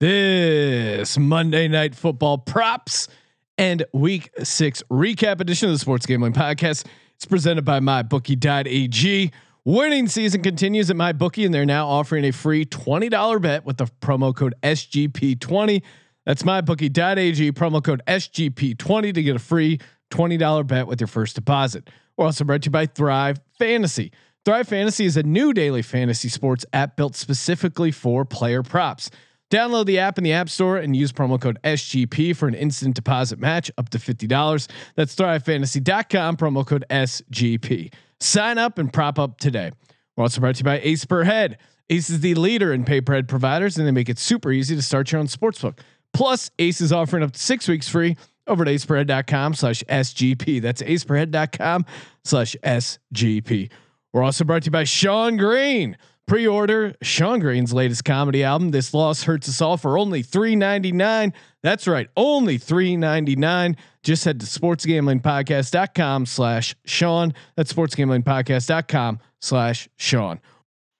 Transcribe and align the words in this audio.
This 0.00 1.18
Monday 1.18 1.66
night 1.66 1.92
football 1.92 2.38
props 2.38 3.08
and 3.56 3.84
week 3.92 4.30
six 4.44 4.80
recap 4.92 5.40
edition 5.40 5.68
of 5.68 5.74
the 5.74 5.78
Sports 5.80 6.06
Gambling 6.06 6.34
Podcast. 6.34 6.86
It's 7.16 7.24
presented 7.24 7.64
by 7.64 7.80
MyBookie.ag. 7.80 9.32
Winning 9.64 10.06
season 10.06 10.40
continues 10.44 10.88
at 10.88 10.94
MyBookie, 10.94 11.44
and 11.44 11.52
they're 11.52 11.66
now 11.66 11.88
offering 11.88 12.24
a 12.26 12.30
free 12.30 12.64
$20 12.64 13.42
bet 13.42 13.64
with 13.64 13.78
the 13.78 13.86
promo 14.00 14.32
code 14.32 14.54
SGP20. 14.62 15.82
That's 16.24 16.44
MyBookie.ag, 16.44 17.50
promo 17.50 17.82
code 17.82 18.00
SGP20 18.06 19.14
to 19.14 19.22
get 19.24 19.34
a 19.34 19.40
free 19.40 19.80
$20 20.12 20.64
bet 20.64 20.86
with 20.86 21.00
your 21.00 21.08
first 21.08 21.34
deposit. 21.34 21.90
We're 22.16 22.26
also 22.26 22.44
brought 22.44 22.62
to 22.62 22.66
you 22.68 22.70
by 22.70 22.86
Thrive 22.86 23.40
Fantasy. 23.58 24.12
Thrive 24.44 24.68
Fantasy 24.68 25.06
is 25.06 25.16
a 25.16 25.24
new 25.24 25.52
daily 25.52 25.82
fantasy 25.82 26.28
sports 26.28 26.64
app 26.72 26.96
built 26.96 27.16
specifically 27.16 27.90
for 27.90 28.24
player 28.24 28.62
props. 28.62 29.10
Download 29.50 29.86
the 29.86 29.98
app 29.98 30.18
in 30.18 30.24
the 30.24 30.32
App 30.32 30.50
Store 30.50 30.76
and 30.76 30.94
use 30.94 31.10
promo 31.10 31.40
code 31.40 31.58
SGP 31.64 32.36
for 32.36 32.48
an 32.48 32.54
instant 32.54 32.94
deposit 32.94 33.38
match 33.38 33.70
up 33.78 33.88
to 33.90 33.98
$50. 33.98 34.68
That's 34.94 35.14
thrivefantasy.com, 35.14 36.36
promo 36.36 36.66
code 36.66 36.84
SGP. 36.90 37.92
Sign 38.20 38.58
up 38.58 38.78
and 38.78 38.92
prop 38.92 39.18
up 39.18 39.38
today. 39.38 39.70
We're 40.16 40.22
also 40.22 40.40
brought 40.40 40.56
to 40.56 40.60
you 40.60 40.64
by 40.64 40.80
Ace 40.80 41.04
Per 41.04 41.24
Head. 41.24 41.58
Ace 41.90 42.10
is 42.10 42.20
the 42.20 42.34
leader 42.34 42.72
in 42.72 42.84
pay 42.84 43.00
per 43.00 43.14
head 43.14 43.28
providers, 43.28 43.78
and 43.78 43.86
they 43.86 43.92
make 43.92 44.08
it 44.08 44.18
super 44.18 44.52
easy 44.52 44.76
to 44.76 44.82
start 44.82 45.10
your 45.12 45.20
own 45.20 45.28
sportsbook. 45.28 45.78
Plus, 46.12 46.50
Ace 46.58 46.80
is 46.80 46.92
offering 46.92 47.22
up 47.22 47.32
to 47.32 47.38
six 47.38 47.68
weeks 47.68 47.88
free 47.88 48.16
over 48.46 48.62
at 48.62 48.68
aceperhead.com 48.68 49.54
slash 49.54 49.82
SGP. 49.88 50.60
That's 50.60 50.82
aceperhead.com 50.82 51.86
slash 52.24 52.56
SGP. 52.62 53.70
We're 54.12 54.22
also 54.22 54.44
brought 54.44 54.62
to 54.62 54.66
you 54.66 54.72
by 54.72 54.84
Sean 54.84 55.36
Green. 55.36 55.96
Pre-order 56.28 56.94
Sean 57.00 57.40
Green's 57.40 57.72
latest 57.72 58.04
comedy 58.04 58.44
album. 58.44 58.70
This 58.70 58.92
loss 58.92 59.22
hurts 59.22 59.48
us 59.48 59.62
all 59.62 59.78
for 59.78 59.96
only 59.96 60.22
three 60.22 60.54
ninety 60.54 60.92
nine. 60.92 61.32
That's 61.62 61.88
right, 61.88 62.08
only 62.18 62.58
three 62.58 62.98
ninety 62.98 63.34
nine. 63.34 63.78
Just 64.02 64.26
head 64.26 64.38
to 64.40 64.46
sportsgamblingpodcast.com 64.46 66.26
slash 66.26 66.76
Sean. 66.84 67.32
That's 67.56 67.72
sportsgamblingpodcast.com 67.72 69.20
slash 69.40 69.88
Sean. 69.96 70.40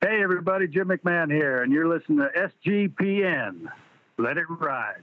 Hey 0.01 0.23
everybody, 0.23 0.67
Jim 0.67 0.89
McMahon 0.89 1.31
here, 1.31 1.63
and 1.63 1.73
you're 1.73 1.89
listening 1.89 2.19
to 2.19 2.51
SGPN. 2.67 3.71
Let 4.17 4.39
it 4.39 4.47
ride. 4.49 5.03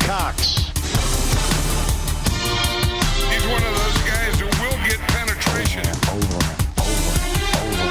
Cox. 0.00 0.47
One 3.50 3.62
of 3.62 3.74
those 3.74 3.98
guys 4.04 4.40
who 4.40 4.46
will 4.60 4.78
get 4.84 4.98
penetration. 5.08 5.86
Over, 6.12 6.42
over, 6.84 7.14
over. 7.64 7.88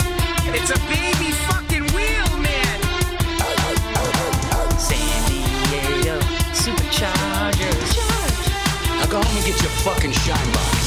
It's 0.54 0.70
a 0.70 0.80
baby 0.86 1.32
fucking 1.50 1.86
wheel, 1.98 2.30
man. 2.38 2.78
San 4.78 5.20
Diego 5.30 6.20
Superchargers. 6.54 7.90
Now 9.00 9.06
go 9.08 9.18
home 9.18 9.36
and 9.36 9.46
get 9.46 9.60
your 9.62 9.72
fucking 9.82 10.12
shine 10.12 10.52
box. 10.54 10.78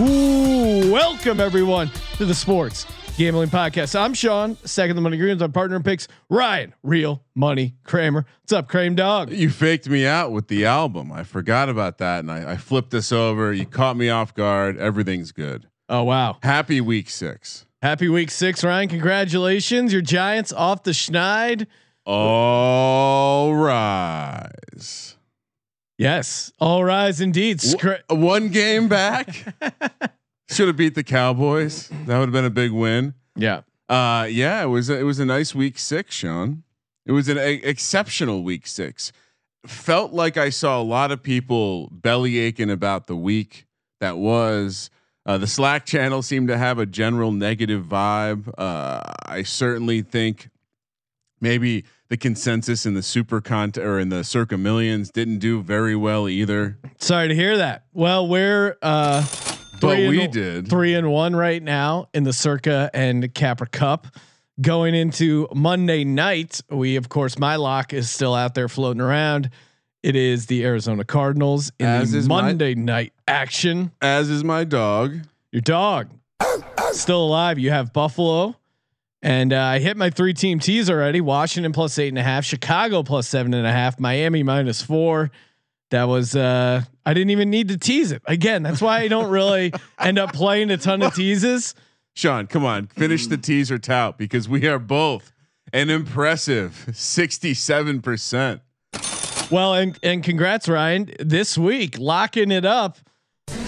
Ooh, 0.00 0.90
welcome 0.92 1.40
everyone 1.40 1.90
to 2.18 2.24
the 2.24 2.34
Sports 2.34 2.86
Gambling 3.20 3.50
Podcast. 3.50 4.00
I'm 4.00 4.14
Sean, 4.14 4.56
second 4.64 4.96
the 4.96 5.02
money 5.02 5.18
greens. 5.18 5.42
I'm 5.42 5.52
partner 5.52 5.76
in 5.76 5.82
picks. 5.82 6.08
Ryan, 6.30 6.72
real 6.82 7.22
money 7.34 7.74
Kramer. 7.84 8.24
What's 8.40 8.54
up, 8.54 8.66
Kramer 8.66 8.96
dog? 8.96 9.30
You 9.30 9.50
faked 9.50 9.90
me 9.90 10.06
out 10.06 10.32
with 10.32 10.48
the 10.48 10.64
album. 10.64 11.12
I 11.12 11.24
forgot 11.24 11.68
about 11.68 11.98
that, 11.98 12.20
and 12.20 12.32
I, 12.32 12.52
I 12.52 12.56
flipped 12.56 12.92
this 12.92 13.12
over. 13.12 13.52
You 13.52 13.66
caught 13.66 13.98
me 13.98 14.08
off 14.08 14.32
guard. 14.32 14.78
Everything's 14.78 15.32
good. 15.32 15.68
Oh 15.90 16.04
wow. 16.04 16.38
Happy 16.42 16.80
week 16.80 17.10
six. 17.10 17.66
Happy 17.82 18.08
week 18.08 18.30
six, 18.30 18.64
Ryan. 18.64 18.88
Congratulations. 18.88 19.92
Your 19.92 20.00
Giants 20.00 20.50
off 20.50 20.82
the 20.82 20.92
schneid. 20.92 21.66
All 22.06 23.54
rise. 23.54 25.18
Yes. 25.98 26.54
All 26.58 26.84
rise 26.84 27.20
indeed. 27.20 27.58
Scra- 27.58 28.00
one 28.08 28.48
game 28.48 28.88
back. 28.88 29.44
Should 30.50 30.68
have 30.68 30.76
beat 30.76 30.94
the 30.94 31.04
Cowboys. 31.04 31.88
That 32.06 32.18
would 32.18 32.28
have 32.28 32.32
been 32.32 32.44
a 32.44 32.50
big 32.50 32.72
win. 32.72 33.14
yeah. 33.36 33.62
Uh, 33.88 34.24
yeah, 34.30 34.62
it 34.62 34.66
was 34.66 34.88
a, 34.88 34.96
it 34.96 35.02
was 35.02 35.18
a 35.18 35.24
nice 35.24 35.52
week 35.52 35.76
six, 35.76 36.14
Sean. 36.14 36.62
It 37.06 37.10
was 37.10 37.28
an 37.28 37.38
a, 37.38 37.54
exceptional 37.54 38.44
week 38.44 38.68
six. 38.68 39.10
Felt 39.66 40.12
like 40.12 40.36
I 40.36 40.50
saw 40.50 40.80
a 40.80 40.84
lot 40.84 41.10
of 41.10 41.24
people 41.24 41.88
belly 41.90 42.38
aching 42.38 42.70
about 42.70 43.08
the 43.08 43.16
week 43.16 43.66
that 43.98 44.16
was. 44.16 44.90
Uh, 45.26 45.38
the 45.38 45.48
Slack 45.48 45.86
channel 45.86 46.22
seemed 46.22 46.46
to 46.48 46.56
have 46.56 46.78
a 46.78 46.86
general 46.86 47.32
negative 47.32 47.84
vibe. 47.84 48.48
Uh, 48.56 49.00
I 49.26 49.42
certainly 49.42 50.02
think 50.02 50.50
maybe 51.40 51.84
the 52.08 52.16
consensus 52.16 52.86
in 52.86 52.94
the 52.94 53.02
super 53.02 53.40
cont 53.40 53.76
or 53.76 53.98
in 53.98 54.08
the 54.08 54.22
circa 54.22 54.56
millions 54.56 55.10
didn't 55.10 55.38
do 55.40 55.62
very 55.62 55.96
well 55.96 56.28
either. 56.28 56.78
Sorry 56.98 57.26
to 57.26 57.34
hear 57.34 57.56
that. 57.56 57.86
Well, 57.92 58.28
we're 58.28 58.76
uh 58.82 59.26
But 59.80 59.98
we 59.98 60.22
and, 60.24 60.32
did. 60.32 60.68
three 60.68 60.94
and 60.94 61.10
one 61.10 61.34
right 61.34 61.62
now 61.62 62.08
in 62.14 62.24
the 62.24 62.32
Circa 62.32 62.90
and 62.94 63.32
Capper 63.34 63.66
Cup. 63.66 64.06
Going 64.60 64.94
into 64.94 65.48
Monday 65.54 66.04
night, 66.04 66.60
we 66.68 66.96
of 66.96 67.08
course 67.08 67.38
my 67.38 67.56
lock 67.56 67.92
is 67.94 68.10
still 68.10 68.34
out 68.34 68.54
there 68.54 68.68
floating 68.68 69.00
around. 69.00 69.50
It 70.02 70.16
is 70.16 70.46
the 70.46 70.64
Arizona 70.64 71.04
Cardinals 71.04 71.72
in 71.78 71.86
As 71.86 72.12
the 72.12 72.18
is 72.18 72.28
my- 72.28 72.42
Monday 72.42 72.74
night 72.74 73.12
action. 73.26 73.90
As 74.02 74.28
is 74.30 74.44
my 74.44 74.64
dog. 74.64 75.20
Your 75.52 75.62
dog 75.62 76.10
still 76.92 77.24
alive. 77.24 77.58
You 77.58 77.70
have 77.70 77.92
Buffalo, 77.92 78.56
and 79.22 79.52
uh, 79.52 79.60
I 79.60 79.78
hit 79.78 79.96
my 79.96 80.10
three 80.10 80.32
team 80.34 80.58
teas 80.58 80.88
already. 80.90 81.20
Washington 81.20 81.72
plus 81.72 81.98
eight 81.98 82.08
and 82.08 82.18
a 82.18 82.22
half, 82.22 82.44
Chicago 82.44 83.02
plus 83.02 83.28
seven 83.28 83.52
and 83.54 83.66
a 83.66 83.72
half, 83.72 83.98
Miami 84.00 84.42
minus 84.42 84.80
four. 84.82 85.30
That 85.90 86.04
was 86.04 86.36
uh, 86.36 86.82
I 87.04 87.14
didn't 87.14 87.30
even 87.30 87.50
need 87.50 87.68
to 87.68 87.78
tease 87.78 88.12
it 88.12 88.22
again. 88.26 88.62
That's 88.62 88.80
why 88.80 89.00
I 89.00 89.08
don't 89.08 89.30
really 89.30 89.72
end 89.98 90.18
up 90.18 90.32
playing 90.32 90.70
a 90.70 90.76
ton 90.76 91.02
of 91.02 91.14
teases. 91.14 91.74
Sean, 92.14 92.46
come 92.46 92.64
on, 92.64 92.86
finish 92.86 93.26
the 93.26 93.36
teaser 93.36 93.78
tout 93.78 94.18
because 94.18 94.48
we 94.48 94.66
are 94.66 94.78
both 94.78 95.32
an 95.72 95.90
impressive 95.90 96.84
67%. 96.90 98.60
Well, 99.50 99.74
and 99.74 99.98
and 100.02 100.22
congrats, 100.22 100.68
Ryan. 100.68 101.10
This 101.18 101.58
week, 101.58 101.98
locking 101.98 102.52
it 102.52 102.64
up. 102.64 102.98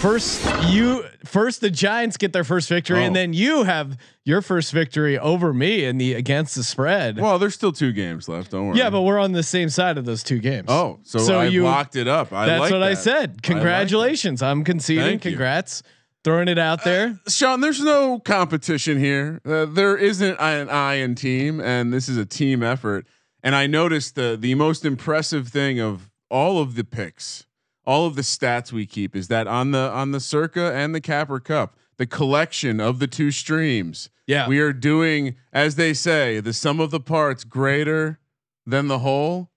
First, 0.02 0.44
you 0.68 1.04
first 1.24 1.60
the 1.60 1.70
Giants 1.70 2.16
get 2.16 2.32
their 2.32 2.42
first 2.42 2.68
victory, 2.68 3.04
and 3.04 3.14
Oh. 3.16 3.20
then 3.20 3.32
you 3.34 3.62
have 3.62 3.96
your 4.24 4.42
first 4.42 4.72
victory 4.72 5.16
over 5.16 5.52
me 5.54 5.84
in 5.84 5.96
the 5.96 6.14
against 6.14 6.56
the 6.56 6.64
spread. 6.64 7.20
Well, 7.20 7.38
there's 7.38 7.54
still 7.54 7.70
two 7.70 7.92
games 7.92 8.28
left. 8.28 8.50
Don't 8.50 8.66
worry. 8.66 8.78
Yeah, 8.78 8.91
but 8.91 9.02
we're 9.02 9.20
on 9.20 9.30
the 9.30 9.44
same 9.44 9.68
side 9.68 9.98
of 9.98 10.04
those 10.04 10.24
two 10.24 10.41
games. 10.41 10.64
oh, 10.68 10.98
so, 11.04 11.20
So 11.20 11.38
I 11.38 11.44
you- 11.46 11.62
locked 11.62 11.94
it 11.94 12.08
up. 12.08 12.32
I 12.32 12.46
that's 12.46 12.60
like 12.62 12.72
what 12.72 12.82
I 12.82 12.94
said. 12.94 13.44
Congratulations. 13.44 14.42
I'm 14.42 14.64
conceding. 14.64 15.04
Thank 15.04 15.24
you. 15.24 15.30
Congrats. 15.32 15.84
Throwing 16.24 16.48
it 16.48 16.58
out 16.58 16.82
there. 16.82 17.20
Sean, 17.28 17.60
there's 17.60 17.80
no 17.80 18.18
competition 18.18 18.98
here. 18.98 19.41
Uh, 19.46 19.66
there 19.66 19.96
isn't 19.96 20.36
an 20.41 20.68
I 20.68 20.94
in 20.94 21.14
team, 21.14 21.60
and 21.60 21.92
this 21.92 22.08
is 22.08 22.16
a 22.16 22.26
team 22.26 22.64
effort. 22.64 23.06
And 23.44 23.54
I 23.54 23.68
noticed 23.68 24.16
the 24.16 24.36
the 24.38 24.56
most 24.56 24.84
impressive 24.84 25.46
thing 25.48 25.78
of 25.78 26.10
all 26.28 26.60
of 26.60 26.74
the 26.74 26.82
picks, 26.84 27.46
all 27.84 28.06
of 28.06 28.15
the 28.15 28.22
stats 28.22 28.72
we 28.72 28.87
keep, 28.87 29.16
is 29.16 29.28
that 29.28 29.47
on 29.47 29.72
the 29.72 29.91
on 29.91 30.12
the 30.12 30.20
Circa 30.20 30.72
and 30.75 30.94
the 30.94 31.00
Capper 31.00 31.41
Cup, 31.41 31.76
the 31.97 32.06
collection 32.06 32.81
of 32.81 32.98
the 32.98 33.06
two 33.06 33.31
streams. 33.31 34.10
Yeah. 34.26 34.48
we 34.48 34.60
are 34.60 34.72
doing, 34.72 35.34
as 35.53 35.75
they 35.75 35.92
say, 35.92 36.41
the 36.41 36.53
sum 36.53 36.81
of 36.81 36.91
the 36.91 37.00
parts 37.00 37.44
greater 37.44 38.21
than 38.65 38.88
the 38.88 39.00
whole. 39.00 39.50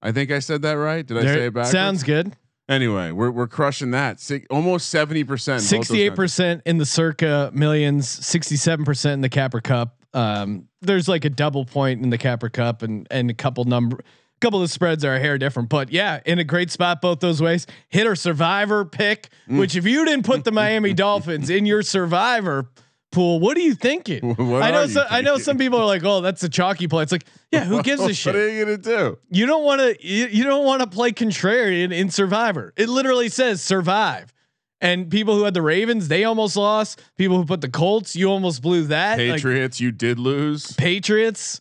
I 0.00 0.12
think 0.12 0.30
I 0.30 0.38
said 0.38 0.62
that 0.62 0.72
right. 0.72 1.04
Did 1.04 1.18
I 1.18 1.22
say 1.22 1.46
it 1.46 1.54
backwards? 1.54 1.70
sounds 1.70 2.02
good. 2.02 2.32
Anyway, 2.68 3.10
we're 3.10 3.30
we're 3.30 3.48
crushing 3.48 3.90
that. 3.90 4.20
Six, 4.20 4.46
almost 4.48 4.88
seventy 4.88 5.24
percent. 5.24 5.62
Sixty-eight 5.62 6.14
percent 6.14 6.62
in 6.64 6.78
the 6.78 6.86
circa 6.86 7.50
millions, 7.52 8.08
sixty-seven 8.08 8.84
percent 8.84 9.14
in 9.14 9.20
the 9.20 9.28
Capper 9.28 9.60
Cup. 9.60 9.96
Um, 10.14 10.68
there's 10.80 11.08
like 11.08 11.24
a 11.24 11.30
double 11.30 11.64
point 11.64 12.02
in 12.02 12.10
the 12.10 12.18
Capper 12.18 12.48
Cup, 12.48 12.82
and 12.82 13.06
and 13.10 13.30
a 13.30 13.34
couple 13.34 13.64
number, 13.64 13.98
couple 14.42 14.62
of 14.62 14.70
spreads 14.70 15.04
are 15.06 15.14
a 15.14 15.18
hair 15.18 15.38
different. 15.38 15.70
But 15.70 15.90
yeah, 15.90 16.20
in 16.26 16.38
a 16.38 16.44
great 16.44 16.70
spot 16.70 17.00
both 17.00 17.20
those 17.20 17.40
ways. 17.40 17.66
Hit 17.88 18.06
our 18.06 18.14
survivor 18.16 18.84
pick, 18.84 19.30
Mm. 19.48 19.58
which 19.58 19.74
if 19.76 19.86
you 19.86 20.04
didn't 20.04 20.24
put 20.26 20.44
the 20.44 20.52
Miami 20.52 20.92
Dolphins 21.04 21.48
in 21.48 21.64
your 21.64 21.82
survivor 21.82 22.66
pool, 23.10 23.40
what 23.40 23.56
are 23.56 23.60
you 23.60 23.74
thinking? 23.74 24.34
What 24.36 24.62
I 24.62 24.70
know. 24.70 24.78
are 24.80 24.84
you 24.84 24.88
So, 24.90 25.06
I 25.08 25.20
know 25.22 25.38
some 25.38 25.56
people 25.58 25.78
are 25.78 25.84
like, 25.86 26.02
"Oh, 26.04 26.20
that's 26.20 26.42
a 26.42 26.48
chalky 26.48 26.88
play." 26.88 27.02
It's 27.02 27.12
like, 27.12 27.24
yeah, 27.50 27.64
who 27.64 27.82
gives 27.90 28.02
a 28.02 28.12
shit? 28.14 28.34
What 28.34 28.42
are 28.42 28.48
you 28.50 28.64
gonna 28.64 28.76
do? 28.78 29.18
you 29.30 29.46
don't 29.46 29.64
want 29.64 29.80
to 29.80 30.06
you, 30.06 30.26
you 30.26 30.44
don't 30.44 30.64
want 30.64 30.80
to 30.82 30.86
play 30.88 31.12
contrarian 31.12 31.92
in 31.92 32.10
survivor 32.10 32.72
it 32.76 32.88
literally 32.88 33.28
says 33.28 33.60
survive 33.62 34.32
and 34.80 35.10
people 35.10 35.36
who 35.36 35.44
had 35.44 35.54
the 35.54 35.62
ravens 35.62 36.08
they 36.08 36.24
almost 36.24 36.56
lost 36.56 37.00
people 37.18 37.36
who 37.36 37.44
put 37.44 37.60
the 37.60 37.68
colts 37.68 38.16
you 38.16 38.28
almost 38.30 38.62
blew 38.62 38.84
that 38.84 39.18
Like, 39.18 39.36
Patriots, 39.36 39.80
you 39.80 39.92
did 39.92 40.18
lose. 40.18 40.72
patriots 40.72 41.60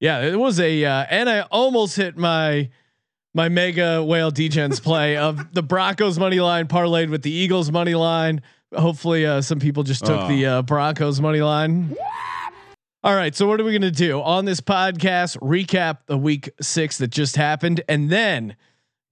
yeah 0.00 0.20
it 0.22 0.38
was 0.38 0.58
a 0.60 0.84
uh, 0.84 1.04
and 1.10 1.28
i 1.28 1.40
almost 1.42 1.96
hit 1.96 2.16
my 2.16 2.68
my 3.34 3.48
mega 3.48 4.02
whale 4.02 4.32
degens 4.32 4.82
play 4.82 5.16
of 5.16 5.50
the 5.54 5.62
Broncos 5.62 6.18
money 6.18 6.40
line 6.40 6.66
parlayed 6.68 7.10
with 7.10 7.20
the 7.22 7.30
Eagles 7.30 7.70
money 7.70 7.94
line. 7.94 8.40
Hopefully, 8.74 9.26
uh, 9.26 9.42
some 9.42 9.60
people 9.60 9.82
just 9.82 10.06
took 10.06 10.22
Oh. 10.22 10.28
the 10.28 10.46
uh, 10.46 10.62
Broncos 10.62 11.20
money 11.20 11.42
line. 11.42 11.94
All 13.04 13.14
right, 13.14 13.34
so 13.36 13.46
what 13.46 13.60
are 13.60 13.64
we 13.64 13.72
going 13.72 13.82
to 13.82 13.90
do 13.90 14.22
on 14.22 14.46
this 14.46 14.62
podcast? 14.62 15.36
Recap 15.40 15.98
the 16.06 16.16
week 16.16 16.48
six 16.62 16.96
that 16.98 17.08
just 17.08 17.36
happened, 17.36 17.82
and 17.90 18.08
then 18.08 18.56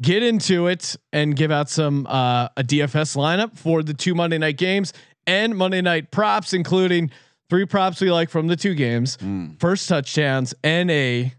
get 0.01 0.23
into 0.23 0.69
it 0.69 0.97
and 1.13 1.37
give 1.37 1.51
out 1.51 1.69
some 1.69 2.07
uh, 2.07 2.49
a 2.57 2.65
DFS 2.65 3.17
lineup 3.17 3.59
for 3.59 3.83
the 3.83 3.93
two 3.93 4.15
Monday 4.15 4.39
night 4.39 4.57
games 4.57 4.95
and 5.27 5.55
Monday 5.55 5.83
night 5.83 6.11
props, 6.11 6.55
including 6.55 7.11
three 7.51 7.67
props 7.67 8.01
we 8.01 8.11
like 8.11 8.31
from 8.31 8.47
the 8.47 8.57
two 8.57 8.75
games, 8.75 9.17
mm. 9.19 9.59
first 9.61 9.89
touchdowns, 9.89 10.55
and 10.63 10.91
a 10.91 11.33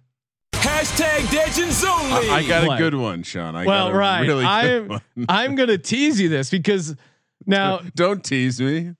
Hashtag 0.53 1.31
Legends 1.31 1.83
only. 1.83 2.29
I 2.29 2.47
got 2.47 2.65
Play. 2.65 2.75
a 2.75 2.79
good 2.79 2.95
one, 2.95 3.23
Sean. 3.23 3.55
I 3.55 3.65
well, 3.65 3.87
got 3.87 3.93
a 3.93 3.97
right. 3.97 4.21
really 4.21 4.43
good 4.43 4.47
I'm 4.47 4.87
one. 4.87 5.01
I'm 5.29 5.55
gonna 5.55 5.77
tease 5.77 6.19
you 6.19 6.29
this 6.29 6.49
because 6.49 6.95
now 7.45 7.79
Don't 7.95 8.23
tease 8.23 8.59
me. 8.59 8.93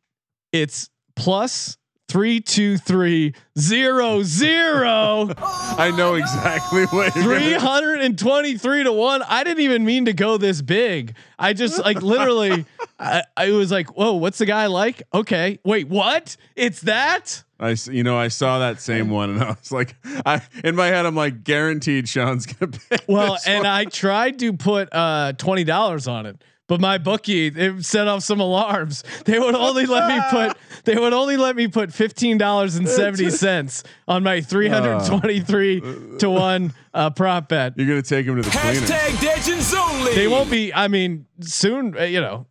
it's 0.52 0.90
plus 1.16 1.78
three 2.07 2.40
two 2.40 2.78
three 2.78 3.34
zero 3.57 4.22
zero 4.24 5.34
I 5.38 5.94
know 5.96 6.16
exactly 6.16 6.86
what 6.86 7.13
three 7.13 7.54
hundred 7.54 8.02
and 8.02 8.18
twenty 8.18 8.57
three 8.57 8.84
to 8.84 8.92
one. 8.92 9.24
I 9.24 9.44
didn't 9.44 9.63
even 9.63 9.86
mean 9.86 10.06
to 10.06 10.13
go 10.13 10.38
this 10.38 10.62
big. 10.62 11.16
I 11.38 11.54
just 11.54 11.80
like 11.80 12.02
literally, 12.02 12.66
I, 13.00 13.24
I 13.36 13.52
was 13.52 13.72
like, 13.72 13.98
whoa, 13.98 14.13
what's 14.13 14.38
the 14.38 14.46
guy 14.46 14.68
like? 14.68 15.04
Okay, 15.13 15.60
wait, 15.63 15.88
what? 15.88 16.38
It's 16.56 16.81
that. 16.81 17.44
I, 17.60 17.75
you 17.90 18.04
know, 18.04 18.18
I 18.18 18.28
saw 18.28 18.60
that 18.60 18.81
same 18.81 19.10
one, 19.10 19.30
and 19.30 19.42
I 19.42 19.50
was 19.50 19.72
like, 19.72 19.96
I 20.25 20.42
in 20.63 20.75
my 20.75 20.88
head, 20.88 21.06
I'm 21.06 21.16
like, 21.16 21.44
guaranteed, 21.44 22.08
Sean's 22.10 22.46
gonna 22.46 22.72
pick. 22.90 23.04
Well, 23.08 23.38
and 23.48 23.63
one. 23.63 23.66
I 23.66 23.86
tried 23.86 24.40
to 24.40 24.54
put 24.54 24.94
uh, 24.94 25.34
twenty 25.34 25.63
dollars 25.63 26.08
on 26.08 26.25
it, 26.25 26.42
but 26.67 26.81
my 26.81 26.97
bookie 26.97 27.47
it 27.47 27.85
set 27.85 28.07
off 28.07 28.23
some 28.23 28.39
alarms. 28.39 29.03
They 29.25 29.39
would 29.39 29.56
only 29.56 29.85
let 29.85 30.07
me 30.07 30.21
put 30.29 30.57
they 30.85 30.95
would 30.95 31.13
only 31.13 31.38
let 31.38 31.56
me 31.56 31.67
put 31.67 31.94
fifteen 31.94 32.38
dollars 32.38 32.75
and 32.75 32.88
seventy 32.88 33.29
cents 33.31 33.83
on 34.07 34.23
my 34.23 34.41
three 34.41 34.67
hundred 34.67 35.06
twenty 35.06 35.39
three 35.39 35.81
to 36.19 36.29
one 36.29 36.73
uh, 36.94 37.09
prop 37.09 37.50
bet. 37.50 37.73
you're 37.77 37.88
gonna 37.88 38.01
take 38.01 38.25
him 38.25 38.35
to 38.35 38.41
the 38.41 38.50
cleaners. 38.50 38.89
Hashtag 38.89 39.23
Legends 39.23 39.73
only. 39.73 40.15
They 40.15 40.27
won't 40.27 40.50
be. 40.50 40.73
I 40.73 40.88
mean, 40.88 41.25
soon. 41.41 41.97
Uh, 41.97 42.03
you 42.03 42.21
know, 42.21 42.47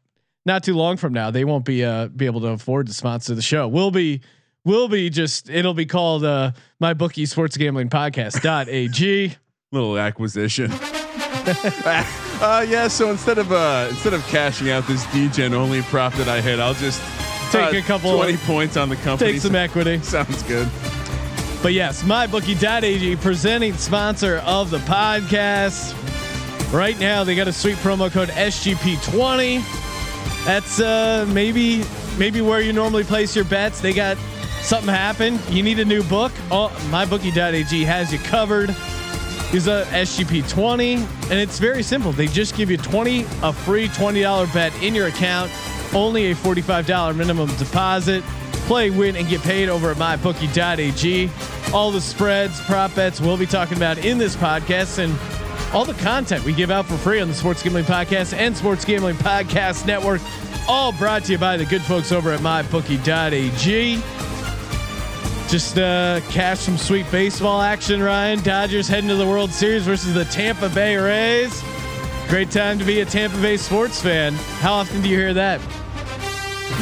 not 0.47 0.63
too 0.63 0.75
long 0.75 0.97
from 0.97 1.13
now, 1.13 1.31
they 1.31 1.45
won't 1.45 1.65
be 1.65 1.85
uh, 1.85 2.09
be 2.09 2.27
able 2.27 2.41
to 2.43 2.49
afford 2.49 2.87
to 2.87 2.95
sponsor 2.95 3.35
the 3.35 3.43
show. 3.43 3.67
We'll 3.69 3.91
be. 3.91 4.21
We'll 4.65 4.89
be 4.89 5.11
just. 5.11 5.51
It'll 5.51 5.75
be 5.75 5.87
called 5.87 6.25
uh, 6.25 6.53
my 6.81 6.95
bookie 6.95 7.27
sports 7.27 7.57
gambling 7.57 7.91
podcast 7.91 8.41
dot 8.43 8.69
ag. 8.69 9.37
Little 9.73 9.99
acquisition. 9.99 10.71
Uh, 12.41 12.65
yeah. 12.69 12.89
So 12.89 13.11
instead 13.11 13.39
of 13.39 13.53
uh, 13.53 13.87
instead 13.91 14.13
of 14.15 14.23
cashing 14.27 14.71
out 14.71 14.87
this 14.87 15.05
DGen 15.07 15.53
only 15.53 15.83
prop 15.83 16.13
that 16.15 16.29
I 16.29 16.41
hit, 16.41 16.61
I'll 16.61 16.75
just 16.75 17.01
Take 17.53 17.75
uh, 17.75 17.79
a 17.79 17.83
couple- 17.83 18.17
twenty 18.17 18.37
points 18.39 18.77
on 18.77 18.89
the 18.89 18.97
company. 18.97 19.33
Take 19.33 19.41
some 19.43 19.55
equity. 19.55 19.99
Sounds 20.03 20.43
good. 20.45 20.69
But 21.63 21.73
yes, 21.73 22.03
mybookie.ag 22.03 23.17
presenting 23.17 23.73
sponsor 23.75 24.39
of 24.45 24.71
the 24.71 24.79
podcast. 24.79 25.95
Right 26.73 26.99
now, 26.99 27.25
they 27.25 27.35
got 27.37 27.49
a 27.49 27.53
sweet 27.53 27.77
promo 27.77 28.11
code 28.11 28.29
SGP20. 28.31 29.63
That's 30.45 30.81
uh 30.81 31.25
maybe 31.33 31.85
maybe 32.19 32.41
where 32.41 32.61
you 32.61 32.73
normally 32.73 33.05
place 33.05 33.35
your 33.35 33.45
bets. 33.47 33.81
They 33.81 33.93
got 33.93 34.19
something 34.63 34.93
happen. 34.93 35.39
You 35.49 35.63
need 35.63 35.79
a 35.79 35.85
new 35.85 36.03
book. 36.03 36.33
Oh, 36.51 36.69
mybookie.ag 36.91 37.85
has 37.85 38.13
you 38.13 38.19
covered. 38.21 38.75
Use 39.53 39.69
a 39.69 39.85
SGP20, 39.91 40.97
and 41.31 41.39
it's 41.39 41.59
very 41.59 41.83
simple. 41.83 42.11
They 42.13 42.27
just 42.27 42.57
give 42.57 42.71
you 42.71 42.77
20 42.77 43.25
a 43.43 43.53
free 43.53 43.89
$20 43.89 44.53
bet 44.53 44.75
in 44.83 44.95
your 44.95 45.07
account. 45.07 45.51
Only 45.95 46.33
a 46.33 46.35
$45 46.35 47.17
minimum 47.17 47.55
deposit. 47.57 48.25
Play, 48.67 48.91
win, 48.91 49.15
and 49.17 49.29
get 49.29 49.43
paid 49.43 49.69
over 49.69 49.91
at 49.91 49.97
mybookie.ag. 49.97 51.31
All 51.73 51.91
the 51.91 52.01
spreads, 52.01 52.61
prop 52.63 52.95
bets 52.95 53.21
we'll 53.21 53.37
be 53.37 53.47
talking 53.47 53.77
about 53.77 53.99
in 53.99 54.19
this 54.19 54.35
podcast, 54.35 54.99
and 54.99 55.17
all 55.75 55.85
the 55.85 55.95
content 55.95 56.45
we 56.45 56.53
give 56.53 56.71
out 56.71 56.87
for 56.87 56.97
free 56.97 57.21
on 57.21 57.29
the 57.29 57.35
Sports 57.35 57.63
Gambling 57.63 57.85
Podcast 57.85 58.33
and 58.33 58.57
Sports 58.57 58.85
Gambling 58.85 59.17
Podcast 59.17 59.87
Network. 59.87 60.21
All 60.67 60.93
brought 60.93 61.25
to 61.25 61.33
you 61.33 61.39
by 61.39 61.57
the 61.57 61.65
good 61.67 61.83
folks 61.83 62.11
over 62.11 62.33
at 62.33 62.41
mybookie.ag. 62.41 64.24
Just 65.55 65.79
uh, 65.79 66.19
cash 66.31 66.59
some 66.59 66.77
sweet 66.77 67.09
baseball 67.13 67.61
action, 67.61 68.03
Ryan. 68.03 68.43
Dodgers 68.43 68.89
heading 68.89 69.09
to 69.09 69.15
the 69.15 69.25
World 69.25 69.53
Series 69.53 69.85
versus 69.85 70.13
the 70.13 70.25
Tampa 70.25 70.69
Bay 70.69 70.97
Rays. 70.97 71.63
Great 72.27 72.51
time 72.51 72.77
to 72.77 72.85
be 72.85 73.03
a 73.03 73.05
Tampa 73.05 73.41
Bay 73.41 73.57
sports 73.57 74.03
fan. 74.03 74.33
How 74.59 74.73
often 74.73 75.01
do 75.01 75.09
you 75.09 75.17
hear 75.17 75.33
that? 75.33 75.61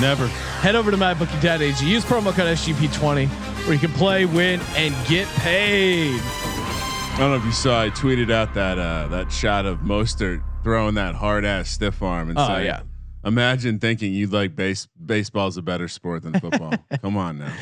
Never. 0.01 0.27
Head 0.63 0.75
over 0.75 0.91
to 0.91 0.97
mybookie.ag. 0.97 1.85
Use 1.87 2.03
promo 2.03 2.33
code 2.33 2.47
SGP20 2.57 3.29
where 3.67 3.75
you 3.75 3.79
can 3.79 3.93
play, 3.93 4.25
win, 4.25 4.59
and 4.75 4.95
get 5.07 5.29
paid. 5.41 6.19
I 6.23 7.17
don't 7.19 7.29
know 7.31 7.37
if 7.37 7.45
you 7.45 7.53
saw. 7.53 7.83
I 7.83 7.91
tweeted 7.91 8.31
out 8.31 8.55
that 8.55 8.79
uh, 8.79 9.07
that 9.09 9.31
shot 9.31 9.67
of 9.67 9.81
Mostert 9.81 10.43
throwing 10.65 10.95
that 10.95 11.15
hard 11.15 11.45
ass 11.45 11.69
stiff 11.69 12.01
arm 12.03 12.31
and 12.31 12.39
Oh, 12.39 12.47
saying, 12.47 12.65
yeah. 12.65 12.81
Imagine 13.23 13.79
thinking 13.81 14.15
you'd 14.15 14.33
like 14.33 14.57
base 14.57 14.89
baseball's 15.05 15.59
a 15.59 15.63
better 15.63 15.89
sport 15.89 16.23
than 16.23 16.33
football. 16.41 16.73
Come 17.03 17.19
on 17.19 17.37
now. 17.37 17.53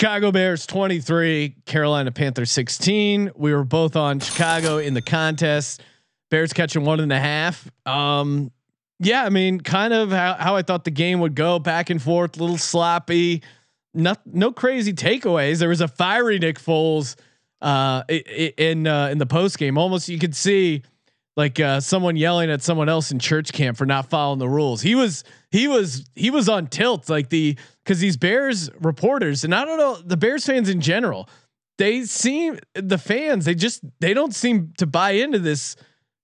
Chicago 0.00 0.32
Bears 0.32 0.64
23, 0.64 1.56
Carolina 1.66 2.10
Panthers 2.10 2.50
16. 2.52 3.32
We 3.36 3.52
were 3.52 3.64
both 3.64 3.96
on 3.96 4.18
Chicago 4.18 4.78
in 4.78 4.94
the 4.94 5.02
contest. 5.02 5.82
Bears 6.30 6.54
catching 6.54 6.86
one 6.86 7.00
and 7.00 7.12
a 7.12 7.20
half. 7.20 7.70
Um, 7.84 8.50
yeah, 8.98 9.22
I 9.22 9.28
mean, 9.28 9.60
kind 9.60 9.92
of 9.92 10.10
how, 10.10 10.36
how 10.38 10.56
I 10.56 10.62
thought 10.62 10.84
the 10.84 10.90
game 10.90 11.20
would 11.20 11.34
go 11.34 11.58
back 11.58 11.90
and 11.90 12.00
forth, 12.00 12.38
little 12.38 12.56
sloppy. 12.56 13.42
Not, 13.92 14.22
no 14.24 14.52
crazy 14.52 14.94
takeaways. 14.94 15.58
There 15.58 15.68
was 15.68 15.82
a 15.82 15.88
fiery 15.88 16.38
Nick 16.38 16.58
Foles 16.58 17.16
uh, 17.60 18.04
in 18.08 18.86
uh, 18.86 19.08
in 19.08 19.18
the 19.18 19.26
post 19.26 19.58
game. 19.58 19.76
Almost 19.76 20.08
you 20.08 20.18
could 20.18 20.34
see 20.34 20.80
like 21.40 21.58
uh, 21.58 21.80
someone 21.80 22.16
yelling 22.16 22.50
at 22.50 22.62
someone 22.62 22.88
else 22.88 23.10
in 23.10 23.18
church 23.18 23.52
camp 23.52 23.76
for 23.78 23.86
not 23.86 24.10
following 24.10 24.38
the 24.38 24.48
rules. 24.48 24.82
He 24.82 24.94
was 24.94 25.24
he 25.50 25.66
was 25.66 26.08
he 26.14 26.30
was 26.30 26.48
on 26.48 26.66
tilt 26.68 27.08
like 27.08 27.30
the 27.30 27.56
because 27.84 27.98
these 27.98 28.16
Bears 28.16 28.70
reporters 28.80 29.42
and 29.42 29.54
I 29.54 29.64
don't 29.64 29.78
know 29.78 29.96
the 29.96 30.16
Bears 30.16 30.44
fans 30.46 30.68
in 30.68 30.80
general. 30.80 31.28
They 31.78 32.04
seem 32.04 32.58
the 32.74 32.98
fans 32.98 33.46
they 33.46 33.54
just 33.54 33.82
they 34.00 34.12
don't 34.14 34.34
seem 34.34 34.74
to 34.78 34.86
buy 34.86 35.12
into 35.12 35.38
this 35.38 35.76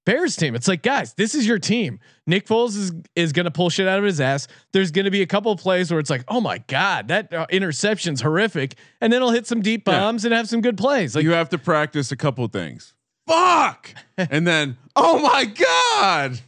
Bears 0.05 0.37
team. 0.37 0.55
It's 0.55 0.69
like 0.69 0.83
guys, 0.83 1.15
this 1.15 1.35
is 1.35 1.47
your 1.49 1.59
team. 1.59 1.99
Nick 2.27 2.47
Foles 2.47 2.77
is 2.77 2.93
is 3.17 3.33
going 3.33 3.45
to 3.47 3.51
pull 3.51 3.71
shit 3.71 3.89
out 3.89 3.99
of 3.99 4.05
his 4.05 4.21
ass. 4.21 4.47
There's 4.73 4.91
going 4.91 5.07
to 5.07 5.11
be 5.11 5.23
a 5.23 5.27
couple 5.27 5.51
of 5.51 5.59
plays 5.59 5.91
where 5.91 5.99
it's 5.99 6.11
like, 6.11 6.25
oh 6.29 6.41
my 6.41 6.59
god, 6.69 7.09
that 7.09 7.33
uh, 7.33 7.47
interception's 7.51 8.21
horrific, 8.21 8.75
and 9.01 9.13
then 9.13 9.21
he'll 9.23 9.31
hit 9.33 9.47
some 9.47 9.63
deep 9.63 9.83
Yeah. 9.87 9.99
bombs 9.99 10.25
and 10.25 10.33
have 10.35 10.49
some 10.49 10.61
good 10.61 10.77
plays. 10.77 11.17
Like 11.17 11.25
you 11.25 11.33
have 11.33 11.49
to 11.49 11.59
practice 11.59 12.13
a 12.13 12.17
couple 12.17 12.47
things. 12.49 12.95
Fuck, 13.27 13.95
and 14.19 14.47
then 14.47 14.77
oh 14.95 15.19
my 15.19 15.45
god, 15.45 16.41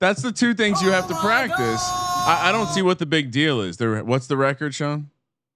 that's 0.00 0.22
the 0.22 0.32
two 0.32 0.54
things 0.54 0.82
you 0.82 0.90
have 0.90 1.08
to 1.08 1.14
practice. 1.14 1.82
I, 1.82 2.48
I 2.48 2.52
don't 2.52 2.68
see 2.68 2.82
what 2.82 2.98
the 2.98 3.06
big 3.06 3.30
deal 3.30 3.60
is. 3.60 3.76
There, 3.76 4.02
what's 4.04 4.26
the 4.26 4.36
record, 4.36 4.74
Sean? 4.74 5.10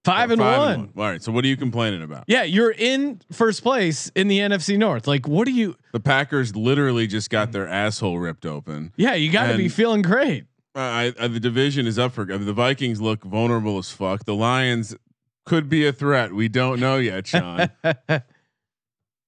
five 0.05 0.31
and 0.31 0.41
Five 0.41 0.59
one. 0.59 0.93
All 0.97 1.05
right. 1.05 1.23
So 1.23 1.33
what 1.33 1.45
are 1.45 1.49
you 1.49 1.57
complaining 1.57 2.03
about? 2.03 2.25
Yeah, 2.27 2.43
you're 2.43 2.73
in 2.73 3.21
first 3.31 3.63
place 3.63 4.11
in 4.15 4.29
the 4.29 4.39
NFC 4.39 4.79
North. 4.79 5.07
Like, 5.07 5.29
what 5.29 5.47
do 5.47 5.53
you? 5.53 5.77
The 5.93 6.01
Packers 6.01 6.57
literally 6.57 7.07
just 7.07 7.31
got 7.31 7.53
their 7.53 7.69
asshole 7.69 8.19
ripped 8.19 8.47
open. 8.47 8.93
Yeah, 8.97 9.15
you 9.15 9.31
got 9.31 9.49
to 9.49 9.57
be 9.57 9.69
feeling 9.69 10.03
great. 10.03 10.47
Uh, 10.75 10.79
I, 10.79 11.13
uh, 11.19 11.29
the 11.29 11.41
division 11.41 11.87
is 11.87 11.99
up 11.99 12.13
for. 12.13 12.23
I 12.23 12.37
mean, 12.37 12.47
the 12.47 12.53
Vikings 12.53 13.01
look 13.01 13.25
vulnerable 13.25 13.79
as 13.79 13.91
fuck. 13.91 14.25
The 14.25 14.35
Lions 14.35 14.97
could 15.45 15.69
be 15.69 15.87
a 15.87 15.93
threat. 15.93 16.33
We 16.33 16.49
don't 16.49 16.81
know 16.81 16.97
yet, 16.97 17.27
Sean. 17.27 17.71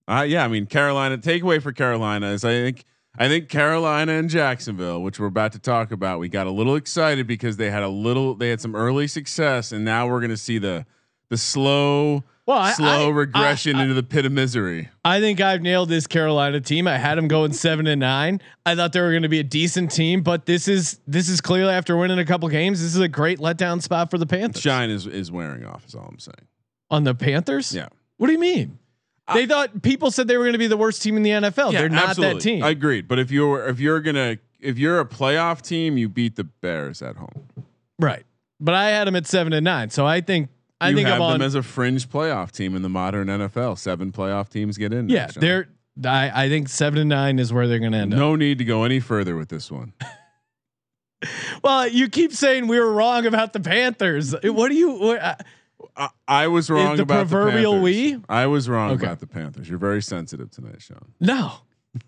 uh, 0.09 0.25
yeah, 0.29 0.45
I 0.45 0.49
mean 0.49 0.67
Carolina. 0.67 1.19
Takeaway 1.19 1.63
for 1.63 1.73
Carolina 1.73 2.29
is 2.29 2.45
I 2.45 2.51
think 2.53 2.85
I 3.19 3.29
think 3.29 3.49
Carolina 3.49 4.13
and 4.13 4.29
Jacksonville, 4.29 5.01
which 5.03 5.21
we're 5.21 5.27
about 5.27 5.53
to 5.53 5.59
talk 5.59 5.93
about, 5.93 6.19
we 6.19 6.29
got 6.29 6.47
a 6.47 6.51
little 6.51 6.75
excited 6.77 7.27
because 7.27 7.57
they 7.57 7.71
had 7.71 7.83
a 7.85 7.89
little. 7.89 8.35
They 8.35 8.49
had 8.51 8.61
some 8.61 8.75
early 8.75 9.07
success, 9.07 9.71
and 9.73 9.85
now 9.85 10.09
we're 10.09 10.21
going 10.21 10.31
to 10.31 10.37
see 10.37 10.59
the 10.59 10.85
the 11.31 11.37
slow. 11.37 12.25
Well, 12.47 12.59
I- 12.59 12.73
slow 12.73 13.09
I- 13.09 13.13
regression 13.13 13.77
I- 13.77 13.79
I- 13.79 13.83
into 13.85 13.95
the 13.95 14.03
pit 14.03 14.27
of 14.27 14.33
misery. 14.33 14.91
I 15.03 15.19
think 15.21 15.41
I've 15.41 15.63
nailed 15.63 15.89
this 15.89 16.07
Carolina 16.07 16.61
team. 16.61 16.87
I 16.87 16.99
had 16.99 17.17
them 17.17 17.27
going 17.27 17.55
seven 17.55 17.87
and 17.87 18.01
nine. 18.01 18.43
I 18.67 18.75
thought 18.75 18.93
they 18.93 19.01
were 19.01 19.13
going 19.13 19.23
to 19.23 19.31
be 19.31 19.39
a 19.41 19.45
decent 19.45 19.91
team, 19.91 20.23
but 20.23 20.45
this 20.45 20.69
is 20.69 20.99
this 21.07 21.31
is 21.31 21.41
clearly 21.41 21.73
after 21.73 21.97
winning 21.97 22.19
a 22.19 22.25
couple 22.27 22.47
games. 22.51 22.83
This 22.83 22.95
is 22.95 23.01
a 23.01 23.09
great 23.09 23.39
letdown 23.39 23.81
spot 23.81 24.11
for 24.11 24.19
the 24.19 24.27
Panthers. 24.27 24.61
Shine 24.61 24.91
is 24.91 25.07
is 25.07 25.33
wearing 25.33 25.65
off. 25.65 25.87
Is 25.87 25.95
all 25.95 26.05
I'm 26.07 26.19
saying. 26.19 26.35
on 26.91 27.05
the 27.05 27.15
Panthers. 27.15 27.73
Yeah. 27.75 27.89
What 28.19 28.27
do 28.27 28.33
you 28.35 28.39
mean? 28.39 28.79
They 29.33 29.47
thought 29.47 29.83
people 29.83 30.11
said 30.11 30.29
they 30.29 30.37
were 30.37 30.45
going 30.45 30.53
to 30.53 30.59
be 30.59 30.67
the 30.67 30.77
worst 30.77 31.01
team 31.03 31.17
in 31.17 31.23
the 31.23 31.31
NFL. 31.31 31.73
They're 31.73 31.89
not 31.89 32.17
that 32.17 32.41
team. 32.41 32.63
I 32.63 32.71
agreed. 32.71 33.09
But 33.09 33.19
if 33.19 33.31
you're 33.31 33.67
if 33.69 33.81
you're 33.81 34.01
gonna 34.01 34.39
if 34.61 34.79
you're 34.79 35.01
a 35.01 35.07
playoff 35.07 35.63
team, 35.63 35.97
you 35.97 36.09
beat 36.09 36.37
the 36.37 36.45
Bears 36.45 37.01
at 37.03 37.17
home. 37.17 37.49
right. 37.99 38.25
But 38.61 38.75
I 38.75 38.91
had 38.91 39.07
them 39.09 39.17
at 39.17 39.27
seven 39.27 39.53
and 39.53 39.65
nine. 39.65 39.91
So 39.91 40.07
I 40.07 40.21
think 40.21 40.49
I 40.81 40.91
you 40.91 40.97
think 40.97 41.09
have 41.09 41.17
I'm 41.17 41.23
on. 41.23 41.43
as 41.43 41.55
a 41.55 41.63
fringe 41.63 42.09
playoff 42.09 42.51
team 42.53 42.77
in 42.77 42.83
the 42.83 42.89
modern 42.89 43.29
NFL. 43.29 43.79
Seven 43.79 44.13
playoff 44.13 44.49
teams 44.49 44.79
get 44.79 44.93
in. 44.93 45.09
yeah, 45.09 45.27
they're 45.35 45.69
I, 46.05 46.45
I 46.45 46.49
think 46.49 46.69
seven 46.69 46.99
and 47.01 47.09
nine 47.09 47.39
is 47.39 47.53
where 47.53 47.67
they're 47.69 47.79
going 47.79 47.93
to 47.93 47.99
end 47.99 48.13
up. 48.13 48.19
No 48.19 48.37
need 48.37 48.59
to 48.59 48.65
go 48.65 48.85
any 48.85 49.01
further 49.01 49.37
with 49.37 49.49
this 49.49 49.71
one. 49.71 49.93
Well, 51.63 51.89
you 51.89 52.09
keep 52.09 52.33
saying 52.33 52.67
we 52.67 52.79
were 52.79 52.93
wrong 52.93 53.25
about 53.25 53.55
the 53.55 53.61
Panthers. 53.61 54.35
What 54.43 54.69
do 54.69 54.75
you? 54.75 54.91
What, 54.93 55.19
uh, 55.23 55.37
I, 55.97 56.09
I 56.27 56.47
was 56.49 56.71
wrong 56.71 56.97
the 56.97 57.03
about 57.03 57.29
proverbial 57.29 57.75
the 57.77 57.81
we? 57.81 58.17
I 58.29 58.47
was 58.47 58.69
wrong 58.69 58.93
Okay. 58.93 59.05
about 59.07 59.21
the 59.21 59.27
Panthers. 59.27 59.69
You're 59.69 59.79
very 59.79 60.03
sensitive 60.03 60.51
tonight, 60.51 60.81
Sean. 60.83 61.13
no, 61.21 61.53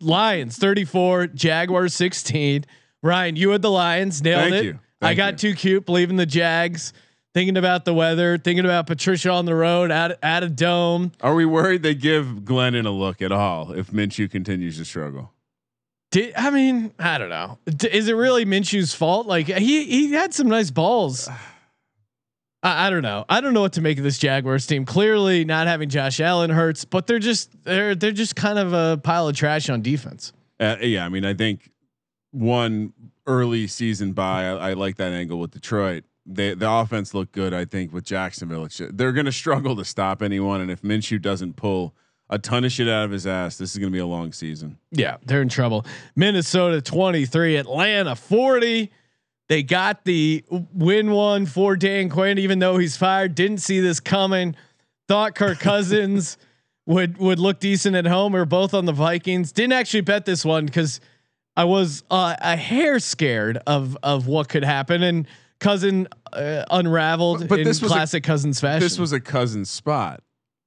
Lions 0.00 0.56
thirty 0.56 0.85
four, 0.85 1.26
Jaguars 1.26 1.95
sixteen. 1.95 2.64
Ryan, 3.02 3.37
you 3.37 3.50
had 3.50 3.62
the 3.62 3.71
Lions, 3.71 4.23
nailed 4.23 4.50
Thank 4.50 4.54
it. 4.54 4.64
you. 4.64 4.78
I 5.00 5.14
got 5.14 5.42
you. 5.42 5.52
too 5.52 5.56
cute, 5.56 5.87
believing 5.87 6.16
the 6.16 6.26
Jags, 6.26 6.92
thinking 7.35 7.56
about 7.56 7.85
the 7.85 7.95
weather, 7.95 8.37
thinking 8.38 8.64
about 8.64 8.87
Patricia 8.87 9.30
on 9.30 9.45
the 9.45 9.54
road 9.54 9.90
at 9.90 10.18
at 10.23 10.42
a 10.42 10.49
dome. 10.49 11.12
Are 11.21 11.35
we 11.35 11.45
worried 11.45 11.83
they 11.83 11.95
give 11.95 12.26
Glennon 12.45 12.87
a 12.87 12.90
look 12.90 13.21
at 13.23 13.30
all 13.30 13.73
if 13.73 13.90
Minshew 13.92 14.30
continues 14.30 14.76
to 14.78 14.85
struggle? 14.85 15.33
Did 16.11 16.35
I 16.37 16.50
mean 16.50 16.92
I 16.99 17.18
don't 17.18 17.28
know? 17.28 17.59
D- 17.66 17.88
is 17.92 18.09
it 18.09 18.14
really 18.14 18.45
Minshew's 18.45 18.95
fault? 18.95 19.26
Like 19.26 19.47
he 19.49 19.85
he 19.85 20.12
had 20.12 20.33
some 20.35 20.49
nice 20.49 20.71
balls. 20.71 21.28
I, 22.67 22.87
I 22.87 22.91
don't 22.91 23.03
know. 23.03 23.25
I 23.29 23.41
don't 23.41 23.55
know 23.55 23.61
what 23.61 23.75
to 23.75 23.81
make 23.81 23.99
of 23.99 24.05
this 24.05 24.19
Jaguars 24.19 24.67
team. 24.67 24.85
Clearly, 24.85 25.45
not 25.45 25.69
having 25.69 25.89
Josh 25.89 26.21
Allen 26.21 26.51
hurts, 26.51 26.85
but 26.85 27.07
they're 27.07 27.21
just 27.21 27.51
they're 27.65 27.95
they're 27.95 28.11
just 28.11 28.35
kind 28.35 28.59
of 28.59 28.73
a 28.73 29.01
pile 29.03 29.29
of 29.29 29.37
trash 29.37 29.71
on 29.71 29.83
defense. 29.83 30.33
Uh, 30.59 30.77
yeah, 30.81 31.05
I 31.05 31.09
mean, 31.09 31.25
I 31.25 31.35
think 31.35 31.71
one 32.33 32.93
early 33.27 33.67
season 33.67 34.13
by, 34.13 34.47
I, 34.47 34.71
I 34.71 34.73
like 34.73 34.97
that 34.97 35.13
angle 35.13 35.39
with 35.39 35.53
Detroit. 35.53 36.05
They, 36.25 36.55
the 36.55 36.71
offense 36.71 37.15
looked 37.15 37.33
good. 37.33 37.55
I 37.55 37.65
think 37.65 37.93
with 37.93 38.05
Jacksonville, 38.05 38.67
they're 38.91 39.13
going 39.13 39.27
to 39.27 39.33
struggle 39.33 39.77
to 39.77 39.85
stop 39.85 40.23
anyone. 40.23 40.61
And 40.61 40.71
if 40.71 40.83
Minshew 40.83 41.21
doesn't 41.21 41.57
pull 41.57 41.95
a 42.29 42.39
ton 42.39 42.65
of 42.65 42.73
shit 42.73 42.89
out 42.89 43.05
of 43.05 43.11
his 43.11 43.27
ass, 43.27 43.59
this 43.59 43.73
is 43.73 43.79
going 43.79 43.93
to 43.93 43.95
be 43.95 44.01
a 44.01 44.07
long 44.07 44.33
season. 44.33 44.79
Yeah, 44.91 45.19
they're 45.25 45.43
in 45.43 45.49
trouble. 45.49 45.87
Minnesota 46.17 46.81
23, 46.81 47.57
Atlanta 47.57 48.17
40. 48.17 48.91
They 49.49 49.62
got 49.62 50.05
the 50.05 50.45
win 50.73 51.11
one 51.12 51.47
for 51.47 51.76
Dan 51.76 52.09
Quinn, 52.09 52.38
even 52.38 52.59
though 52.59 52.79
he's 52.79 52.97
fired. 52.97 53.35
Didn't 53.35 53.59
see 53.59 53.81
this 53.81 54.00
coming. 54.00 54.57
Thought 55.09 55.35
Kirk 55.37 55.61
Cousins 55.61 56.37
would 56.87 57.19
would 57.19 57.38
look 57.38 57.61
decent 57.61 57.95
at 57.97 58.07
home. 58.07 58.33
We 58.33 58.41
were 58.41 58.45
both 58.47 58.75
on 58.75 58.87
the 58.87 58.93
Vikings. 58.93 59.53
Didn't 59.53 59.73
actually 59.75 60.00
bet 60.00 60.25
this 60.25 60.45
one 60.45 60.67
because 60.67 61.00
I 61.57 61.65
was 61.65 62.03
uh, 62.11 62.35
a 62.41 62.57
hair 62.57 62.99
scared 62.99 63.59
of 63.69 63.97
of 64.03 64.26
what 64.26 64.49
could 64.49 64.65
happen. 64.65 65.03
And 65.05 65.29
Cousin 65.61 66.09
uh, 66.33 66.65
unraveled 66.71 67.41
But- 67.41 67.49
but 67.49 67.59
in 67.61 67.65
this 67.67 67.81
was 67.81 67.91
a- 67.93 67.95
classic 67.95 68.25
Cousins 68.25 68.61
fashion. 68.61 68.81
This 68.81 68.99
was 68.99 69.12
a 69.12 69.21
cousin 69.21 69.65
spot. 69.65 70.23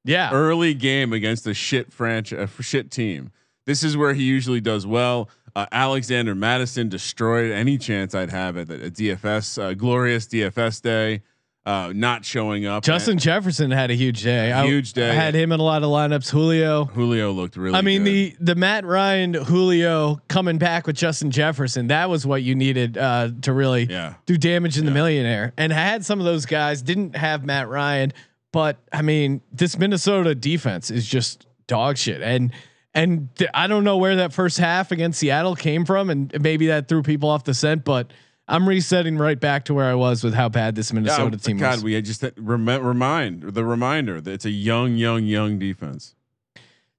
yeah. 0.05 0.31
early 0.31 0.73
game 0.73 1.11
against 1.13 1.45
a 1.45 1.53
shit 1.53 1.91
franchise, 1.91 2.49
a 2.57 2.63
shit 2.63 2.89
team. 2.91 3.31
This 3.65 3.83
is 3.83 3.95
where 3.95 4.13
he 4.15 4.23
usually 4.23 4.61
does 4.61 4.87
well. 4.87 5.29
Uh, 5.55 5.65
Alexander 5.71 6.35
Mattison 6.35 6.89
destroyed 6.89 7.51
any 7.51 7.77
chance 7.77 8.13
I'd 8.15 8.29
have 8.31 8.57
at 8.57 8.69
a 8.69 8.89
DFS, 8.91 9.61
uh, 9.61 9.73
glorious 9.73 10.25
DFS 10.27 10.81
day. 10.81 11.21
Uh, 11.65 11.91
not 11.93 12.25
showing 12.25 12.65
up. 12.65 12.83
Justin 12.83 13.19
Jefferson 13.19 13.69
had 13.69 13.91
a 13.91 13.93
huge 13.93 14.23
day. 14.23 14.51
I- 14.51 14.65
Huge 14.65 14.93
day. 14.93 15.11
I 15.11 15.13
had 15.13 15.35
him 15.35 15.51
in 15.51 15.59
a 15.59 15.63
lot 15.63 15.83
of 15.83 15.89
lineups. 15.89 16.31
Julio. 16.31 16.85
Julio 16.85 17.31
looked 17.31 17.57
really. 17.57 17.77
I 17.77 17.81
mean 17.81 18.03
good. 18.05 18.11
the 18.11 18.35
the 18.39 18.55
Matt 18.55 18.85
Ryan 18.85 19.35
Julio 19.35 20.19
coming 20.29 20.57
back 20.57 20.87
with 20.87 20.95
Justin 20.95 21.29
Jefferson. 21.29 21.87
That 21.87 22.09
was 22.09 22.25
what 22.25 22.41
you 22.41 22.55
needed 22.55 22.97
uh, 22.97 23.29
to 23.41 23.53
really 23.53 23.83
Yeah. 23.83 24.15
do 24.25 24.35
damage 24.37 24.79
in 24.79 24.85
the 24.85 24.91
millionaire. 24.91 25.53
And 25.57 25.71
I 25.71 25.75
had 25.75 26.03
some 26.05 26.17
of 26.19 26.25
those 26.25 26.47
guys 26.47 26.81
didn't 26.81 27.15
have 27.15 27.45
Matt 27.45 27.67
Ryan, 27.67 28.13
but 28.51 28.77
I 28.91 29.03
mean 29.03 29.41
this 29.51 29.77
Minnesota 29.77 30.33
defense 30.33 30.89
is 30.89 31.05
just 31.05 31.45
dog 31.67 31.97
shit. 31.97 32.21
And 32.23 32.51
and 32.93 33.33
th- 33.35 33.49
I 33.53 33.67
don't 33.67 33.83
know 33.83 33.97
where 33.97 34.17
that 34.17 34.33
first 34.33 34.57
half 34.57 34.91
against 34.91 35.19
Seattle 35.19 35.55
came 35.55 35.85
from, 35.85 36.09
and 36.09 36.35
maybe 36.41 36.67
that 36.67 36.87
threw 36.87 37.03
people 37.03 37.29
off 37.29 37.43
the 37.43 37.53
scent. 37.53 37.83
But 37.83 38.11
I'm 38.47 38.67
resetting 38.67 39.17
right 39.17 39.39
back 39.39 39.65
to 39.65 39.73
where 39.73 39.89
I 39.89 39.95
was 39.95 40.23
with 40.23 40.33
how 40.33 40.49
bad 40.49 40.75
this 40.75 40.91
Minnesota 40.91 41.37
team 41.37 41.57
was. 41.57 41.63
Oh 41.63 41.65
my 41.65 41.69
God, 41.69 41.75
was. 41.75 41.83
we 41.83 41.93
had 41.93 42.05
just 42.05 42.23
rem- 42.37 42.67
remind 42.67 43.43
the 43.43 43.63
reminder 43.63 44.19
that 44.19 44.31
it's 44.31 44.45
a 44.45 44.51
young, 44.51 44.95
young, 44.95 45.23
young 45.25 45.59
defense. 45.59 46.15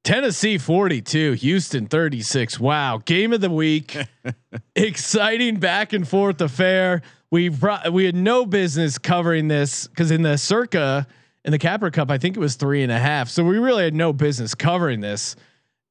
Tennessee 0.03 0.57
42, 0.57 1.33
Houston 1.33 1.87
36. 1.87 2.59
Wow. 2.59 3.03
Game 3.05 3.33
of 3.35 3.43
the 3.43 3.51
week. 3.51 3.97
Exciting 4.75 5.59
back 5.59 5.93
and 5.93 6.09
forth 6.09 6.41
affair. 6.41 7.03
We 7.31 7.51
brought, 7.51 7.93
we 7.93 8.07
had 8.07 8.15
no 8.15 8.47
business 8.47 8.97
covering 8.97 9.49
this 9.49 9.87
because 9.89 10.11
in 10.11 10.23
the 10.23 10.39
circa 10.39 11.07
in 11.45 11.53
the 11.53 11.59
Capper 11.59 11.91
Cup, 11.91 12.11
I 12.11 12.19
think 12.19 12.37
it 12.37 12.41
was 12.41 12.55
three 12.57 12.83
and 12.83 12.93
a 12.93 12.99
half. 12.99 13.29
So 13.29 13.45
we 13.45 13.59
really 13.59 13.85
had 13.85 13.95
no 13.95 14.13
business 14.13 14.55
covering 14.55 15.01
this. 15.01 15.37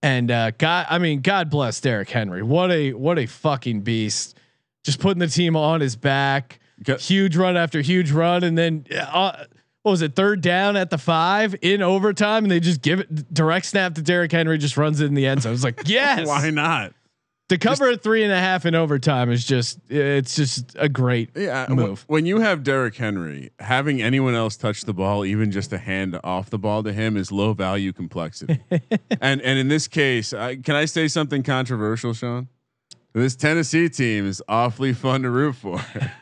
And 0.02 0.32
uh, 0.32 0.52
God, 0.52 0.88
I 0.90 0.98
mean, 0.98 1.22
God 1.22 1.50
bless 1.50 1.82
Derrick 1.82 2.10
Henry. 2.10 2.42
What 2.42 2.72
a 2.72 2.94
what 2.94 3.20
a 3.20 3.26
fucking 3.26 3.82
beast. 3.82 4.38
Just 4.84 5.00
putting 5.00 5.20
the 5.20 5.28
team 5.28 5.56
on 5.56 5.82
his 5.82 5.96
back. 5.96 6.60
Huge 7.00 7.36
run 7.36 7.58
after 7.58 7.82
huge 7.82 8.12
run, 8.12 8.44
and 8.44 8.58
then 8.58 8.86
uh, 8.98 9.46
what 9.82 9.92
was 9.92 10.02
it? 10.02 10.16
Third 10.16 10.40
down 10.42 10.78
at 10.78 10.90
the 10.90 10.98
five 10.98 11.56
in 11.62 11.82
overtime, 11.82 12.46
and 12.46 12.52
they 12.52 12.62
just 12.62 12.82
give 12.82 13.02
it 13.02 13.34
direct 13.34 13.66
snap 13.66 13.96
to 13.96 14.02
Derrick 14.02 14.32
Henry. 14.32 14.58
Just 14.58 14.78
runs 14.78 15.02
it 15.02 15.08
in 15.08 15.14
the 15.14 15.26
end 15.26 15.42
zone. 15.42 15.50
I 15.50 15.52
was 15.52 15.64
like, 15.64 15.82
yes. 15.86 16.28
Why 16.28 16.50
not? 16.50 16.94
To 17.50 17.58
cover 17.58 17.90
at 17.90 18.04
three 18.04 18.24
and 18.24 18.32
a 18.32 18.40
half 18.40 18.66
in 18.66 18.76
overtime 18.76 19.32
is 19.32 19.44
just 19.44 19.80
it's 19.90 20.36
just 20.36 20.76
a 20.78 20.88
great 20.88 21.32
Yeah, 21.36 21.66
move. 21.70 22.06
when 22.08 22.26
you 22.28 22.40
have 22.40 22.64
Derrick 22.64 22.96
Henry, 22.96 23.50
having 23.60 24.02
anyone 24.02 24.36
else 24.36 24.56
touch 24.56 24.82
the 24.82 24.94
ball, 24.94 25.26
even 25.26 25.52
just 25.52 25.74
a 25.74 25.80
hand 25.80 26.20
off 26.24 26.52
the 26.52 26.60
ball 26.60 26.84
to 26.84 26.94
him, 26.94 27.18
is 27.18 27.32
low 27.32 27.54
value 27.54 27.92
complexity. 27.92 28.60
and 29.22 29.42
and 29.42 29.60
in 29.60 29.68
this 29.68 29.88
case, 29.88 30.32
I, 30.32 30.58
can 30.58 30.76
I 30.76 30.86
say 30.86 31.08
something 31.08 31.42
controversial, 31.42 32.14
Sean? 32.14 32.50
This 33.14 33.36
Tennessee 33.36 33.90
team 33.90 34.28
is 34.28 34.42
awfully 34.48 34.94
fun 34.94 35.24
to 35.24 35.32
root 35.32 35.56
for. 35.56 35.82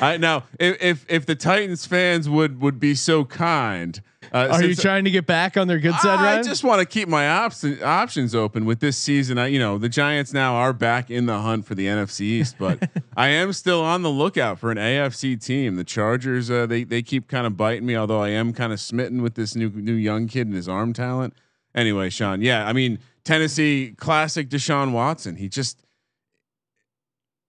I 0.00 0.16
now, 0.16 0.44
if, 0.60 0.80
if 0.80 1.06
if 1.08 1.26
the 1.26 1.34
Titans 1.34 1.86
fans 1.86 2.28
would 2.28 2.60
would 2.60 2.78
be 2.78 2.94
so 2.94 3.24
kind, 3.24 4.00
uh, 4.32 4.48
Are 4.52 4.62
you 4.64 4.74
trying 4.74 5.04
to 5.04 5.10
get 5.10 5.26
back 5.26 5.56
on 5.56 5.66
their 5.66 5.78
good 5.78 5.94
side, 5.96 6.16
right? 6.16 6.20
I 6.20 6.32
Ryan? 6.34 6.44
just 6.44 6.64
want 6.64 6.78
to 6.80 6.86
keep 6.86 7.08
my 7.08 7.28
option, 7.28 7.82
options 7.82 8.34
open 8.34 8.64
with 8.64 8.80
this 8.80 8.96
season. 8.96 9.36
I, 9.38 9.48
you 9.48 9.58
know, 9.58 9.76
the 9.76 9.88
Giants 9.88 10.32
now 10.32 10.54
are 10.54 10.72
back 10.72 11.10
in 11.10 11.26
the 11.26 11.40
hunt 11.40 11.66
for 11.66 11.74
the 11.74 11.86
NFC 11.86 12.20
East, 12.22 12.56
but 12.58 12.88
I 13.16 13.28
am 13.28 13.52
still 13.52 13.82
on 13.82 14.02
the 14.02 14.08
lookout 14.10 14.58
for 14.58 14.70
an 14.70 14.78
AFC 14.78 15.42
team. 15.42 15.74
The 15.74 15.84
Chargers, 15.84 16.50
uh, 16.50 16.64
they 16.66 16.84
they 16.84 17.02
keep 17.02 17.28
kind 17.28 17.46
of 17.46 17.56
biting 17.56 17.84
me, 17.84 17.96
although 17.96 18.22
I 18.22 18.30
am 18.30 18.52
kind 18.52 18.72
of 18.72 18.80
smitten 18.80 19.20
with 19.20 19.34
this 19.34 19.56
new 19.56 19.68
new 19.68 19.94
young 19.94 20.28
kid 20.28 20.46
and 20.46 20.54
his 20.56 20.68
arm 20.68 20.92
talent. 20.92 21.34
Anyway, 21.74 22.08
Sean, 22.08 22.40
yeah, 22.40 22.66
I 22.66 22.72
mean 22.72 23.00
Tennessee 23.24 23.94
classic 23.96 24.48
Deshaun 24.48 24.92
Watson. 24.92 25.36
He 25.36 25.48
just 25.48 25.84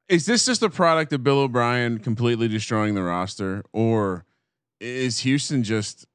is 0.09 0.25
this 0.25 0.45
just 0.45 0.61
a 0.61 0.69
product 0.69 1.13
of 1.13 1.23
Bill 1.23 1.39
O'Brien 1.39 1.99
completely 1.99 2.47
destroying 2.47 2.93
the 2.93 3.03
roster, 3.03 3.63
or 3.71 4.25
is 4.79 5.19
Houston 5.19 5.63
just 5.63 6.05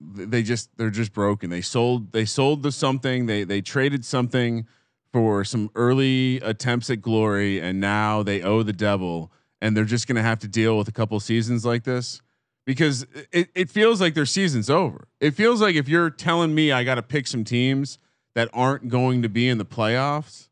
they 0.00 0.42
just 0.42 0.70
they're 0.76 0.90
just 0.90 1.12
broken. 1.12 1.50
They 1.50 1.60
sold 1.60 2.12
they 2.12 2.24
sold 2.24 2.62
the 2.62 2.72
something. 2.72 3.26
They 3.26 3.44
they 3.44 3.60
traded 3.60 4.04
something 4.04 4.66
for 5.12 5.44
some 5.44 5.70
early 5.74 6.36
attempts 6.40 6.90
at 6.90 7.00
glory, 7.00 7.60
and 7.60 7.80
now 7.80 8.22
they 8.22 8.42
owe 8.42 8.62
the 8.62 8.72
devil, 8.72 9.32
and 9.60 9.76
they're 9.76 9.84
just 9.84 10.06
gonna 10.06 10.22
have 10.22 10.38
to 10.40 10.48
deal 10.48 10.78
with 10.78 10.88
a 10.88 10.92
couple 10.92 11.18
seasons 11.18 11.64
like 11.64 11.84
this 11.84 12.20
because 12.66 13.06
it, 13.32 13.50
it 13.54 13.70
feels 13.70 14.00
like 14.00 14.14
their 14.14 14.26
season's 14.26 14.70
over. 14.70 15.08
It 15.18 15.32
feels 15.32 15.60
like 15.60 15.74
if 15.74 15.88
you're 15.88 16.10
telling 16.10 16.54
me 16.54 16.72
I 16.72 16.84
got 16.84 16.96
to 16.96 17.02
pick 17.02 17.26
some 17.26 17.42
teams 17.42 17.98
that 18.34 18.48
aren't 18.52 18.88
going 18.88 19.22
to 19.22 19.28
be 19.28 19.48
in 19.48 19.58
the 19.58 19.64
playoffs, 19.64 20.48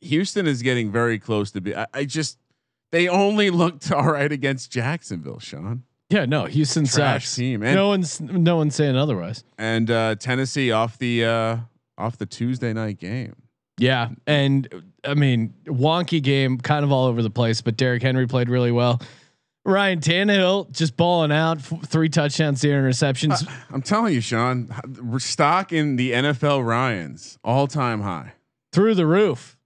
Houston 0.00 0.46
is 0.46 0.62
getting 0.62 0.90
very 0.90 1.18
close 1.18 1.50
to 1.52 1.60
be. 1.60 1.74
I, 1.74 1.86
I 1.94 2.04
just 2.04 2.38
they 2.90 3.08
only 3.08 3.50
looked 3.50 3.90
all 3.92 4.12
right 4.12 4.30
against 4.30 4.70
Jacksonville, 4.70 5.38
Sean. 5.40 5.84
yeah, 6.10 6.24
no, 6.24 6.44
Houston 6.46 6.84
Trash 6.84 7.24
sucks. 7.24 7.36
team, 7.36 7.62
and 7.62 7.74
no 7.74 7.88
one's 7.88 8.20
no 8.20 8.56
one's 8.56 8.74
saying 8.74 8.96
otherwise. 8.96 9.44
and 9.58 9.90
uh, 9.90 10.14
Tennessee 10.16 10.70
off 10.72 10.98
the 10.98 11.24
uh, 11.24 11.56
off 11.98 12.18
the 12.18 12.26
Tuesday 12.26 12.72
night 12.72 12.98
game. 12.98 13.34
Yeah, 13.78 14.10
and 14.26 14.68
I 15.04 15.14
mean 15.14 15.54
wonky 15.66 16.22
game, 16.22 16.58
kind 16.58 16.84
of 16.84 16.92
all 16.92 17.06
over 17.06 17.22
the 17.22 17.30
place. 17.30 17.60
But 17.62 17.76
Derrick 17.76 18.02
Henry 18.02 18.26
played 18.26 18.48
really 18.48 18.70
well. 18.72 19.00
Ryan 19.64 20.00
Tannehill 20.00 20.72
just 20.72 20.96
balling 20.96 21.30
out, 21.30 21.58
f- 21.58 21.84
three 21.86 22.08
touchdowns, 22.08 22.58
zero 22.60 22.82
interceptions. 22.82 23.48
I'm 23.70 23.82
telling 23.82 24.12
you, 24.14 24.20
Sean, 24.20 24.68
we're 25.00 25.20
stock 25.20 25.72
in 25.72 25.96
the 25.96 26.12
NFL 26.12 26.64
Ryans 26.64 27.38
all 27.44 27.68
time 27.68 28.00
high. 28.00 28.32
through 28.72 28.94
the 28.96 29.06
roof. 29.06 29.56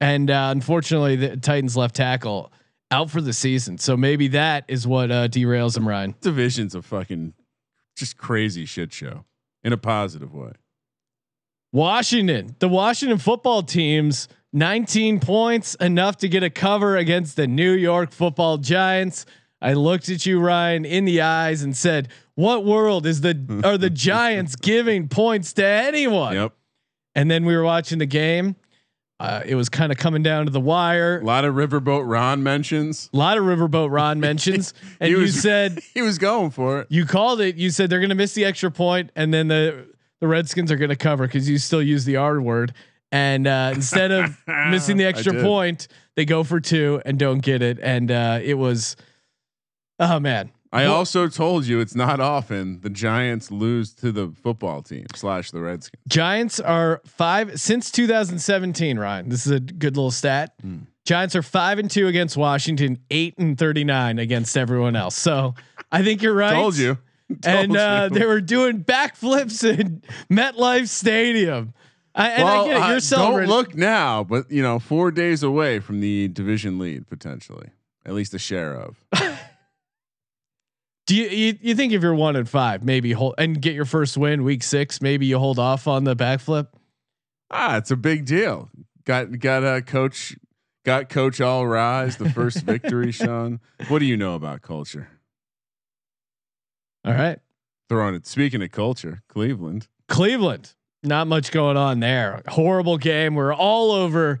And 0.00 0.28
uh, 0.30 0.48
unfortunately, 0.50 1.14
the 1.14 1.36
Titans 1.36 1.76
left 1.76 1.94
tackle 1.94 2.50
out 2.90 3.10
for 3.10 3.20
the 3.20 3.32
season. 3.32 3.78
So 3.78 3.96
maybe 3.96 4.28
that 4.28 4.64
is 4.66 4.86
what 4.86 5.12
uh, 5.12 5.28
derails 5.28 5.76
him, 5.76 5.86
Ryan. 5.86 6.16
Division's 6.20 6.74
a 6.74 6.82
fucking 6.82 7.34
just 7.96 8.16
crazy 8.16 8.64
shit 8.64 8.92
show 8.92 9.24
in 9.62 9.72
a 9.72 9.76
positive 9.76 10.34
way. 10.34 10.52
Washington, 11.72 12.54
the 12.58 12.68
Washington 12.68 13.18
football 13.18 13.62
teams, 13.62 14.28
19 14.52 15.20
points, 15.20 15.74
enough 15.76 16.18
to 16.18 16.28
get 16.28 16.42
a 16.42 16.50
cover 16.50 16.96
against 16.96 17.36
the 17.36 17.46
New 17.46 17.72
York 17.72 18.12
football 18.12 18.58
giants. 18.58 19.24
I 19.60 19.72
looked 19.74 20.08
at 20.08 20.26
you, 20.26 20.38
Ryan, 20.40 20.84
in 20.84 21.04
the 21.06 21.22
eyes 21.22 21.62
and 21.62 21.74
said, 21.76 22.08
what 22.34 22.64
world 22.64 23.06
is 23.06 23.20
the, 23.22 23.60
are 23.64 23.78
the 23.78 23.90
giants 23.90 24.54
giving 24.56 25.08
points 25.08 25.52
to 25.54 25.64
anyone? 25.64 26.34
Yep. 26.34 26.52
and 27.14 27.30
then 27.30 27.44
we 27.44 27.56
were 27.56 27.64
watching 27.64 27.98
the 27.98 28.06
game. 28.06 28.56
Uh, 29.20 29.40
it 29.46 29.54
was 29.54 29.68
kind 29.68 29.92
of 29.92 29.98
coming 29.98 30.20
down 30.22 30.46
to 30.46 30.50
the 30.50 30.58
wire. 30.60 31.20
A 31.20 31.24
lot 31.24 31.44
of 31.44 31.54
Riverboat 31.54 32.02
Ron 32.10 32.42
mentions. 32.42 33.08
A 33.14 33.16
lot 33.16 33.38
of 33.38 33.44
Riverboat 33.44 33.90
Ron 33.92 34.18
mentions, 34.28 34.74
and 34.98 35.10
you 35.10 35.28
said 35.28 35.78
He 35.94 36.02
was 36.02 36.18
going 36.18 36.50
for 36.50 36.80
it. 36.80 36.88
you 36.90 37.06
called 37.06 37.40
it. 37.40 37.54
You 37.54 37.70
said 37.70 37.88
they're 37.88 38.00
going 38.00 38.08
to 38.08 38.16
miss 38.16 38.34
the 38.34 38.44
extra 38.44 38.70
point, 38.72 39.10
and 39.14 39.32
then 39.32 39.46
the 39.46 39.86
the 40.22 40.28
Redskins 40.28 40.70
are 40.70 40.76
going 40.76 40.88
to 40.88 40.96
cover 40.96 41.26
because 41.26 41.48
you 41.50 41.58
still 41.58 41.82
use 41.82 42.04
the 42.04 42.14
R 42.16 42.40
word. 42.40 42.72
And 43.10 43.44
uh, 43.48 43.72
instead 43.74 44.12
of 44.12 44.38
missing 44.70 44.96
the 44.96 45.04
extra 45.04 45.42
point, 45.42 45.88
they 46.14 46.24
go 46.24 46.44
for 46.44 46.60
two 46.60 47.02
and 47.04 47.18
don't 47.18 47.40
get 47.40 47.60
it. 47.60 47.80
And 47.82 48.08
uh, 48.08 48.38
it 48.40 48.54
was, 48.54 48.94
oh 49.98 50.20
man, 50.20 50.52
I 50.72 50.84
Well- 50.84 50.94
also 50.94 51.26
told 51.26 51.66
you 51.66 51.80
it's 51.80 51.96
not 51.96 52.20
often 52.20 52.80
the 52.82 52.88
Giants 52.88 53.50
lose 53.50 53.92
to 53.94 54.12
the 54.12 54.32
football 54.44 54.80
team 54.80 55.06
slash 55.16 55.50
the 55.50 55.60
Redskins. 55.60 56.00
Giants 56.08 56.60
are 56.60 57.02
five 57.04 57.60
since 57.60 57.90
2017. 57.90 59.00
Ryan, 59.00 59.28
this 59.28 59.44
is 59.44 59.52
a 59.52 59.60
good 59.60 59.96
little 59.96 60.12
stat. 60.12 60.54
Giants 61.04 61.34
are 61.34 61.42
five 61.42 61.80
and 61.80 61.90
two 61.90 62.06
against 62.06 62.36
Washington, 62.36 62.96
eight 63.10 63.36
and 63.38 63.58
39 63.58 64.20
against 64.20 64.56
everyone 64.56 64.94
else. 64.94 65.16
So 65.16 65.56
I 65.90 66.04
think 66.04 66.22
you're 66.22 66.32
right. 66.32 66.54
Told 66.54 66.76
you. 66.78 66.96
and 67.44 67.76
uh, 67.76 68.08
they 68.10 68.26
were 68.26 68.40
doing 68.40 68.84
backflips 68.84 69.62
in 69.68 70.02
MetLife 70.30 70.88
Stadium. 70.88 71.74
I, 72.14 72.28
and 72.30 72.44
well, 72.44 72.64
I 72.64 72.68
get 72.68 72.76
it. 72.76 72.82
uh, 72.82 72.88
You're 72.88 73.00
don't 73.00 73.46
look 73.48 73.74
now, 73.74 74.22
but 74.22 74.50
you 74.50 74.62
know, 74.62 74.78
four 74.78 75.10
days 75.10 75.42
away 75.42 75.80
from 75.80 76.00
the 76.00 76.28
division 76.28 76.78
lead 76.78 77.08
potentially, 77.08 77.70
at 78.04 78.12
least 78.12 78.34
a 78.34 78.38
share 78.38 78.74
of. 78.74 79.04
Do 81.06 81.16
you, 81.16 81.26
you 81.28 81.58
you 81.60 81.74
think 81.74 81.92
if 81.92 82.02
you're 82.02 82.14
one 82.14 82.36
and 82.36 82.48
five, 82.48 82.84
maybe 82.84 83.12
hold 83.12 83.34
and 83.38 83.60
get 83.60 83.74
your 83.74 83.84
first 83.84 84.16
win 84.16 84.44
week 84.44 84.62
six, 84.62 85.02
maybe 85.02 85.26
you 85.26 85.38
hold 85.38 85.58
off 85.58 85.88
on 85.88 86.04
the 86.04 86.14
backflip? 86.14 86.68
Ah, 87.50 87.76
it's 87.76 87.90
a 87.90 87.96
big 87.96 88.24
deal. 88.24 88.70
Got 89.04 89.38
got 89.38 89.64
a 89.64 89.82
coach. 89.82 90.36
Got 90.84 91.08
coach 91.08 91.40
all 91.40 91.66
rise 91.66 92.16
the 92.16 92.28
first 92.30 92.58
victory, 92.64 93.12
Sean. 93.12 93.60
What 93.88 94.00
do 94.00 94.04
you 94.04 94.16
know 94.16 94.34
about 94.34 94.62
culture? 94.62 95.08
All 97.04 97.12
right, 97.12 97.38
Throwing 97.88 98.14
it. 98.14 98.26
Speaking 98.26 98.62
of 98.62 98.70
culture, 98.70 99.22
Cleveland. 99.28 99.88
Cleveland. 100.08 100.72
Not 101.02 101.26
much 101.26 101.50
going 101.50 101.76
on 101.76 102.00
there. 102.00 102.42
Horrible 102.48 102.96
game. 102.96 103.34
We're 103.34 103.52
all 103.52 103.90
over 103.90 104.38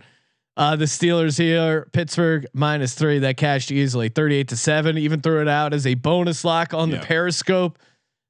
uh, 0.56 0.76
the 0.76 0.84
Steelers 0.84 1.36
here. 1.36 1.88
Pittsburgh 1.92 2.46
minus 2.54 2.94
three. 2.94 3.18
That 3.18 3.36
cashed 3.36 3.72
easily, 3.72 4.08
thirty-eight 4.08 4.48
to 4.48 4.56
seven. 4.56 4.96
Even 4.96 5.20
threw 5.20 5.42
it 5.42 5.48
out 5.48 5.74
as 5.74 5.86
a 5.86 5.94
bonus 5.94 6.44
lock 6.44 6.72
on 6.72 6.90
the 6.90 6.98
Periscope 6.98 7.78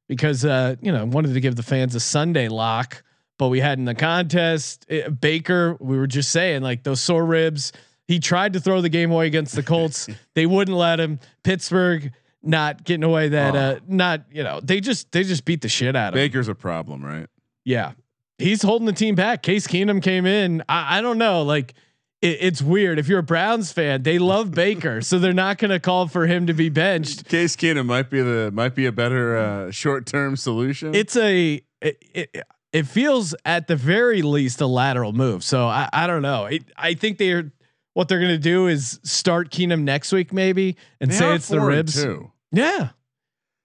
because 0.08 0.44
uh, 0.44 0.76
you 0.80 0.92
know 0.92 1.04
wanted 1.04 1.34
to 1.34 1.40
give 1.40 1.56
the 1.56 1.62
fans 1.62 1.94
a 1.94 2.00
Sunday 2.00 2.48
lock. 2.48 3.02
But 3.38 3.48
we 3.48 3.60
had 3.60 3.78
in 3.78 3.84
the 3.84 3.94
contest 3.94 4.86
uh, 4.90 5.10
Baker. 5.10 5.76
We 5.78 5.98
were 5.98 6.06
just 6.06 6.30
saying 6.30 6.62
like 6.62 6.84
those 6.84 7.00
sore 7.00 7.24
ribs. 7.24 7.72
He 8.08 8.18
tried 8.18 8.54
to 8.54 8.60
throw 8.60 8.80
the 8.80 8.88
game 8.88 9.10
away 9.10 9.26
against 9.26 9.54
the 9.54 9.62
Colts. 9.62 10.08
they 10.34 10.46
wouldn't 10.46 10.76
let 10.76 11.00
him. 11.00 11.20
Pittsburgh 11.44 12.12
not 12.42 12.84
getting 12.84 13.04
away 13.04 13.28
that. 13.30 13.54
Uh, 13.54 13.80
not 13.86 14.22
you 14.30 14.42
know 14.42 14.60
they 14.60 14.80
just 14.80 15.12
they 15.12 15.24
just 15.24 15.44
beat 15.44 15.60
the 15.60 15.68
shit 15.68 15.96
out 15.96 16.12
of 16.12 16.18
him. 16.18 16.24
Baker's 16.24 16.48
a 16.48 16.54
problem, 16.54 17.04
right? 17.04 17.26
Yeah, 17.64 17.92
he's 18.38 18.62
holding 18.62 18.86
the 18.86 18.92
team 18.92 19.14
back. 19.14 19.42
Case 19.42 19.66
Keenum 19.66 20.02
came 20.02 20.26
in. 20.26 20.62
I, 20.68 20.98
I 20.98 21.00
don't 21.00 21.18
know. 21.18 21.42
Like 21.42 21.74
it, 22.20 22.38
it's 22.40 22.62
weird. 22.62 22.98
If 22.98 23.08
you're 23.08 23.20
a 23.20 23.24
Browns 23.24 23.72
fan, 23.72 24.02
they 24.02 24.18
love 24.18 24.50
Baker, 24.54 25.00
so 25.00 25.18
they're 25.18 25.32
not 25.32 25.58
going 25.58 25.70
to 25.70 25.80
call 25.80 26.08
for 26.08 26.26
him 26.26 26.46
to 26.46 26.54
be 26.54 26.68
benched. 26.68 27.28
Case 27.28 27.56
Keenum 27.56 27.86
might 27.86 28.10
be 28.10 28.22
the 28.22 28.50
might 28.52 28.74
be 28.74 28.86
a 28.86 28.92
better 28.92 29.36
uh, 29.36 29.70
short 29.70 30.06
term 30.06 30.36
solution. 30.36 30.94
It's 30.94 31.16
a 31.16 31.62
it, 31.80 32.02
it, 32.14 32.44
it 32.72 32.86
feels 32.86 33.34
at 33.44 33.66
the 33.66 33.76
very 33.76 34.22
least 34.22 34.60
a 34.60 34.66
lateral 34.66 35.12
move. 35.12 35.44
So 35.44 35.66
I, 35.66 35.88
I 35.92 36.06
don't 36.06 36.22
know. 36.22 36.46
It, 36.46 36.64
I 36.76 36.94
think 36.94 37.18
they're 37.18 37.52
what 37.94 38.08
they're 38.08 38.18
going 38.20 38.30
to 38.30 38.38
do 38.38 38.66
is 38.66 39.00
start 39.02 39.50
Keenum 39.50 39.82
next 39.82 40.12
week 40.12 40.32
maybe 40.32 40.76
and 41.00 41.10
They 41.10 41.16
say 41.16 41.34
it's 41.34 41.48
the 41.48 41.60
ribs. 41.60 41.94
Two. 41.94 42.30
Yeah. 42.50 42.90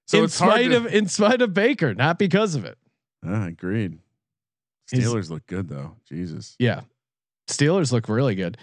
So 0.08 0.20
in 0.20 0.24
it's 0.26 0.36
spite 0.36 0.72
of 0.72 0.86
in 0.88 1.08
spite 1.08 1.42
of 1.42 1.54
Baker, 1.54 1.94
not 1.94 2.18
because 2.18 2.56
of 2.56 2.66
it. 2.66 2.78
Ah, 3.26 3.46
agreed. 3.48 4.00
Is- 4.92 5.04
Steelers 5.04 5.30
look 5.30 5.46
good 5.48 5.68
though. 5.68 5.96
Jesus. 6.08 6.56
Yeah. 6.60 6.82
Steelers 7.50 7.92
look 7.92 8.10
really 8.10 8.36
good. 8.36 8.58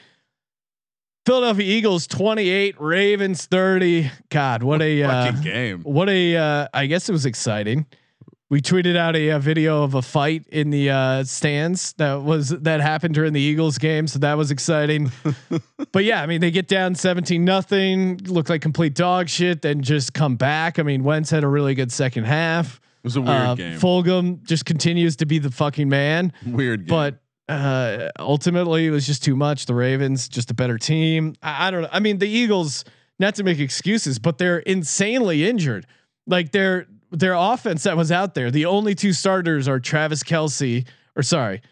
Philadelphia 1.26 1.64
Eagles 1.64 2.06
28, 2.06 2.78
Ravens 2.78 3.46
30. 3.46 4.10
God, 4.28 4.62
what 4.62 4.82
a 4.82 5.02
uh, 5.02 5.32
game. 5.32 5.80
what 5.82 6.10
a 6.10 6.36
uh, 6.36 6.68
I 6.74 6.84
guess 6.86 7.08
it 7.08 7.12
was 7.12 7.24
exciting. 7.24 7.86
We 8.54 8.62
tweeted 8.62 8.94
out 8.96 9.16
a, 9.16 9.32
uh 9.32 9.40
video 9.40 9.82
of 9.82 9.94
a 9.94 10.00
fight 10.02 10.46
in 10.46 10.70
the 10.70 10.88
uh, 10.88 11.24
stands 11.24 11.92
that 11.94 12.22
was 12.22 12.50
that 12.50 12.80
happened 12.80 13.12
during 13.14 13.32
the 13.32 13.40
Eagles 13.40 13.78
game, 13.78 14.06
so 14.06 14.20
that 14.20 14.34
was 14.34 14.52
exciting. 14.52 15.10
but 15.90 16.04
yeah, 16.04 16.22
I 16.22 16.26
mean 16.26 16.40
they 16.40 16.52
get 16.52 16.68
down 16.68 16.94
17 16.94 17.44
nothing, 17.44 18.18
look 18.26 18.48
like 18.48 18.62
complete 18.62 18.94
dog 18.94 19.28
shit, 19.28 19.62
then 19.62 19.82
just 19.82 20.14
come 20.14 20.36
back. 20.36 20.78
I 20.78 20.84
mean 20.84 21.02
Wentz 21.02 21.30
had 21.30 21.42
a 21.42 21.48
really 21.48 21.74
good 21.74 21.90
second 21.90 22.26
half. 22.26 22.76
It 23.02 23.04
was 23.08 23.16
a 23.16 23.22
weird 23.22 23.34
Uh, 23.34 23.54
game. 23.56 23.80
Fulgham 23.80 24.40
just 24.44 24.64
continues 24.66 25.16
to 25.16 25.26
be 25.26 25.40
the 25.40 25.50
fucking 25.50 25.88
man 25.88 26.32
weird 26.46 26.86
game. 26.86 26.86
but 26.86 27.18
uh, 27.52 28.10
ultimately 28.20 28.86
it 28.86 28.90
was 28.90 29.04
just 29.04 29.24
too 29.24 29.34
much. 29.34 29.66
The 29.66 29.74
Ravens, 29.74 30.28
just 30.28 30.52
a 30.52 30.54
better 30.54 30.78
team. 30.78 31.34
I, 31.42 31.66
I 31.66 31.70
don't 31.72 31.82
know. 31.82 31.88
I 31.90 31.98
mean, 31.98 32.18
the 32.18 32.28
Eagles, 32.28 32.84
not 33.18 33.34
to 33.34 33.42
make 33.42 33.58
excuses, 33.58 34.20
but 34.20 34.38
they're 34.38 34.60
insanely 34.60 35.44
injured. 35.44 35.86
Like 36.28 36.52
their 36.52 36.86
their 37.18 37.34
offense 37.34 37.84
that 37.84 37.96
was 37.96 38.12
out 38.12 38.34
there, 38.34 38.50
the 38.50 38.66
only 38.66 38.94
two 38.94 39.12
starters 39.12 39.68
are 39.68 39.80
Travis 39.80 40.22
Kelce, 40.22 40.86
or 41.16 41.22
sorry, 41.22 41.62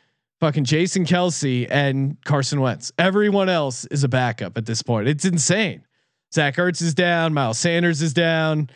fucking 0.40 0.64
Jason 0.64 1.04
Kelce 1.04 1.66
and 1.70 2.16
Carson 2.24 2.60
Wentz. 2.60 2.92
Everyone 2.98 3.48
else 3.48 3.84
is 3.86 4.04
a 4.04 4.08
backup 4.08 4.56
at 4.58 4.66
this 4.66 4.82
point. 4.82 5.08
It's 5.08 5.24
insane. 5.24 5.84
Zach 6.32 6.56
Ertz 6.56 6.80
is 6.80 6.94
down. 6.94 7.34
Miles 7.34 7.58
Sanders 7.58 8.02
is 8.02 8.14
down. 8.14 8.70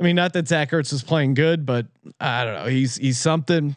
I 0.00 0.04
mean, 0.04 0.14
not 0.14 0.32
that 0.34 0.46
Zach 0.46 0.70
Ertz 0.70 0.92
was 0.92 1.02
playing 1.02 1.34
good, 1.34 1.66
but 1.66 1.86
I 2.20 2.44
don't 2.44 2.54
know. 2.54 2.66
He's 2.66 2.96
he's 2.96 3.18
something. 3.18 3.74